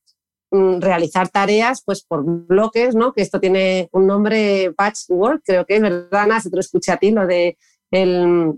mm, 0.53 0.81
realizar 0.81 1.29
tareas 1.31 1.83
pues 1.85 2.05
por 2.05 2.23
bloques, 2.25 2.95
¿no? 2.95 3.13
Que 3.13 3.23
esto 3.23 3.41
tiene 3.41 3.89
un 3.91 4.07
nombre 4.07 4.73
patchwork, 4.77 5.43
creo 5.45 5.67
que 5.67 5.75
es 5.75 5.83
verdad, 5.83 6.23
Ana, 6.23 6.41
si 6.41 6.49
te 6.49 6.55
lo 6.55 6.61
escuché 6.61 6.93
a 6.93 6.97
ti, 6.99 7.11
lo 7.11 7.27
de 7.27 7.59
el, 7.91 8.53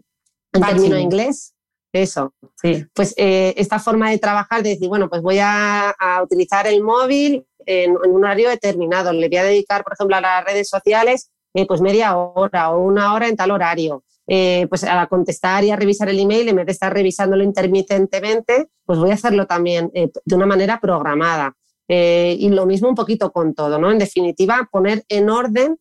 el 0.53 0.61
término 0.61 0.99
inglés. 0.99 1.55
Eso, 1.93 2.34
sí. 2.55 2.86
Pues 2.95 3.14
eh, 3.16 3.55
esta 3.57 3.78
forma 3.78 4.11
de 4.11 4.18
trabajar, 4.18 4.62
de 4.62 4.70
decir, 4.70 4.88
bueno, 4.88 5.09
pues 5.09 5.22
voy 5.22 5.38
a, 5.41 5.95
utilizar 6.22 6.66
el 6.66 6.82
móvil 6.82 7.45
en, 7.66 7.97
un 7.97 8.24
horario 8.24 8.49
determinado, 8.49 9.12
le 9.12 9.28
voy 9.28 9.38
a 9.38 9.45
dedicar, 9.45 9.82
por 9.82 9.95
ejemplo, 9.95 10.16
a 10.16 10.20
las 10.20 10.45
redes 10.45 10.68
sociales, 10.68 11.30
eh, 11.55 11.66
pues 11.66 11.80
media 11.80 12.16
hora 12.16 12.70
o 12.70 12.80
una 12.80 13.12
hora 13.14 13.26
en 13.28 13.36
tal 13.36 13.51
horario. 13.51 14.05
Eh, 14.32 14.68
pues 14.68 14.84
a 14.84 15.05
contestar 15.09 15.64
y 15.64 15.70
a 15.70 15.76
revisar 15.76 16.09
el 16.09 16.20
email, 16.20 16.49
en 16.49 16.57
vez 16.57 16.66
de 16.66 16.72
estar 16.72 16.93
revisándolo 16.95 17.43
intermitentemente, 17.43 18.68
pues 18.84 18.97
voy 19.01 19.11
a 19.11 19.14
hacerlo 19.14 19.49
también 19.49 19.91
de 19.93 20.34
una 20.36 20.47
manera 20.47 20.78
programada. 20.80 21.57
y 21.88 22.49
lo 22.51 22.64
mismo 22.64 22.88
un 22.88 22.95
poquito 22.95 23.32
con 23.32 23.55
todo, 23.55 23.80
¿no? 23.80 23.91
En 23.91 23.99
definitiva, 23.99 24.68
poner 24.70 25.03
en 25.09 25.30
orden 25.30 25.78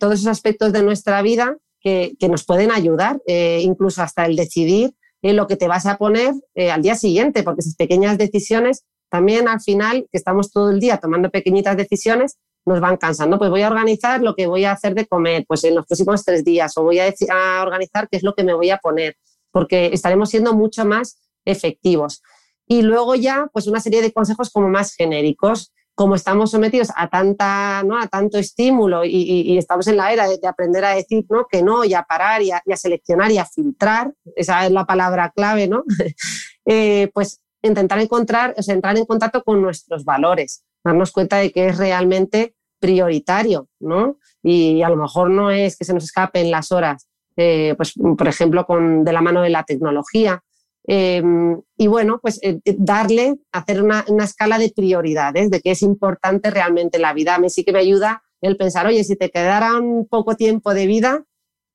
todos 0.00 0.14
esos 0.14 0.26
aspectos 0.26 0.72
de 0.72 0.82
nuestra 0.82 1.22
vida 1.22 1.56
que, 1.80 2.16
que 2.18 2.28
nos 2.28 2.44
pueden 2.44 2.72
ayudar, 2.72 3.20
incluso 3.28 4.02
hasta 4.02 4.26
el 4.26 4.34
decidir 4.34 4.92
lo 5.32 5.46
que 5.46 5.56
te 5.56 5.68
vas 5.68 5.86
a 5.86 5.96
poner 5.96 6.34
eh, 6.54 6.70
al 6.70 6.82
día 6.82 6.94
siguiente, 6.94 7.42
porque 7.42 7.60
esas 7.60 7.76
pequeñas 7.76 8.18
decisiones 8.18 8.84
también 9.08 9.48
al 9.48 9.60
final, 9.60 10.08
que 10.10 10.18
estamos 10.18 10.50
todo 10.50 10.70
el 10.70 10.80
día 10.80 10.98
tomando 10.98 11.30
pequeñitas 11.30 11.76
decisiones, 11.76 12.38
nos 12.66 12.80
van 12.80 12.96
cansando. 12.96 13.38
Pues 13.38 13.50
voy 13.50 13.62
a 13.62 13.68
organizar 13.68 14.20
lo 14.22 14.34
que 14.34 14.46
voy 14.46 14.64
a 14.64 14.72
hacer 14.72 14.94
de 14.94 15.06
comer 15.06 15.44
pues 15.46 15.62
en 15.64 15.74
los 15.76 15.86
próximos 15.86 16.24
tres 16.24 16.44
días 16.44 16.76
o 16.76 16.82
voy 16.82 16.98
a, 16.98 17.14
a 17.32 17.62
organizar 17.62 18.08
qué 18.10 18.16
es 18.16 18.22
lo 18.22 18.34
que 18.34 18.42
me 18.42 18.54
voy 18.54 18.70
a 18.70 18.78
poner, 18.78 19.16
porque 19.50 19.90
estaremos 19.92 20.30
siendo 20.30 20.52
mucho 20.54 20.84
más 20.84 21.18
efectivos. 21.44 22.22
Y 22.66 22.82
luego 22.82 23.14
ya, 23.14 23.48
pues 23.52 23.66
una 23.66 23.80
serie 23.80 24.02
de 24.02 24.12
consejos 24.12 24.50
como 24.50 24.68
más 24.68 24.94
genéricos 24.94 25.72
como 25.94 26.14
estamos 26.14 26.50
sometidos 26.50 26.88
a, 26.96 27.08
tanta, 27.08 27.82
¿no? 27.84 27.98
a 27.98 28.08
tanto 28.08 28.38
estímulo 28.38 29.04
y, 29.04 29.56
estamos 29.56 29.86
en 29.86 29.96
la 29.96 30.12
era 30.12 30.28
de, 30.28 30.38
aprender 30.46 30.84
a 30.84 30.94
decir 30.94 31.24
¿no? 31.28 31.46
que 31.50 31.62
no 31.62 31.84
y 31.84 31.94
a 31.94 32.02
parar 32.02 32.42
y 32.42 32.50
a, 32.50 32.62
seleccionar 32.76 33.30
y 33.30 33.38
a 33.38 33.44
filtrar, 33.44 34.12
esa 34.36 34.66
es 34.66 34.72
la 34.72 34.84
palabra 34.84 35.32
clave, 35.34 35.68
¿no? 35.68 35.84
Eh, 36.66 37.10
pues 37.12 37.42
intentar 37.60 37.98
encontrar, 37.98 38.54
entrar 38.56 38.96
en 38.96 39.04
contacto 39.04 39.42
con 39.44 39.60
nuestros 39.60 40.02
valores, 40.02 40.64
darnos 40.82 41.12
cuenta 41.12 41.36
de 41.36 41.52
que 41.52 41.66
es 41.66 41.76
realmente 41.76 42.54
prioritario, 42.78 43.68
¿no? 43.80 44.16
Y 44.42 44.80
a 44.80 44.88
lo 44.88 44.96
mejor 44.96 45.28
no 45.28 45.50
es 45.50 45.76
que 45.76 45.84
se 45.84 45.92
nos 45.92 46.04
escapen 46.04 46.50
las 46.50 46.72
horas 46.72 47.06
eh, 47.36 47.74
pues, 47.76 47.94
por 47.94 48.28
ejemplo, 48.28 48.64
con, 48.64 49.04
de 49.04 49.12
la 49.12 49.20
mano 49.20 49.42
de 49.42 49.50
la 49.50 49.64
tecnología. 49.64 50.42
Em, 50.86 51.60
y 51.78 51.86
bueno, 51.86 52.18
pues 52.20 52.38
eh, 52.42 52.60
darle, 52.64 53.36
hacer 53.52 53.82
una, 53.82 54.04
una, 54.08 54.24
escala 54.24 54.58
de 54.58 54.70
prioridades, 54.74 55.50
de 55.50 55.60
qué 55.60 55.70
es 55.70 55.82
importante 55.82 56.50
realmente 56.50 56.98
en 56.98 57.02
la 57.02 57.14
vida. 57.14 57.34
A 57.34 57.38
mí 57.38 57.48
sí 57.48 57.64
que 57.64 57.72
me 57.72 57.78
ayuda 57.78 58.22
el 58.42 58.56
pensar, 58.56 58.86
oye, 58.86 59.02
si 59.04 59.16
te 59.16 59.30
quedara 59.30 59.78
un 59.78 60.06
poco 60.06 60.36
tiempo 60.36 60.74
de 60.74 60.86
vida, 60.86 61.24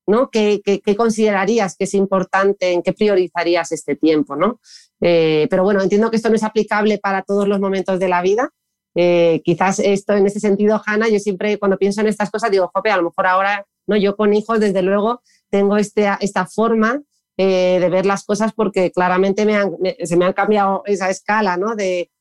¿no? 0.10 0.30
¿Qué, 0.30 0.62
qué, 0.64 0.96
considerarías 0.96 1.76
que 1.76 1.86
es 1.86 1.94
importante, 1.94 2.72
en 2.72 2.82
qué 2.82 2.94
priorizarías 2.94 3.72
este 3.72 3.96
tiempo, 3.96 4.36
¿no? 4.36 4.60
Eh, 5.02 5.48
pero 5.50 5.64
bueno, 5.64 5.82
entiendo 5.82 6.10
que 6.10 6.18
esto 6.18 6.30
no 6.30 6.36
es 6.36 6.44
aplicable 6.44 6.98
para 6.98 7.22
todos 7.22 7.48
los 7.48 7.60
momentos 7.60 8.00
de 8.00 8.10
la 8.10 8.22
vida. 8.22 8.50
Eh, 8.96 9.42
quizás 9.46 9.80
esto 9.80 10.14
en 10.14 10.26
ese 10.26 10.40
sentido, 10.40 10.82
Hanna, 10.84 11.08
yo 11.10 11.20
siempre 11.20 11.58
cuando 11.58 11.78
pienso 11.78 12.02
en 12.02 12.08
estas 12.08 12.32
cosas 12.32 12.52
digo, 12.52 12.72
jope, 12.74 12.92
a 12.92 12.98
lo 12.98 13.04
mejor 13.04 13.28
ahora, 13.28 13.66
¿no? 13.88 13.98
Yo 13.98 14.16
con 14.16 14.34
hijos, 14.34 14.60
desde 14.60 14.82
luego, 14.82 15.22
tengo 15.50 15.78
este, 15.78 16.10
esta 16.22 16.46
forma 16.46 17.02
eh, 17.40 17.80
de 17.80 17.90
ver 17.90 18.06
las 18.06 18.26
cosas 18.26 18.52
porque 18.54 18.92
claramente 18.92 19.48
se 20.04 20.18
me 20.18 20.26
han 20.26 20.34
cambiado 20.34 20.84
esa 20.86 21.10
escala, 21.10 21.58
¿no? 21.58 21.76
De, 21.76 22.12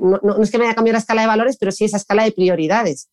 no, 0.00 0.18
no, 0.22 0.42
es 0.42 0.50
que 0.50 0.58
me 0.58 0.64
haya 0.64 0.74
cambiado 0.74 0.94
la 0.94 1.00
escala 1.00 1.20
de 1.20 1.28
valores, 1.28 1.56
pero 1.58 1.70
sí 1.72 1.84
esa 1.84 1.98
escala 1.98 2.24
de 2.24 2.32
prioridades 2.32 3.08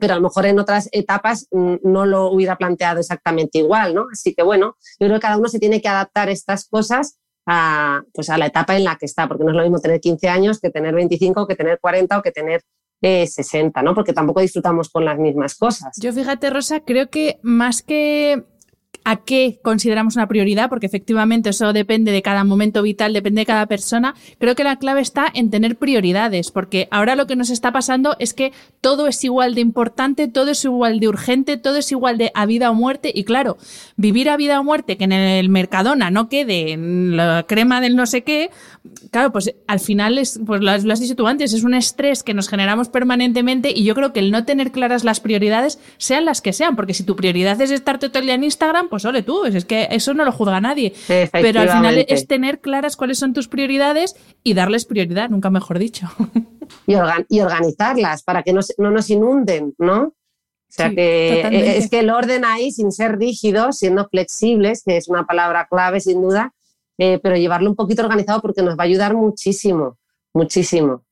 pero 0.00 0.14
a 0.14 0.16
lo 0.16 0.22
mejor 0.22 0.46
en 0.46 0.58
otras 0.58 0.88
etapas 0.92 1.48
mm, 1.50 1.76
no 1.82 2.06
lo 2.06 2.30
hubiera 2.30 2.56
planteado 2.56 3.00
exactamente 3.00 3.58
igual, 3.58 3.94
¿no? 3.94 4.06
Así 4.12 4.34
que 4.34 4.42
bueno, 4.42 4.76
yo 4.98 5.06
creo 5.06 5.14
que 5.14 5.20
cada 5.20 5.36
uno 5.36 5.48
se 5.48 5.58
tiene 5.58 5.80
que 5.80 5.88
adaptar 5.88 6.28
estas 6.28 6.66
cosas 6.68 7.18
a, 7.46 8.02
pues 8.14 8.30
a 8.30 8.38
la 8.38 8.46
etapa 8.46 8.76
en 8.76 8.84
la 8.84 8.96
que 8.96 9.06
está, 9.06 9.28
porque 9.28 9.44
no 9.44 9.50
es 9.50 9.56
lo 9.56 9.62
mismo 9.62 9.80
tener 9.80 10.00
15 10.00 10.28
años 10.28 10.60
que 10.60 10.70
tener 10.70 10.94
25, 10.94 11.46
que 11.46 11.56
tener 11.56 11.78
40 11.80 12.18
o 12.18 12.22
que 12.22 12.32
tener 12.32 12.62
60, 13.02 13.80
eh, 13.80 13.82
¿no? 13.82 13.94
Porque 13.94 14.12
tampoco 14.12 14.40
disfrutamos 14.40 14.88
con 14.88 15.04
las 15.04 15.18
mismas 15.18 15.56
cosas. 15.56 15.96
Yo 16.00 16.12
fíjate, 16.12 16.50
Rosa, 16.50 16.80
creo 16.80 17.10
que 17.10 17.40
más 17.42 17.82
que 17.82 18.44
a 19.04 19.16
qué 19.24 19.58
consideramos 19.62 20.16
una 20.16 20.28
prioridad, 20.28 20.68
porque 20.68 20.86
efectivamente 20.86 21.50
eso 21.50 21.72
depende 21.72 22.12
de 22.12 22.22
cada 22.22 22.44
momento 22.44 22.82
vital, 22.82 23.12
depende 23.12 23.40
de 23.40 23.46
cada 23.46 23.66
persona. 23.66 24.14
Creo 24.38 24.54
que 24.54 24.64
la 24.64 24.76
clave 24.76 25.00
está 25.00 25.26
en 25.32 25.50
tener 25.50 25.76
prioridades, 25.76 26.50
porque 26.50 26.88
ahora 26.90 27.16
lo 27.16 27.26
que 27.26 27.36
nos 27.36 27.50
está 27.50 27.72
pasando 27.72 28.16
es 28.18 28.34
que 28.34 28.52
todo 28.80 29.06
es 29.06 29.22
igual 29.24 29.54
de 29.54 29.60
importante, 29.60 30.28
todo 30.28 30.50
es 30.50 30.64
igual 30.64 31.00
de 31.00 31.08
urgente, 31.08 31.56
todo 31.56 31.76
es 31.76 31.90
igual 31.92 32.18
de 32.18 32.30
a 32.34 32.46
vida 32.46 32.70
o 32.70 32.74
muerte. 32.74 33.12
Y 33.14 33.24
claro, 33.24 33.56
vivir 33.96 34.28
a 34.28 34.36
vida 34.36 34.60
o 34.60 34.64
muerte, 34.64 34.96
que 34.96 35.04
en 35.04 35.12
el 35.12 35.48
Mercadona 35.48 36.10
no 36.10 36.28
quede 36.28 36.76
la 36.76 37.44
crema 37.48 37.80
del 37.80 37.96
no 37.96 38.06
sé 38.06 38.22
qué, 38.22 38.50
claro, 39.10 39.32
pues 39.32 39.54
al 39.66 39.80
final 39.80 40.18
es, 40.18 40.40
pues 40.44 40.60
lo 40.60 40.70
has, 40.70 41.00
dicho 41.00 41.16
tú 41.16 41.26
antes, 41.26 41.52
es 41.52 41.64
un 41.64 41.74
estrés 41.74 42.22
que 42.22 42.34
nos 42.34 42.48
generamos 42.48 42.88
permanentemente 42.88 43.72
y 43.74 43.84
yo 43.84 43.94
creo 43.94 44.12
que 44.12 44.20
el 44.20 44.30
no 44.30 44.44
tener 44.44 44.72
claras 44.72 45.04
las 45.04 45.20
prioridades, 45.20 45.78
sean 45.98 46.24
las 46.24 46.40
que 46.40 46.52
sean, 46.52 46.76
porque 46.76 46.94
si 46.94 47.04
tu 47.04 47.16
prioridad 47.16 47.60
es 47.60 47.70
estar 47.70 47.98
todo 47.98 48.18
el 48.18 48.26
día 48.26 48.34
en 48.34 48.44
Instagram, 48.44 48.88
pues 48.92 49.06
ole 49.06 49.22
tú, 49.22 49.46
es 49.46 49.64
que 49.64 49.88
eso 49.90 50.12
no 50.12 50.22
lo 50.22 50.32
juzga 50.32 50.60
nadie. 50.60 50.92
Pero 51.08 51.60
al 51.60 51.70
final 51.70 52.04
es 52.06 52.26
tener 52.26 52.60
claras 52.60 52.94
cuáles 52.94 53.18
son 53.18 53.32
tus 53.32 53.48
prioridades 53.48 54.14
y 54.44 54.52
darles 54.52 54.84
prioridad, 54.84 55.30
nunca 55.30 55.48
mejor 55.48 55.78
dicho. 55.78 56.08
Y, 56.86 57.40
organizarlas 57.40 58.22
para 58.22 58.42
que 58.42 58.52
no, 58.52 58.60
nos 58.78 59.10
inunden, 59.10 59.74
¿no? 59.78 60.02
O 60.04 60.14
sea 60.68 60.90
que 60.90 61.40
e, 61.40 61.76
es 61.76 61.88
que 61.90 62.00
el 62.00 62.10
orden 62.10 62.44
ahí, 62.44 62.70
sin 62.72 62.92
ser 62.92 63.18
rígidos, 63.18 63.78
siendo 63.78 64.08
flexibles, 64.08 64.82
que 64.84 64.96
es 64.96 65.08
una 65.08 65.26
palabra 65.26 65.66
clave 65.70 66.00
sin 66.00 66.22
duda, 66.22 66.52
eh, 66.98 67.18
pero 67.22 67.36
llevarlo 67.36 67.68
un 67.68 67.76
poquito 67.76 68.02
organizado 68.02 68.40
porque 68.40 68.62
nos 68.62 68.76
va 68.76 68.82
a 68.82 68.86
ayudar 68.86 69.14
muchísimo, 69.14 69.98
muchísimo. 70.32 71.04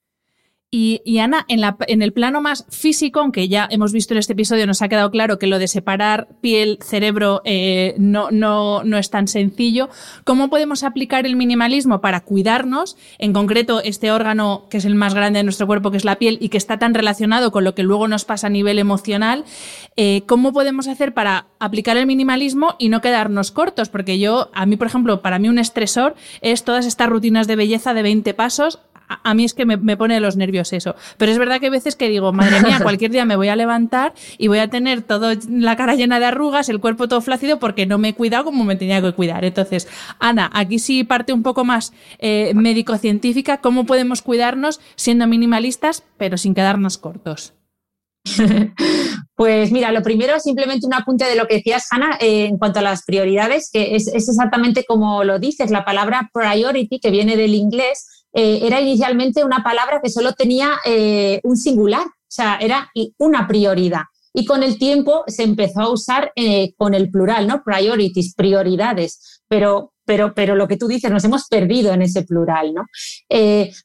Y, 0.72 1.18
Ana, 1.18 1.46
en, 1.48 1.60
la, 1.60 1.76
en, 1.88 2.00
el 2.00 2.12
plano 2.12 2.40
más 2.40 2.64
físico, 2.68 3.18
aunque 3.18 3.48
ya 3.48 3.66
hemos 3.72 3.92
visto 3.92 4.14
en 4.14 4.18
este 4.18 4.34
episodio, 4.34 4.68
nos 4.68 4.82
ha 4.82 4.88
quedado 4.88 5.10
claro 5.10 5.36
que 5.36 5.48
lo 5.48 5.58
de 5.58 5.66
separar 5.66 6.28
piel, 6.40 6.78
cerebro 6.80 7.42
eh, 7.44 7.96
no, 7.98 8.30
no, 8.30 8.84
no 8.84 8.96
es 8.96 9.10
tan 9.10 9.26
sencillo. 9.26 9.88
¿Cómo 10.22 10.48
podemos 10.48 10.84
aplicar 10.84 11.26
el 11.26 11.34
minimalismo 11.34 12.00
para 12.00 12.20
cuidarnos? 12.20 12.96
En 13.18 13.32
concreto, 13.32 13.82
este 13.82 14.12
órgano 14.12 14.68
que 14.70 14.76
es 14.76 14.84
el 14.84 14.94
más 14.94 15.12
grande 15.12 15.40
de 15.40 15.42
nuestro 15.42 15.66
cuerpo, 15.66 15.90
que 15.90 15.96
es 15.96 16.04
la 16.04 16.20
piel, 16.20 16.38
y 16.40 16.50
que 16.50 16.58
está 16.58 16.78
tan 16.78 16.94
relacionado 16.94 17.50
con 17.50 17.64
lo 17.64 17.74
que 17.74 17.82
luego 17.82 18.06
nos 18.06 18.24
pasa 18.24 18.46
a 18.46 18.50
nivel 18.50 18.78
emocional. 18.78 19.44
Eh, 19.96 20.22
¿Cómo 20.28 20.52
podemos 20.52 20.86
hacer 20.86 21.14
para 21.14 21.48
aplicar 21.58 21.96
el 21.96 22.06
minimalismo 22.06 22.76
y 22.78 22.90
no 22.90 23.00
quedarnos 23.00 23.50
cortos? 23.50 23.88
Porque 23.88 24.20
yo, 24.20 24.50
a 24.54 24.66
mí, 24.66 24.76
por 24.76 24.86
ejemplo, 24.86 25.20
para 25.20 25.40
mí 25.40 25.48
un 25.48 25.58
estresor 25.58 26.14
es 26.42 26.62
todas 26.62 26.86
estas 26.86 27.08
rutinas 27.08 27.48
de 27.48 27.56
belleza 27.56 27.92
de 27.92 28.02
20 28.02 28.34
pasos 28.34 28.78
a, 29.22 29.34
mí 29.34 29.44
es 29.44 29.54
que 29.54 29.66
me, 29.66 29.96
pone 29.96 30.20
los 30.20 30.36
nervios 30.36 30.72
eso. 30.72 30.94
Pero 31.18 31.32
es 31.32 31.38
verdad 31.38 31.58
que 31.58 31.66
hay 31.66 31.70
veces 31.70 31.96
que 31.96 32.08
digo, 32.08 32.32
madre 32.32 32.62
mía, 32.62 32.78
cualquier 32.82 33.10
día 33.10 33.24
me 33.24 33.36
voy 33.36 33.48
a 33.48 33.56
levantar 33.56 34.14
y 34.38 34.48
voy 34.48 34.58
a 34.58 34.68
tener 34.68 35.02
toda 35.02 35.34
la 35.48 35.76
cara 35.76 35.94
llena 35.94 36.20
de 36.20 36.26
arrugas, 36.26 36.68
el 36.68 36.80
cuerpo 36.80 37.08
todo 37.08 37.20
flácido 37.20 37.58
porque 37.58 37.86
no 37.86 37.98
me 37.98 38.10
he 38.10 38.14
cuidado 38.14 38.44
como 38.44 38.64
me 38.64 38.76
tenía 38.76 39.02
que 39.02 39.12
cuidar. 39.12 39.44
Entonces, 39.44 39.88
Ana, 40.18 40.50
aquí 40.54 40.78
sí 40.78 41.04
parte 41.04 41.32
un 41.32 41.42
poco 41.42 41.64
más 41.64 41.92
eh, 42.18 42.52
médico-científica, 42.54 43.60
¿cómo 43.60 43.86
podemos 43.86 44.22
cuidarnos 44.22 44.80
siendo 44.96 45.26
minimalistas 45.26 46.04
pero 46.16 46.36
sin 46.36 46.54
quedarnos 46.54 46.98
cortos? 46.98 47.54
Pues 49.40 49.72
mira, 49.72 49.90
lo 49.90 50.02
primero 50.02 50.36
es 50.36 50.42
simplemente 50.42 50.86
un 50.86 50.92
apunte 50.92 51.24
de 51.24 51.34
lo 51.34 51.46
que 51.46 51.54
decías, 51.54 51.86
Hanna, 51.90 52.18
eh, 52.20 52.44
en 52.44 52.58
cuanto 52.58 52.80
a 52.80 52.82
las 52.82 53.04
prioridades, 53.04 53.70
que 53.72 53.96
es, 53.96 54.06
exactamente 54.08 54.84
como 54.84 55.24
lo 55.24 55.38
dices, 55.38 55.70
la 55.70 55.86
palabra 55.86 56.28
priority, 56.30 57.00
que 57.00 57.10
viene 57.10 57.38
del 57.38 57.54
inglés, 57.54 58.19
eh, 58.32 58.60
era 58.62 58.80
inicialmente 58.80 59.44
una 59.44 59.62
palabra 59.62 60.00
que 60.02 60.10
solo 60.10 60.32
tenía 60.34 60.78
eh, 60.84 61.40
un 61.42 61.56
singular, 61.56 62.06
o 62.06 62.32
sea, 62.32 62.58
era 62.58 62.90
una 63.18 63.46
prioridad. 63.46 64.02
Y 64.32 64.44
con 64.44 64.62
el 64.62 64.78
tiempo 64.78 65.24
se 65.26 65.42
empezó 65.42 65.80
a 65.80 65.90
usar 65.90 66.32
eh, 66.36 66.72
con 66.76 66.94
el 66.94 67.10
plural, 67.10 67.48
¿no? 67.48 67.64
Priorities, 67.64 68.34
prioridades. 68.36 69.42
Pero, 69.48 69.92
pero, 70.04 70.32
pero 70.34 70.54
lo 70.54 70.68
que 70.68 70.76
tú 70.76 70.86
dices, 70.86 71.10
nos 71.10 71.24
hemos 71.24 71.48
perdido 71.48 71.92
en 71.92 72.02
ese 72.02 72.22
plural, 72.22 72.72
¿no? 72.72 72.86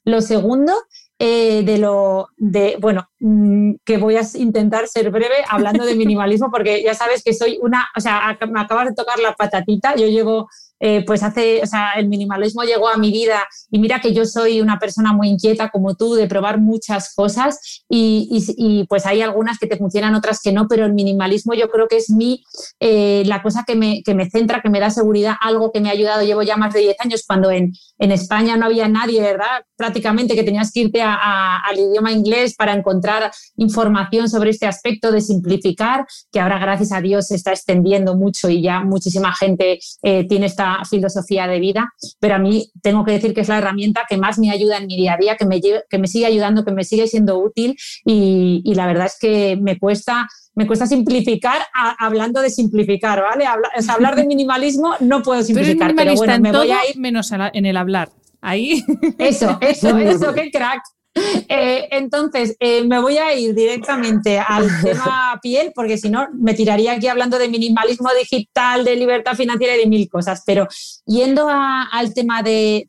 lo 0.04 0.20
segundo 0.20 0.72
de 1.18 1.78
lo 1.78 2.28
de, 2.36 2.76
bueno, 2.78 3.08
mm, 3.18 3.76
que 3.84 3.96
voy 3.96 4.16
a 4.16 4.22
intentar 4.34 4.86
ser 4.86 5.10
breve 5.10 5.36
hablando 5.48 5.84
de 5.84 5.94
minimalismo, 5.96 6.50
porque 6.50 6.82
ya 6.84 6.94
sabes 6.94 7.24
que 7.24 7.34
soy 7.34 7.58
una, 7.60 7.88
o 7.96 8.00
sea, 8.00 8.38
me 8.48 8.60
acabas 8.60 8.86
de 8.86 8.94
tocar 8.94 9.18
la 9.18 9.34
patatita, 9.34 9.96
yo 9.96 10.06
llevo 10.06 10.48
eh, 10.80 11.04
pues 11.06 11.22
hace, 11.22 11.62
o 11.62 11.66
sea, 11.66 11.92
el 11.96 12.08
minimalismo 12.08 12.62
llegó 12.62 12.88
a 12.88 12.96
mi 12.96 13.10
vida 13.10 13.46
y 13.70 13.78
mira 13.78 14.00
que 14.00 14.12
yo 14.12 14.24
soy 14.26 14.60
una 14.60 14.78
persona 14.78 15.12
muy 15.12 15.28
inquieta 15.28 15.70
como 15.70 15.94
tú 15.94 16.14
de 16.14 16.26
probar 16.26 16.60
muchas 16.60 17.14
cosas 17.14 17.84
y, 17.88 18.28
y, 18.58 18.84
pues 18.86 19.06
hay 19.06 19.22
algunas 19.22 19.58
que 19.58 19.66
te 19.66 19.76
funcionan, 19.76 20.14
otras 20.14 20.40
que 20.42 20.52
no, 20.52 20.66
pero 20.68 20.84
el 20.84 20.92
minimalismo 20.92 21.54
yo 21.54 21.70
creo 21.70 21.88
que 21.88 21.96
es 21.96 22.10
mi, 22.10 22.44
eh, 22.80 23.22
la 23.26 23.42
cosa 23.42 23.64
que 23.66 23.74
me, 23.74 24.02
que 24.02 24.14
me 24.14 24.28
centra, 24.28 24.60
que 24.60 24.70
me 24.70 24.80
da 24.80 24.90
seguridad, 24.90 25.34
algo 25.40 25.72
que 25.72 25.80
me 25.80 25.88
ha 25.88 25.92
ayudado, 25.92 26.22
llevo 26.22 26.42
ya 26.42 26.56
más 26.56 26.74
de 26.74 26.80
10 26.80 26.96
años, 27.00 27.24
cuando 27.26 27.50
en, 27.50 27.72
en 27.98 28.12
España 28.12 28.56
no 28.56 28.66
había 28.66 28.88
nadie, 28.88 29.20
¿verdad? 29.20 29.64
Prácticamente 29.76 30.34
que 30.34 30.42
tenías 30.42 30.72
que 30.72 30.80
irte 30.80 31.02
a, 31.02 31.58
al 31.58 31.78
idioma 31.78 32.12
inglés 32.12 32.54
para 32.56 32.72
encontrar 32.72 33.30
información 33.56 34.28
sobre 34.28 34.50
este 34.50 34.66
aspecto 34.66 35.12
de 35.12 35.20
simplificar, 35.20 36.06
que 36.32 36.40
ahora 36.40 36.58
gracias 36.58 36.92
a 36.92 37.00
Dios 37.00 37.28
se 37.28 37.36
está 37.36 37.52
extendiendo 37.52 38.16
mucho 38.16 38.48
y 38.48 38.62
ya 38.62 38.80
muchísima 38.80 39.34
gente 39.34 39.78
eh, 40.02 40.26
tiene 40.28 40.46
esta 40.46 40.84
filosofía 40.88 41.46
de 41.46 41.60
vida, 41.60 41.92
pero 42.18 42.34
a 42.34 42.38
mí 42.38 42.70
tengo 42.82 43.04
que 43.04 43.12
decir 43.12 43.34
que 43.34 43.42
es 43.42 43.48
la 43.48 43.58
herramienta 43.58 44.04
que 44.08 44.16
más 44.16 44.38
me 44.38 44.50
ayuda 44.50 44.78
en 44.78 44.86
mi 44.86 44.96
día 44.96 45.14
a 45.14 45.16
día, 45.16 45.36
que 45.36 45.44
me, 45.44 45.60
que 45.60 45.98
me 45.98 46.08
sigue 46.08 46.26
ayudando, 46.26 46.64
que 46.64 46.72
me 46.72 46.84
sigue 46.84 47.06
siendo 47.06 47.38
útil 47.38 47.76
y, 48.04 48.62
la 48.76 48.86
verdad 48.86 49.06
es 49.06 49.16
que 49.18 49.56
me 49.60 49.78
cuesta 49.78 50.28
me 50.54 50.66
cuesta 50.66 50.86
simplificar 50.86 51.62
hablando 51.98 52.40
de 52.40 52.50
simplificar, 52.50 53.22
¿vale? 53.22 53.44
hablar 53.88 54.16
de 54.16 54.26
minimalismo 54.26 54.94
no 55.00 55.22
puedo 55.22 55.42
simplificar, 55.42 55.94
pero, 55.94 56.14
bueno, 56.14 56.38
me 56.40 56.52
voy 56.52 56.70
a 56.70 56.88
ir 56.90 56.98
menos 56.98 57.30
en 57.32 57.66
el 57.66 57.76
hablar. 57.76 58.10
Ahí. 58.46 58.80
Eso, 59.18 59.58
eso, 59.60 59.98
eso, 59.98 60.32
qué 60.32 60.52
crack. 60.52 60.80
Eh, 61.48 61.88
entonces, 61.92 62.56
eh, 62.60 62.84
me 62.84 63.00
voy 63.00 63.16
a 63.18 63.34
ir 63.34 63.54
directamente 63.54 64.38
al 64.38 64.68
tema 64.82 65.38
piel, 65.42 65.72
porque 65.74 65.96
si 65.96 66.10
no, 66.10 66.28
me 66.34 66.54
tiraría 66.54 66.92
aquí 66.92 67.08
hablando 67.08 67.38
de 67.38 67.48
minimalismo 67.48 68.10
digital, 68.18 68.84
de 68.84 68.96
libertad 68.96 69.34
financiera 69.34 69.76
y 69.76 69.80
de 69.80 69.86
mil 69.86 70.08
cosas. 70.08 70.42
Pero 70.44 70.68
yendo 71.06 71.48
al 71.48 72.14
tema 72.14 72.42
de, 72.42 72.84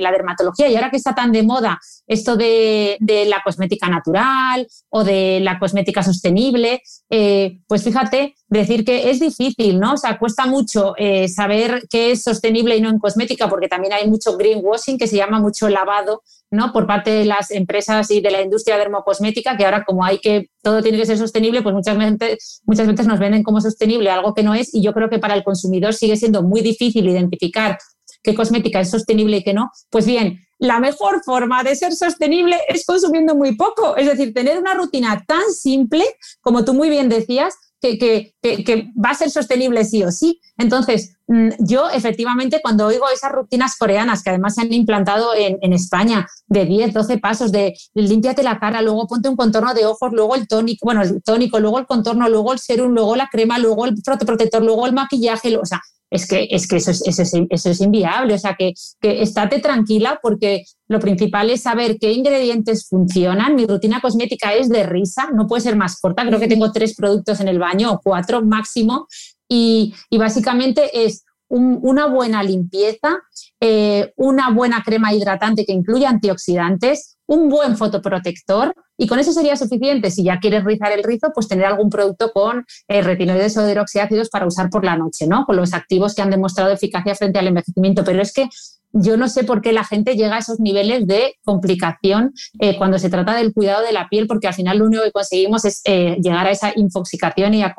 la 0.00 0.10
dermatología, 0.10 0.68
y 0.68 0.76
ahora 0.76 0.90
que 0.90 0.96
está 0.96 1.14
tan 1.14 1.32
de 1.32 1.42
moda 1.42 1.78
esto 2.06 2.36
de, 2.36 2.98
la 3.00 3.42
cosmética 3.44 3.88
natural 3.88 4.66
o 4.88 5.04
de 5.04 5.40
la 5.40 5.58
cosmética 5.58 6.02
sostenible, 6.02 6.82
eh, 7.10 7.60
pues 7.66 7.84
fíjate, 7.84 8.34
decir 8.48 8.84
que 8.84 9.10
es 9.10 9.20
difícil, 9.20 9.78
¿no? 9.78 9.94
O 9.94 9.96
sea, 9.96 10.18
cuesta 10.18 10.46
mucho 10.46 10.94
saber 11.28 11.86
qué 11.90 12.12
es 12.12 12.22
sostenible 12.22 12.76
y 12.76 12.80
no 12.80 12.88
en 12.88 12.98
cosmética, 12.98 13.48
porque 13.48 13.68
también 13.68 13.92
hay 13.92 14.08
mucho 14.08 14.36
greenwashing, 14.36 14.98
que 14.98 15.06
se 15.06 15.16
llama 15.16 15.38
mucho 15.40 15.68
lavado 15.68 16.22
¿no? 16.50 16.72
por 16.72 16.86
parte 16.86 17.10
de 17.10 17.24
las 17.24 17.50
empresas 17.50 18.10
y 18.10 18.20
de 18.20 18.30
la 18.30 18.42
industria 18.42 18.76
dermocosmética, 18.76 19.56
que 19.56 19.64
ahora 19.64 19.84
como 19.84 20.04
hay 20.04 20.18
que, 20.18 20.50
todo 20.62 20.82
tiene 20.82 20.98
que 20.98 21.06
ser 21.06 21.18
sostenible, 21.18 21.62
pues 21.62 21.74
muchas 21.74 21.96
veces, 21.96 22.62
muchas 22.64 22.86
veces 22.86 23.06
nos 23.06 23.18
venden 23.18 23.42
como 23.42 23.60
sostenible 23.60 24.10
algo 24.10 24.34
que 24.34 24.42
no 24.42 24.54
es 24.54 24.74
y 24.74 24.82
yo 24.82 24.92
creo 24.92 25.08
que 25.08 25.18
para 25.18 25.34
el 25.34 25.44
consumidor 25.44 25.94
sigue 25.94 26.16
siendo 26.16 26.42
muy 26.42 26.60
difícil 26.60 27.08
identificar 27.08 27.78
qué 28.22 28.34
cosmética 28.34 28.80
es 28.80 28.90
sostenible 28.90 29.38
y 29.38 29.42
qué 29.42 29.54
no. 29.54 29.70
Pues 29.90 30.06
bien, 30.06 30.40
la 30.58 30.78
mejor 30.80 31.22
forma 31.24 31.62
de 31.62 31.74
ser 31.74 31.92
sostenible 31.94 32.58
es 32.68 32.84
consumiendo 32.84 33.34
muy 33.34 33.56
poco, 33.56 33.96
es 33.96 34.06
decir, 34.06 34.34
tener 34.34 34.58
una 34.58 34.74
rutina 34.74 35.24
tan 35.26 35.50
simple, 35.52 36.04
como 36.40 36.64
tú 36.64 36.74
muy 36.74 36.90
bien 36.90 37.08
decías, 37.08 37.54
que, 37.80 37.98
que, 37.98 38.34
que, 38.42 38.88
va 39.02 39.10
a 39.10 39.14
ser 39.14 39.30
sostenible 39.30 39.84
sí 39.84 40.04
o 40.04 40.10
sí. 40.10 40.38
Entonces, 40.58 41.16
yo 41.60 41.88
efectivamente 41.90 42.60
cuando 42.60 42.86
oigo 42.86 43.08
esas 43.08 43.30
rutinas 43.30 43.76
coreanas 43.76 44.22
que 44.22 44.30
además 44.30 44.56
se 44.56 44.62
han 44.62 44.72
implantado 44.72 45.32
en, 45.36 45.72
España 45.72 46.26
de 46.48 46.64
10, 46.64 46.92
12 46.92 47.18
pasos, 47.18 47.52
de 47.52 47.74
límpiate 47.94 48.42
la 48.42 48.58
cara, 48.58 48.82
luego 48.82 49.06
ponte 49.06 49.28
un 49.28 49.36
contorno 49.36 49.72
de 49.72 49.86
ojos, 49.86 50.12
luego 50.12 50.34
el 50.34 50.48
tónico, 50.48 50.84
bueno, 50.84 51.02
el 51.02 51.22
tónico, 51.22 51.60
luego 51.60 51.78
el 51.78 51.86
contorno, 51.86 52.28
luego 52.28 52.52
el 52.52 52.58
serum, 52.58 52.92
luego 52.92 53.14
la 53.14 53.28
crema, 53.30 53.58
luego 53.58 53.86
el 53.86 53.94
protector, 54.02 54.62
luego 54.62 54.86
el 54.86 54.92
maquillaje, 54.92 55.56
o 55.56 55.64
sea, 55.64 55.80
es 56.10 56.26
que, 56.26 56.48
es 56.50 56.66
que 56.66 56.76
eso, 56.76 56.90
es, 56.90 57.02
eso, 57.06 57.70
es, 57.70 57.80
inviable. 57.80 58.34
O 58.34 58.38
sea, 58.38 58.56
que, 58.58 58.74
que 59.00 59.22
estate 59.22 59.60
tranquila 59.60 60.18
porque 60.20 60.64
lo 60.88 60.98
principal 60.98 61.50
es 61.50 61.62
saber 61.62 61.98
qué 62.00 62.12
ingredientes 62.12 62.88
funcionan. 62.88 63.54
Mi 63.54 63.64
rutina 63.64 64.00
cosmética 64.00 64.52
es 64.54 64.68
de 64.68 64.82
risa, 64.82 65.30
no 65.32 65.46
puede 65.46 65.62
ser 65.62 65.76
más 65.76 66.00
corta. 66.00 66.26
Creo 66.26 66.40
que 66.40 66.48
tengo 66.48 66.72
tres 66.72 66.96
productos 66.96 67.38
en 67.38 67.46
el 67.46 67.60
baño 67.60 67.92
o 67.92 68.00
cuatro 68.02 68.42
máximo. 68.42 69.06
Y, 69.52 69.94
básicamente 70.16 71.04
es 71.04 71.24
una 71.48 72.06
buena 72.06 72.44
limpieza, 72.44 73.18
eh, 73.60 74.12
una 74.16 74.50
buena 74.50 74.84
crema 74.84 75.12
hidratante 75.12 75.66
que 75.66 75.72
incluya 75.72 76.08
antioxidantes, 76.08 77.18
un 77.30 77.48
buen 77.48 77.76
fotoprotector 77.76 78.74
y 78.98 79.06
con 79.06 79.20
eso 79.20 79.32
sería 79.32 79.54
suficiente. 79.54 80.10
Si 80.10 80.24
ya 80.24 80.40
quieres 80.40 80.64
rizar 80.64 80.90
el 80.90 81.04
rizo, 81.04 81.28
pues 81.32 81.46
tener 81.46 81.64
algún 81.64 81.88
producto 81.88 82.32
con 82.32 82.66
eh, 82.88 83.02
retinoides 83.02 83.56
o 83.56 83.70
hidroxiácidos 83.70 84.28
para 84.30 84.46
usar 84.46 84.68
por 84.68 84.84
la 84.84 84.96
noche, 84.96 85.28
¿no? 85.28 85.46
Con 85.46 85.56
los 85.56 85.72
activos 85.72 86.16
que 86.16 86.22
han 86.22 86.30
demostrado 86.30 86.72
eficacia 86.72 87.14
frente 87.14 87.38
al 87.38 87.46
envejecimiento. 87.46 88.02
Pero 88.02 88.20
es 88.20 88.32
que 88.32 88.48
yo 88.92 89.16
no 89.16 89.28
sé 89.28 89.44
por 89.44 89.60
qué 89.60 89.72
la 89.72 89.84
gente 89.84 90.16
llega 90.16 90.34
a 90.34 90.38
esos 90.40 90.58
niveles 90.58 91.06
de 91.06 91.36
complicación 91.44 92.32
eh, 92.58 92.76
cuando 92.76 92.98
se 92.98 93.10
trata 93.10 93.36
del 93.36 93.54
cuidado 93.54 93.86
de 93.86 93.92
la 93.92 94.08
piel, 94.08 94.26
porque 94.26 94.48
al 94.48 94.54
final 94.54 94.78
lo 94.78 94.86
único 94.86 95.04
que 95.04 95.12
conseguimos 95.12 95.64
es 95.64 95.82
eh, 95.84 96.16
llegar 96.20 96.48
a 96.48 96.50
esa 96.50 96.72
infoxicación 96.74 97.54
y 97.54 97.62
a, 97.62 97.72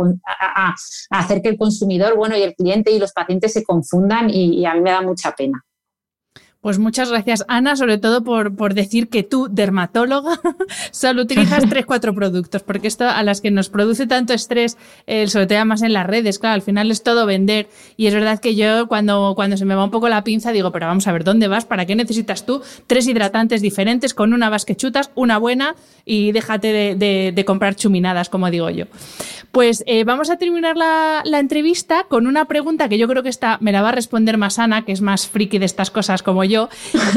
hacer 1.10 1.42
que 1.42 1.50
el 1.50 1.58
consumidor, 1.58 2.16
bueno, 2.16 2.38
y 2.38 2.42
el 2.42 2.56
cliente 2.56 2.90
y 2.90 3.00
los 3.00 3.12
pacientes 3.12 3.52
se 3.52 3.66
confundan 3.66 4.30
y 4.30 4.66
a 4.66 4.74
mí 4.76 4.80
me 4.80 4.92
da 4.92 5.02
mucha 5.02 5.34
pena. 5.34 5.62
Pues 6.62 6.78
muchas 6.78 7.10
gracias, 7.10 7.44
Ana, 7.48 7.76
sobre 7.76 7.98
todo 7.98 8.24
por, 8.24 8.56
por 8.56 8.76
decir 8.76 9.10
que 9.10 9.24
tú, 9.24 9.48
dermatóloga, 9.50 10.40
solo 10.92 11.24
utilizas 11.24 11.68
tres, 11.68 11.88
cuatro 11.88 12.14
productos, 12.14 12.62
porque 12.62 12.88
esto 12.88 13.10
a 13.10 13.24
las 13.24 13.42
que 13.42 13.50
nos 13.50 13.70
produce 13.70 14.06
tanto 14.06 14.34
estrés, 14.34 14.78
eh, 15.08 15.26
sobre 15.26 15.48
todo 15.48 15.66
más 15.66 15.82
en 15.82 15.92
las 15.92 16.06
redes, 16.06 16.38
claro, 16.38 16.54
al 16.54 16.62
final 16.62 16.92
es 16.92 17.02
todo 17.02 17.26
vender. 17.26 17.68
Y 17.98 18.06
es 18.06 18.14
verdad 18.14 18.40
que 18.40 18.54
yo 18.54 18.88
cuando, 18.88 19.34
cuando 19.36 19.58
se 19.58 19.66
me 19.66 19.74
va 19.74 19.84
un 19.84 19.90
poco 19.90 20.08
la 20.08 20.24
pinza 20.24 20.52
digo, 20.52 20.72
pero 20.72 20.86
vamos 20.86 21.08
a 21.08 21.12
ver, 21.12 21.24
¿dónde 21.24 21.48
vas? 21.48 21.66
¿Para 21.66 21.88
qué 21.88 21.96
necesitas 21.96 22.46
tú 22.46 22.62
tres 22.86 23.08
hidratantes 23.08 23.64
diferentes? 23.64 24.14
Con 24.14 24.32
una 24.32 24.52
vas 24.52 24.64
que 24.64 24.76
chutas, 24.76 25.10
una 25.16 25.40
buena 25.40 25.76
y 26.06 26.32
déjate 26.32 26.96
de, 26.96 27.32
de, 27.34 27.46
comprar 27.46 27.76
chuminadas, 27.76 28.30
como 28.30 28.52
digo 28.52 28.70
yo. 28.70 28.86
Pues 29.52 29.84
eh, 29.88 30.04
vamos 30.04 30.30
a 30.30 30.38
terminar 30.38 30.78
la, 30.78 31.24
la, 31.26 31.40
entrevista 31.40 32.06
con 32.08 32.28
una 32.28 32.46
pregunta 32.46 32.88
que 32.88 33.00
yo 33.00 33.08
creo 33.08 33.24
que 33.24 33.30
esta 33.30 33.58
me 33.62 33.72
la 33.72 33.82
va 33.82 33.90
a 33.90 33.94
responder 33.94 34.38
más 34.38 34.60
Ana, 34.60 34.86
que 34.86 34.92
es 34.92 35.02
más 35.02 35.28
friki 35.28 35.58
de 35.58 35.66
estas 35.66 35.90
cosas 35.90 36.22
como 36.24 36.44
yo, 36.44 36.51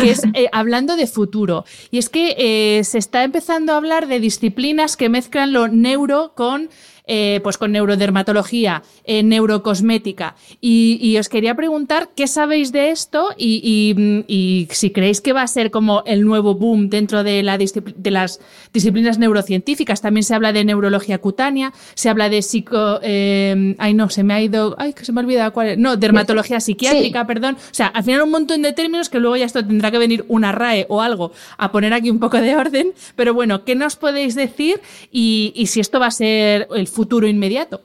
que 0.00 0.10
es 0.10 0.22
eh, 0.34 0.48
hablando 0.52 0.96
de 0.96 1.06
futuro. 1.06 1.64
Y 1.90 1.98
es 1.98 2.08
que 2.08 2.34
eh, 2.38 2.84
se 2.84 2.98
está 2.98 3.24
empezando 3.24 3.72
a 3.72 3.76
hablar 3.76 4.06
de 4.06 4.20
disciplinas 4.20 4.96
que 4.96 5.08
mezclan 5.08 5.52
lo 5.52 5.68
neuro 5.68 6.32
con 6.34 6.70
eh, 7.06 7.40
pues 7.42 7.58
con 7.58 7.70
neurodermatología, 7.72 8.82
eh, 9.04 9.22
neurocosmética. 9.22 10.36
Y, 10.62 11.16
os 11.18 11.28
quería 11.28 11.54
preguntar 11.54 12.08
qué 12.16 12.26
sabéis 12.26 12.72
de 12.72 12.90
esto 12.90 13.28
y, 13.36 14.66
si 14.70 14.90
creéis 14.90 15.20
que 15.20 15.34
va 15.34 15.42
a 15.42 15.46
ser 15.46 15.70
como 15.70 16.02
el 16.06 16.24
nuevo 16.24 16.54
boom 16.54 16.88
dentro 16.88 17.22
de, 17.22 17.42
la 17.42 17.58
de, 17.58 18.10
las 18.10 18.40
disciplinas 18.72 19.18
neurocientíficas. 19.18 20.00
También 20.00 20.24
se 20.24 20.34
habla 20.34 20.54
de 20.54 20.64
neurología 20.64 21.18
cutánea, 21.18 21.74
se 21.94 22.08
habla 22.08 22.30
de 22.30 22.40
psico... 22.40 23.00
Eh, 23.02 23.74
ay, 23.78 23.92
no, 23.92 24.08
se 24.08 24.24
me 24.24 24.32
ha 24.32 24.40
ido... 24.40 24.74
Ay, 24.78 24.94
que 24.94 25.04
se 25.04 25.12
me 25.12 25.20
ha 25.20 25.24
olvidado 25.24 25.52
cuál 25.52 25.68
es. 25.68 25.78
No, 25.78 25.98
dermatología 25.98 26.58
psiquiátrica, 26.58 27.26
perdón. 27.26 27.56
O 27.56 27.74
sea, 27.74 27.88
al 27.88 28.02
final 28.02 28.22
un 28.22 28.30
montón 28.30 28.62
de 28.62 28.72
términos 28.72 29.10
que 29.10 29.20
luego 29.20 29.36
ya 29.36 29.44
esto 29.44 29.64
tendrá 29.64 29.90
que 29.90 29.98
venir 29.98 30.24
una 30.28 30.52
RAE 30.52 30.86
o 30.88 31.02
algo 31.02 31.32
a 31.58 31.70
poner 31.70 31.92
aquí 31.92 32.08
un 32.08 32.18
poco 32.18 32.40
de 32.40 32.56
orden. 32.56 32.92
Pero 33.14 33.34
bueno, 33.34 33.64
¿qué 33.64 33.74
nos 33.74 33.96
podéis 33.96 34.34
decir 34.34 34.80
y, 35.12 35.52
y 35.54 35.66
si 35.66 35.80
esto 35.80 36.00
va 36.00 36.06
a 36.06 36.10
ser 36.10 36.66
el 36.74 36.88
futuro 36.94 37.26
inmediato? 37.26 37.82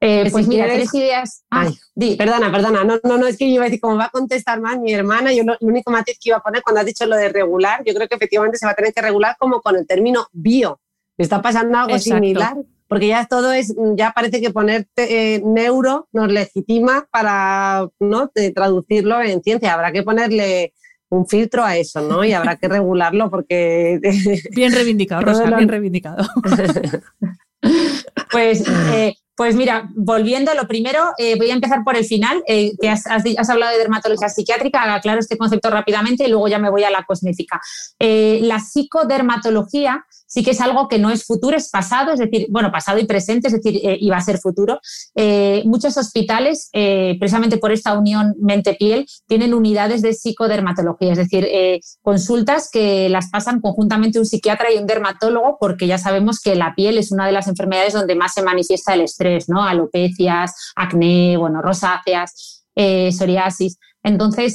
Eh, 0.00 0.28
pues 0.30 0.46
mira, 0.46 0.66
tres 0.66 0.94
ideas. 0.94 1.44
Ah, 1.50 1.68
perdona, 2.16 2.52
perdona. 2.52 2.84
No, 2.84 3.00
no, 3.02 3.18
no, 3.18 3.26
es 3.26 3.36
que 3.36 3.48
yo 3.48 3.56
iba 3.56 3.64
a 3.64 3.66
decir, 3.66 3.80
como 3.80 3.96
va 3.96 4.04
a 4.04 4.10
contestar 4.10 4.60
más 4.60 4.78
mi 4.78 4.92
hermana, 4.92 5.32
yo 5.32 5.42
lo, 5.42 5.56
único 5.60 5.90
matiz 5.90 6.18
que 6.20 6.30
iba 6.30 6.38
a 6.38 6.42
poner 6.42 6.62
cuando 6.62 6.80
has 6.80 6.86
dicho 6.86 7.04
lo 7.06 7.16
de 7.16 7.28
regular, 7.30 7.82
yo 7.84 7.94
creo 7.94 8.06
que 8.06 8.14
efectivamente 8.14 8.58
se 8.58 8.66
va 8.66 8.72
a 8.72 8.76
tener 8.76 8.92
que 8.92 9.02
regular 9.02 9.36
como 9.38 9.60
con 9.60 9.76
el 9.76 9.86
término 9.86 10.28
bio. 10.32 10.80
Está 11.16 11.42
pasando 11.42 11.76
algo 11.76 11.98
similar, 11.98 12.56
porque 12.86 13.08
ya 13.08 13.26
todo 13.26 13.52
es, 13.52 13.74
ya 13.96 14.12
parece 14.12 14.40
que 14.40 14.50
ponerte 14.50 15.34
eh, 15.34 15.42
neuro 15.44 16.08
nos 16.12 16.30
legitima 16.30 17.08
para 17.10 17.88
¿no? 17.98 18.30
traducirlo 18.54 19.20
en 19.20 19.42
ciencia. 19.42 19.74
Habrá 19.74 19.90
que 19.90 20.04
ponerle 20.04 20.74
un 21.10 21.26
filtro 21.26 21.64
a 21.64 21.76
eso, 21.76 22.02
¿no? 22.02 22.24
Y 22.24 22.34
habrá 22.34 22.54
que 22.56 22.68
regularlo 22.68 23.30
porque... 23.30 23.98
Bien 24.52 24.72
reivindicado, 24.72 25.22
Rosa, 25.26 25.44
bien 25.56 25.68
reivindicado. 25.68 26.24
Pues, 28.30 28.62
eh, 28.92 29.14
pues 29.36 29.54
mira, 29.54 29.88
volviendo, 29.94 30.52
lo 30.54 30.66
primero, 30.66 31.12
eh, 31.16 31.36
voy 31.36 31.50
a 31.50 31.54
empezar 31.54 31.82
por 31.84 31.96
el 31.96 32.04
final, 32.04 32.42
eh, 32.46 32.72
que 32.80 32.88
has, 32.88 33.06
hablado 33.48 33.72
de 33.72 33.78
dermatología 33.78 34.28
psiquiátrica, 34.28 34.94
aclaro 34.94 35.20
este 35.20 35.38
concepto 35.38 35.70
rápidamente 35.70 36.24
y 36.24 36.28
luego 36.28 36.48
ya 36.48 36.58
me 36.58 36.70
voy 36.70 36.84
a 36.84 36.90
la 36.90 37.04
cosmética. 37.04 37.60
la 37.98 38.58
psicodermatología 38.58 40.04
sí 40.28 40.44
que 40.44 40.52
es 40.52 40.60
algo 40.60 40.86
que 40.88 40.98
no 40.98 41.10
es 41.10 41.24
futuro, 41.24 41.56
es 41.56 41.70
pasado, 41.70 42.12
es 42.12 42.20
decir, 42.20 42.46
bueno, 42.50 42.70
pasado 42.70 42.98
y 42.98 43.06
presente, 43.06 43.48
es 43.48 43.54
decir, 43.54 43.80
eh, 43.82 43.96
iba 44.00 44.16
a 44.16 44.20
ser 44.20 44.38
futuro. 44.38 44.78
Eh, 45.14 45.62
muchos 45.64 45.96
hospitales, 45.96 46.68
eh, 46.72 47.16
precisamente 47.18 47.56
por 47.56 47.72
esta 47.72 47.98
unión 47.98 48.34
mente-piel, 48.38 49.06
tienen 49.26 49.54
unidades 49.54 50.02
de 50.02 50.12
psicodermatología, 50.12 51.12
es 51.12 51.18
decir, 51.18 51.48
consultas 52.02 52.70
que 52.70 53.08
las 53.08 53.30
pasan 53.30 53.60
conjuntamente 53.60 54.18
un 54.18 54.26
psiquiatra 54.26 54.72
y 54.72 54.76
un 54.76 54.86
dermatólogo, 54.86 55.56
porque 55.58 55.86
ya 55.86 55.96
sabemos 55.96 56.40
que 56.40 56.54
la 56.54 56.74
piel 56.74 56.98
es 56.98 57.10
una 57.10 57.26
de 57.26 57.32
las 57.32 57.48
enfermedades 57.48 57.94
donde 57.94 58.14
más 58.14 58.34
se 58.34 58.42
manifiesta 58.42 58.94
el 58.94 59.00
estrés, 59.00 59.48
¿no? 59.48 59.64
Alopecias, 59.64 60.72
acné, 60.76 61.36
bueno, 61.38 61.62
rosáceas, 61.62 62.64
psoriasis. 62.74 63.78
Entonces, 64.04 64.52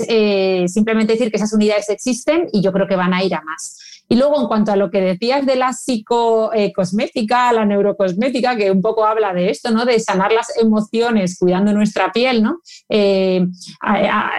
simplemente 0.72 1.14
decir 1.14 1.32
que 1.32 1.38
esas 1.38 1.54
unidades 1.54 1.90
existen 1.90 2.48
y 2.54 2.62
yo 2.62 2.72
creo 2.72 2.88
que 2.88 2.96
van 2.96 3.14
a 3.14 3.24
ir 3.24 3.34
a 3.36 3.42
más. 3.42 3.78
Y 4.10 4.16
luego, 4.16 4.40
en 4.40 4.48
cuanto 4.48 4.72
a 4.72 4.76
lo 4.76 4.92
que 4.92 5.02
decías 5.02 5.46
de 5.46 5.56
la 5.56 5.74
psicocosmética, 5.74 7.52
la 7.54 7.66
neurocosmética, 7.66 8.56
que 8.56 8.70
un 8.70 8.82
poco 8.82 9.06
habla 9.06 9.34
de 9.34 9.50
esto, 9.50 9.72
¿no? 9.72 9.86
De 9.86 10.00
sanar 10.00 10.32
las 10.32 10.56
emociones 10.58 11.38
cuidando 11.40 11.74
nuestra 11.74 12.12
piel, 12.12 12.44
¿no? 12.44 12.60
Eh, 12.90 13.46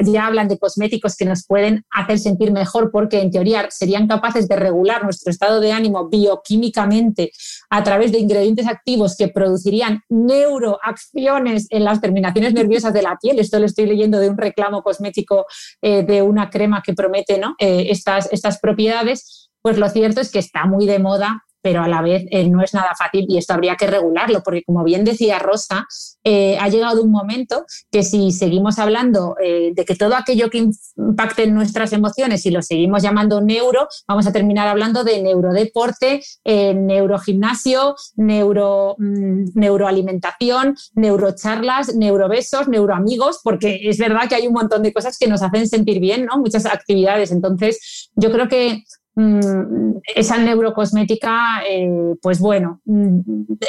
ya 0.04 0.26
hablan 0.26 0.48
de 0.48 0.58
cosméticos 0.58 1.16
que 1.16 1.24
nos 1.24 1.44
pueden 1.46 1.84
hacer 1.90 2.18
sentir 2.18 2.52
mejor 2.52 2.90
porque 2.92 3.20
en 3.20 3.30
teoría 3.30 3.66
serían 3.70 4.06
capaces 4.06 4.48
de 4.48 4.56
regular 4.56 5.02
nuestro 5.02 5.30
estado 5.30 5.60
de 5.60 5.72
ánimo 5.72 6.08
bioquímicamente 6.08 7.32
a 7.70 7.82
través 7.82 8.12
de 8.12 8.18
ingredientes 8.18 8.66
activos 8.66 9.16
que 9.16 9.28
producirían 9.28 10.02
neuroacciones 10.08 11.66
en 11.70 11.84
las 11.84 12.00
terminaciones 12.00 12.54
nerviosas 12.54 12.92
de 12.92 13.02
la 13.02 13.16
piel. 13.20 13.38
Esto 13.38 13.58
lo 13.58 13.66
estoy 13.66 13.86
leyendo 13.86 14.18
de 14.18 14.28
un 14.28 14.38
reclamo 14.38 14.82
cosmético 14.82 15.46
eh, 15.82 16.02
de 16.02 16.22
una 16.22 16.50
crema 16.50 16.82
que 16.82 16.94
promete 16.94 17.38
¿no? 17.38 17.56
Eh, 17.58 17.86
estas, 17.90 18.28
estas 18.32 18.58
propiedades 18.60 19.50
pues 19.64 19.78
lo 19.78 19.88
cierto 19.88 20.20
es 20.20 20.30
que 20.30 20.40
está 20.40 20.66
muy 20.66 20.84
de 20.84 20.98
moda 20.98 21.42
pero 21.64 21.82
a 21.82 21.88
la 21.88 22.02
vez 22.02 22.26
eh, 22.30 22.46
no 22.46 22.62
es 22.62 22.74
nada 22.74 22.92
fácil 22.94 23.24
y 23.26 23.38
esto 23.38 23.54
habría 23.54 23.74
que 23.76 23.86
regularlo, 23.86 24.42
porque 24.42 24.62
como 24.64 24.84
bien 24.84 25.02
decía 25.02 25.38
Rosa, 25.38 25.86
eh, 26.22 26.58
ha 26.60 26.68
llegado 26.68 27.02
un 27.02 27.10
momento 27.10 27.64
que 27.90 28.02
si 28.02 28.32
seguimos 28.32 28.78
hablando 28.78 29.34
eh, 29.42 29.72
de 29.74 29.84
que 29.86 29.96
todo 29.96 30.14
aquello 30.14 30.50
que 30.50 30.58
impacte 30.58 31.44
en 31.44 31.54
nuestras 31.54 31.94
emociones 31.94 32.44
y 32.44 32.50
lo 32.50 32.60
seguimos 32.60 33.02
llamando 33.02 33.40
neuro, 33.40 33.88
vamos 34.06 34.26
a 34.26 34.32
terminar 34.32 34.68
hablando 34.68 35.04
de 35.04 35.22
neurodeporte, 35.22 36.20
neurogimnasio, 36.44 37.96
neuro, 38.16 38.96
mm, 38.98 39.44
neuroalimentación, 39.54 40.76
neurocharlas, 40.96 41.96
neurobesos, 41.96 42.68
neuroamigos, 42.68 43.40
porque 43.42 43.80
es 43.84 43.96
verdad 43.96 44.28
que 44.28 44.34
hay 44.34 44.46
un 44.46 44.52
montón 44.52 44.82
de 44.82 44.92
cosas 44.92 45.16
que 45.16 45.28
nos 45.28 45.40
hacen 45.40 45.66
sentir 45.66 45.98
bien, 45.98 46.26
¿no? 46.26 46.36
Muchas 46.36 46.66
actividades. 46.66 47.32
Entonces, 47.32 48.10
yo 48.16 48.30
creo 48.30 48.48
que 48.48 48.84
esa 49.16 50.38
neurocosmética, 50.38 51.62
eh, 51.68 52.14
pues 52.20 52.40
bueno, 52.40 52.80
mm, 52.84 53.20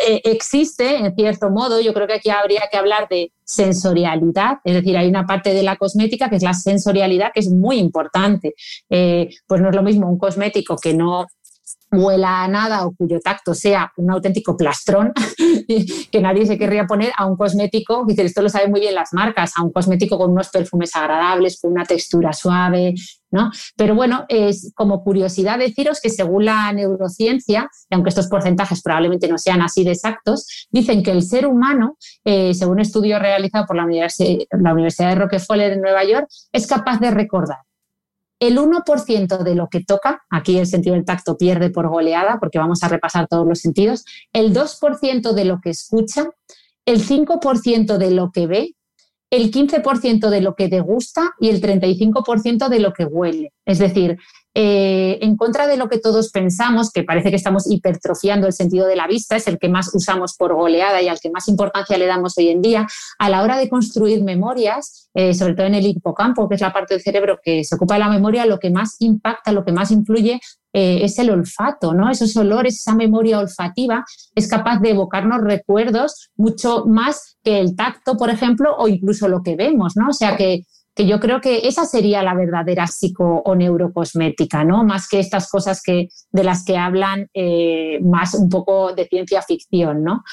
eh, 0.08 0.22
existe 0.24 0.98
en 0.98 1.16
cierto 1.16 1.52
modo. 1.52 1.80
Yo 1.80 1.94
creo 1.94 2.08
que 2.08 2.16
aquí 2.16 2.30
habría 2.30 2.64
que 2.72 2.78
hablar 2.78 3.08
de 3.08 3.32
sensorialidad, 3.44 4.58
es 4.64 4.74
decir, 4.74 4.98
hay 4.98 5.08
una 5.08 5.28
parte 5.28 5.54
de 5.54 5.62
la 5.62 5.76
cosmética 5.76 6.30
que 6.30 6.38
es 6.38 6.44
la 6.44 6.56
sensorialidad 6.56 7.32
que 7.32 7.42
es 7.42 7.52
muy 7.52 7.78
importante. 7.78 8.56
Eh, 8.90 9.30
pues 9.46 9.62
no 9.62 9.70
es 9.70 9.76
lo 9.76 9.84
mismo 9.84 10.10
un 10.10 10.18
cosmético 10.18 10.78
que 10.78 10.96
no 10.96 11.28
huela 11.92 12.44
a 12.44 12.48
nada 12.48 12.86
o 12.86 12.94
cuyo 12.96 13.20
tacto 13.20 13.54
sea 13.54 13.92
un 13.98 14.12
auténtico 14.12 14.58
plastrón 14.58 15.14
que 16.12 16.22
nadie 16.22 16.46
se 16.46 16.58
querría 16.58 16.86
poner 16.86 17.12
a 17.18 17.26
un 17.26 17.38
cosmético, 17.38 18.04
dice, 18.06 18.24
esto 18.24 18.42
lo 18.42 18.50
saben 18.50 18.72
muy 18.72 18.80
bien 18.80 18.96
las 18.96 19.14
marcas, 19.14 19.54
a 19.56 19.64
un 19.64 19.72
cosmético 19.72 20.18
con 20.18 20.32
unos 20.32 20.50
perfumes 20.50 20.96
agradables, 20.96 21.60
con 21.60 21.72
una 21.72 21.86
textura 21.86 22.34
suave, 22.34 22.94
¿no? 23.32 23.52
Pero 23.76 23.96
bueno, 23.96 24.26
es 24.30 24.72
como 24.76 25.04
curiosidad 25.04 25.60
deciros 25.60 26.00
que 26.02 26.10
según 26.10 26.46
la 26.46 26.72
neurociencia, 26.72 27.70
y 27.90 27.96
aunque 27.96 28.10
estos 28.10 28.28
porcentajes 28.28 28.82
probablemente 28.82 29.28
no 29.28 29.38
sean 29.38 29.62
así 29.62 29.84
de 29.84 29.92
exactos, 29.92 30.68
dicen 30.72 31.04
que 31.04 31.12
el 31.12 31.22
ser 31.22 31.46
humano, 31.46 31.98
eh, 32.24 32.54
según 32.54 32.76
un 32.76 32.82
estudio 32.82 33.20
realizado 33.20 33.66
por 33.66 33.76
la 33.76 33.86
la 33.86 34.74
Universidad 34.74 35.10
de 35.10 35.16
Rockefeller 35.16 35.74
en 35.74 35.82
Nueva 35.82 36.04
York, 36.04 36.28
es 36.52 36.68
capaz 36.68 37.00
de 37.00 37.12
recordar 37.12 37.60
el 38.40 38.58
1% 38.58 39.44
de 39.44 39.56
lo 39.56 39.70
que 39.70 39.84
toca, 39.84 40.24
aquí 40.30 40.58
el 40.58 40.68
sentido 40.68 40.96
del 40.96 41.06
tacto 41.06 41.38
pierde 41.38 41.70
por 41.70 41.90
goleada 41.90 42.38
porque 42.40 42.60
vamos 42.60 42.84
a 42.84 42.88
repasar 42.88 43.28
todos 43.28 43.48
los 43.48 43.60
sentidos, 43.60 44.04
el 44.34 44.54
2% 44.54 45.34
de 45.34 45.46
lo 45.46 45.60
que 45.62 45.70
escucha, 45.70 46.30
el 46.86 47.02
5% 47.02 47.98
de 47.98 48.12
lo 48.12 48.32
que 48.32 48.48
ve, 48.48 48.76
el 49.32 49.52
15% 49.52 50.30
de 50.30 50.42
lo 50.42 50.56
que 50.56 50.68
degusta 50.68 51.32
y 51.40 51.50
el 51.50 51.62
35% 51.62 52.70
de 52.70 52.80
lo 52.80 52.94
que 52.94 53.06
huele. 53.06 53.54
Es 53.66 53.80
decir, 53.80 54.18
eh, 54.58 55.18
en 55.22 55.36
contra 55.36 55.68
de 55.68 55.76
lo 55.76 55.90
que 55.90 56.00
todos 56.00 56.32
pensamos, 56.32 56.90
que 56.90 57.04
parece 57.04 57.30
que 57.30 57.36
estamos 57.36 57.70
hipertrofiando 57.70 58.48
el 58.48 58.54
sentido 58.54 58.88
de 58.88 58.96
la 58.96 59.06
vista, 59.06 59.36
es 59.36 59.48
el 59.48 59.60
que 59.60 59.68
más 59.68 59.94
usamos 59.94 60.36
por 60.38 60.54
goleada 60.54 61.02
y 61.02 61.10
al 61.10 61.20
que 61.20 61.30
más 61.30 61.50
importancia 61.50 61.98
le 61.98 62.06
damos 62.06 62.38
hoy 62.38 62.48
en 62.48 62.62
día, 62.62 62.88
a 63.20 63.30
la 63.30 63.44
hora 63.44 63.58
de 63.58 63.68
construir 63.68 64.24
memorias, 64.24 65.10
eh, 65.14 65.34
sobre 65.34 65.56
todo 65.56 65.68
en 65.68 65.76
el 65.76 65.86
hipocampo, 65.86 66.48
que 66.48 66.56
es 66.56 66.62
la 66.62 66.72
parte 66.72 66.94
del 66.94 67.04
cerebro 67.04 67.38
que 67.44 67.66
se 67.66 67.76
ocupa 67.76 67.96
de 67.96 68.00
la 68.00 68.10
memoria, 68.10 68.46
lo 68.46 68.58
que 68.58 68.70
más 68.70 68.96
impacta, 69.00 69.52
lo 69.52 69.66
que 69.66 69.74
más 69.74 69.92
influye 69.92 70.40
eh, 70.72 71.00
es 71.04 71.20
el 71.20 71.32
olfato, 71.32 71.94
¿no? 71.94 72.10
Esos 72.10 72.36
olores, 72.38 72.80
esa 72.80 72.96
memoria 72.96 73.40
olfativa 73.40 74.06
es 74.36 74.48
capaz 74.48 74.80
de 74.80 74.92
evocarnos 74.92 75.42
recuerdos 75.42 76.30
mucho 76.38 76.86
más 76.86 77.38
que 77.44 77.60
el 77.60 77.76
tacto, 77.76 78.16
por 78.16 78.30
ejemplo, 78.30 78.74
o 78.78 78.88
incluso 78.88 79.28
lo 79.28 79.44
que 79.44 79.58
vemos, 79.58 79.98
¿no? 79.98 80.10
O 80.10 80.14
sea 80.14 80.38
que 80.38 80.64
que 80.96 81.06
yo 81.06 81.20
creo 81.20 81.42
que 81.42 81.68
esa 81.68 81.86
sería 81.86 82.24
la 82.24 82.34
verdadera 82.34 82.88
psico 82.88 83.42
o 83.44 83.56
neurocosmética, 83.56 84.64
¿no? 84.64 84.86
Más 84.86 85.10
que 85.10 85.20
estas 85.20 85.50
cosas 85.50 85.82
que, 85.84 86.08
de 86.32 86.44
las 86.44 86.64
que 86.64 86.78
hablan 86.78 87.28
eh, 87.34 88.00
más 88.02 88.34
un 88.34 88.50
poco 88.50 88.94
de 88.94 89.06
ciencia 89.06 89.42
ficción, 89.42 90.04
¿no? 90.04 90.24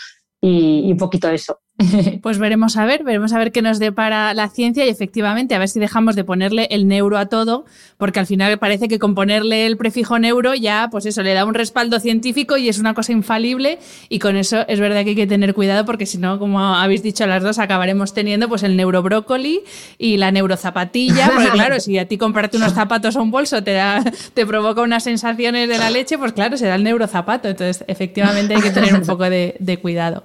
Y, 0.40 0.84
y 0.86 0.92
un 0.92 0.98
poquito 0.98 1.28
eso. 1.28 1.58
Pues 2.22 2.38
veremos 2.38 2.76
a 2.76 2.84
ver, 2.84 3.02
veremos 3.04 3.32
a 3.32 3.38
ver 3.38 3.52
qué 3.52 3.62
nos 3.62 3.78
depara 3.78 4.34
la 4.34 4.48
ciencia 4.48 4.84
y 4.86 4.88
efectivamente 4.88 5.54
a 5.54 5.58
ver 5.58 5.68
si 5.68 5.80
dejamos 5.80 6.14
de 6.14 6.24
ponerle 6.24 6.68
el 6.70 6.86
neuro 6.86 7.18
a 7.18 7.26
todo, 7.26 7.64
porque 7.98 8.20
al 8.20 8.26
final 8.26 8.58
parece 8.58 8.88
que 8.88 8.98
con 8.98 9.14
ponerle 9.14 9.66
el 9.66 9.76
prefijo 9.76 10.18
neuro 10.18 10.54
ya, 10.54 10.88
pues 10.90 11.06
eso, 11.06 11.22
le 11.22 11.34
da 11.34 11.44
un 11.44 11.54
respaldo 11.54 11.98
científico 12.00 12.56
y 12.56 12.68
es 12.68 12.78
una 12.78 12.94
cosa 12.94 13.12
infalible 13.12 13.78
y 14.08 14.18
con 14.18 14.36
eso 14.36 14.64
es 14.68 14.80
verdad 14.80 15.02
que 15.02 15.10
hay 15.10 15.16
que 15.16 15.26
tener 15.26 15.54
cuidado 15.54 15.84
porque 15.84 16.06
si 16.06 16.18
no, 16.18 16.38
como 16.38 16.60
habéis 16.60 17.02
dicho 17.02 17.26
las 17.26 17.42
dos, 17.42 17.58
acabaremos 17.58 18.14
teniendo 18.14 18.48
pues 18.48 18.62
el 18.62 18.76
neurobrócoli 18.76 19.62
y 19.98 20.16
la 20.16 20.30
neurozapatilla, 20.30 21.30
porque 21.34 21.50
claro, 21.52 21.80
si 21.80 21.98
a 21.98 22.06
ti 22.06 22.18
comprarte 22.18 22.56
unos 22.56 22.74
zapatos 22.74 23.16
o 23.16 23.22
un 23.22 23.30
bolso 23.30 23.62
te, 23.62 23.72
da, 23.72 24.04
te 24.34 24.46
provoca 24.46 24.82
unas 24.82 25.04
sensaciones 25.04 25.68
de 25.68 25.78
la 25.78 25.90
leche, 25.90 26.18
pues 26.18 26.32
claro, 26.32 26.56
será 26.56 26.74
el 26.76 26.84
neurozapato, 26.84 27.48
entonces 27.48 27.84
efectivamente 27.88 28.54
hay 28.54 28.62
que 28.62 28.70
tener 28.70 28.94
un 28.94 29.02
poco 29.02 29.28
de, 29.28 29.56
de 29.58 29.78
cuidado. 29.78 30.24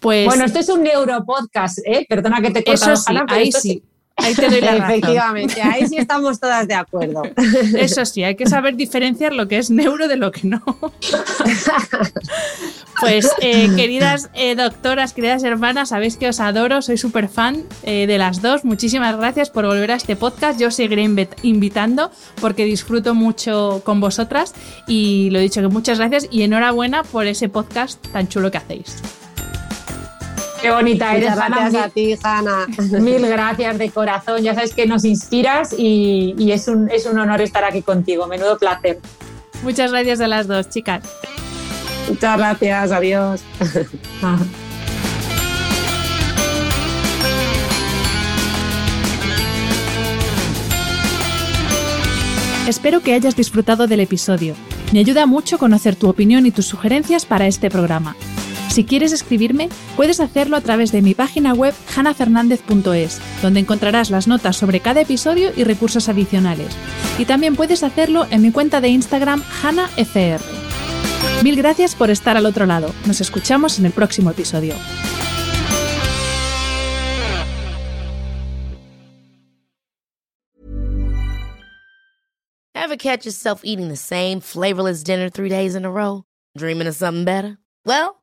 Pues, 0.00 0.26
bueno, 0.26 0.44
esto 0.44 0.58
es 0.58 0.68
un 0.68 0.87
Europodcast, 0.92 1.78
¿eh? 1.84 2.06
Perdona 2.08 2.40
que 2.40 2.50
te 2.50 2.64
corte. 2.64 2.72
Eso 2.72 2.96
sí, 2.96 3.14
ahí 3.28 3.52
sí. 3.52 3.82
Ahí 4.18 4.34
te 4.34 4.48
doy 4.48 4.60
la 4.60 4.76
Efectivamente, 4.88 5.62
ahí 5.62 5.86
sí 5.86 5.96
estamos 5.96 6.40
todas 6.40 6.66
de 6.66 6.74
acuerdo. 6.74 7.22
Eso 7.76 8.04
sí, 8.04 8.24
hay 8.24 8.34
que 8.34 8.46
saber 8.46 8.76
diferenciar 8.76 9.32
lo 9.32 9.48
que 9.48 9.58
es 9.58 9.70
neuro 9.70 10.08
de 10.08 10.16
lo 10.16 10.30
que 10.30 10.46
no. 10.46 10.62
Pues, 13.00 13.30
eh, 13.40 13.70
queridas 13.76 14.28
eh, 14.34 14.56
doctoras, 14.56 15.12
queridas 15.12 15.44
hermanas, 15.44 15.90
sabéis 15.90 16.16
que 16.16 16.28
os 16.28 16.40
adoro, 16.40 16.82
soy 16.82 16.98
súper 16.98 17.28
fan 17.28 17.62
eh, 17.84 18.08
de 18.08 18.18
las 18.18 18.42
dos. 18.42 18.64
Muchísimas 18.64 19.16
gracias 19.16 19.50
por 19.50 19.64
volver 19.66 19.92
a 19.92 19.94
este 19.94 20.16
podcast. 20.16 20.58
Yo 20.58 20.72
seguiré 20.72 21.08
invitando 21.42 22.10
porque 22.40 22.64
disfruto 22.64 23.14
mucho 23.14 23.82
con 23.84 24.00
vosotras 24.00 24.52
y 24.88 25.30
lo 25.30 25.38
he 25.38 25.42
dicho 25.42 25.60
que 25.60 25.68
muchas 25.68 25.98
gracias 25.98 26.26
y 26.32 26.42
enhorabuena 26.42 27.04
por 27.04 27.28
ese 27.28 27.48
podcast 27.48 28.04
tan 28.08 28.26
chulo 28.26 28.50
que 28.50 28.58
hacéis. 28.58 28.96
Qué 30.60 30.70
bonita 30.70 31.16
eres, 31.16 31.34
Gracias 31.34 31.74
a 31.74 31.88
ti, 31.88 32.14
Hanna. 32.22 32.66
Mil 33.00 33.26
gracias 33.26 33.78
de 33.78 33.90
corazón. 33.90 34.42
Ya 34.42 34.54
sabes 34.54 34.74
que 34.74 34.86
nos 34.86 35.04
inspiras 35.04 35.74
y, 35.76 36.50
es, 36.50 36.68
un, 36.68 36.90
es 36.90 37.06
un 37.06 37.18
honor 37.18 37.40
estar 37.40 37.64
aquí 37.64 37.82
contigo. 37.82 38.26
Menudo 38.26 38.58
placer. 38.58 39.00
Muchas 39.62 39.90
gracias 39.92 40.20
a 40.20 40.28
las 40.28 40.46
dos, 40.46 40.68
chicas. 40.68 41.02
Muchas 42.08 42.38
gracias, 42.38 42.92
adiós. 42.92 43.42
Espero 52.68 53.00
que 53.00 53.14
hayas 53.14 53.34
disfrutado 53.34 53.86
del 53.86 54.00
episodio. 54.00 54.54
Me 54.92 55.00
ayuda 55.00 55.24
mucho 55.24 55.56
conocer 55.56 55.96
tu 55.96 56.06
opinión 56.06 56.44
y 56.44 56.50
tus 56.50 56.66
sugerencias 56.66 57.24
para 57.24 57.46
este 57.46 57.70
programa. 57.70 58.14
Si 58.70 58.84
quieres 58.84 59.12
escribirme, 59.12 59.68
puedes 59.96 60.20
hacerlo 60.20 60.56
a 60.56 60.60
través 60.60 60.92
de 60.92 61.02
mi 61.02 61.14
página 61.14 61.52
web 61.54 61.74
hanafernandez.es, 61.96 63.20
donde 63.42 63.60
encontrarás 63.60 64.10
las 64.10 64.28
notas 64.28 64.56
sobre 64.56 64.80
cada 64.80 65.00
episodio 65.00 65.50
y 65.56 65.64
recursos 65.64 66.08
adicionales. 66.08 66.68
Y 67.18 67.24
también 67.24 67.56
puedes 67.56 67.82
hacerlo 67.82 68.26
en 68.30 68.42
mi 68.42 68.52
cuenta 68.52 68.80
de 68.80 68.88
Instagram 68.88 69.42
hanafr. 69.62 70.40
Mil 71.42 71.56
gracias 71.56 71.94
por 71.94 72.10
estar 72.10 72.36
al 72.36 72.46
otro 72.46 72.66
lado. 72.66 72.94
Nos 73.06 73.20
escuchamos 73.20 73.78
en 73.78 73.86
el 73.86 73.92
próximo 73.92 74.30
episodio. 74.30 74.74
Ever 82.74 82.96
catch 82.96 83.26
yourself 83.26 83.60
eating 83.64 83.88
the 83.88 83.96
same 83.96 84.40
flavorless 84.40 85.02
dinner 85.02 85.28
three 85.28 85.50
days 85.50 85.74
in 85.74 85.84
a 85.84 85.90
row? 85.90 86.24
Dreaming 86.56 86.86
of 86.86 86.94
something 86.94 87.24
better? 87.24 87.58
Well, 87.84 88.22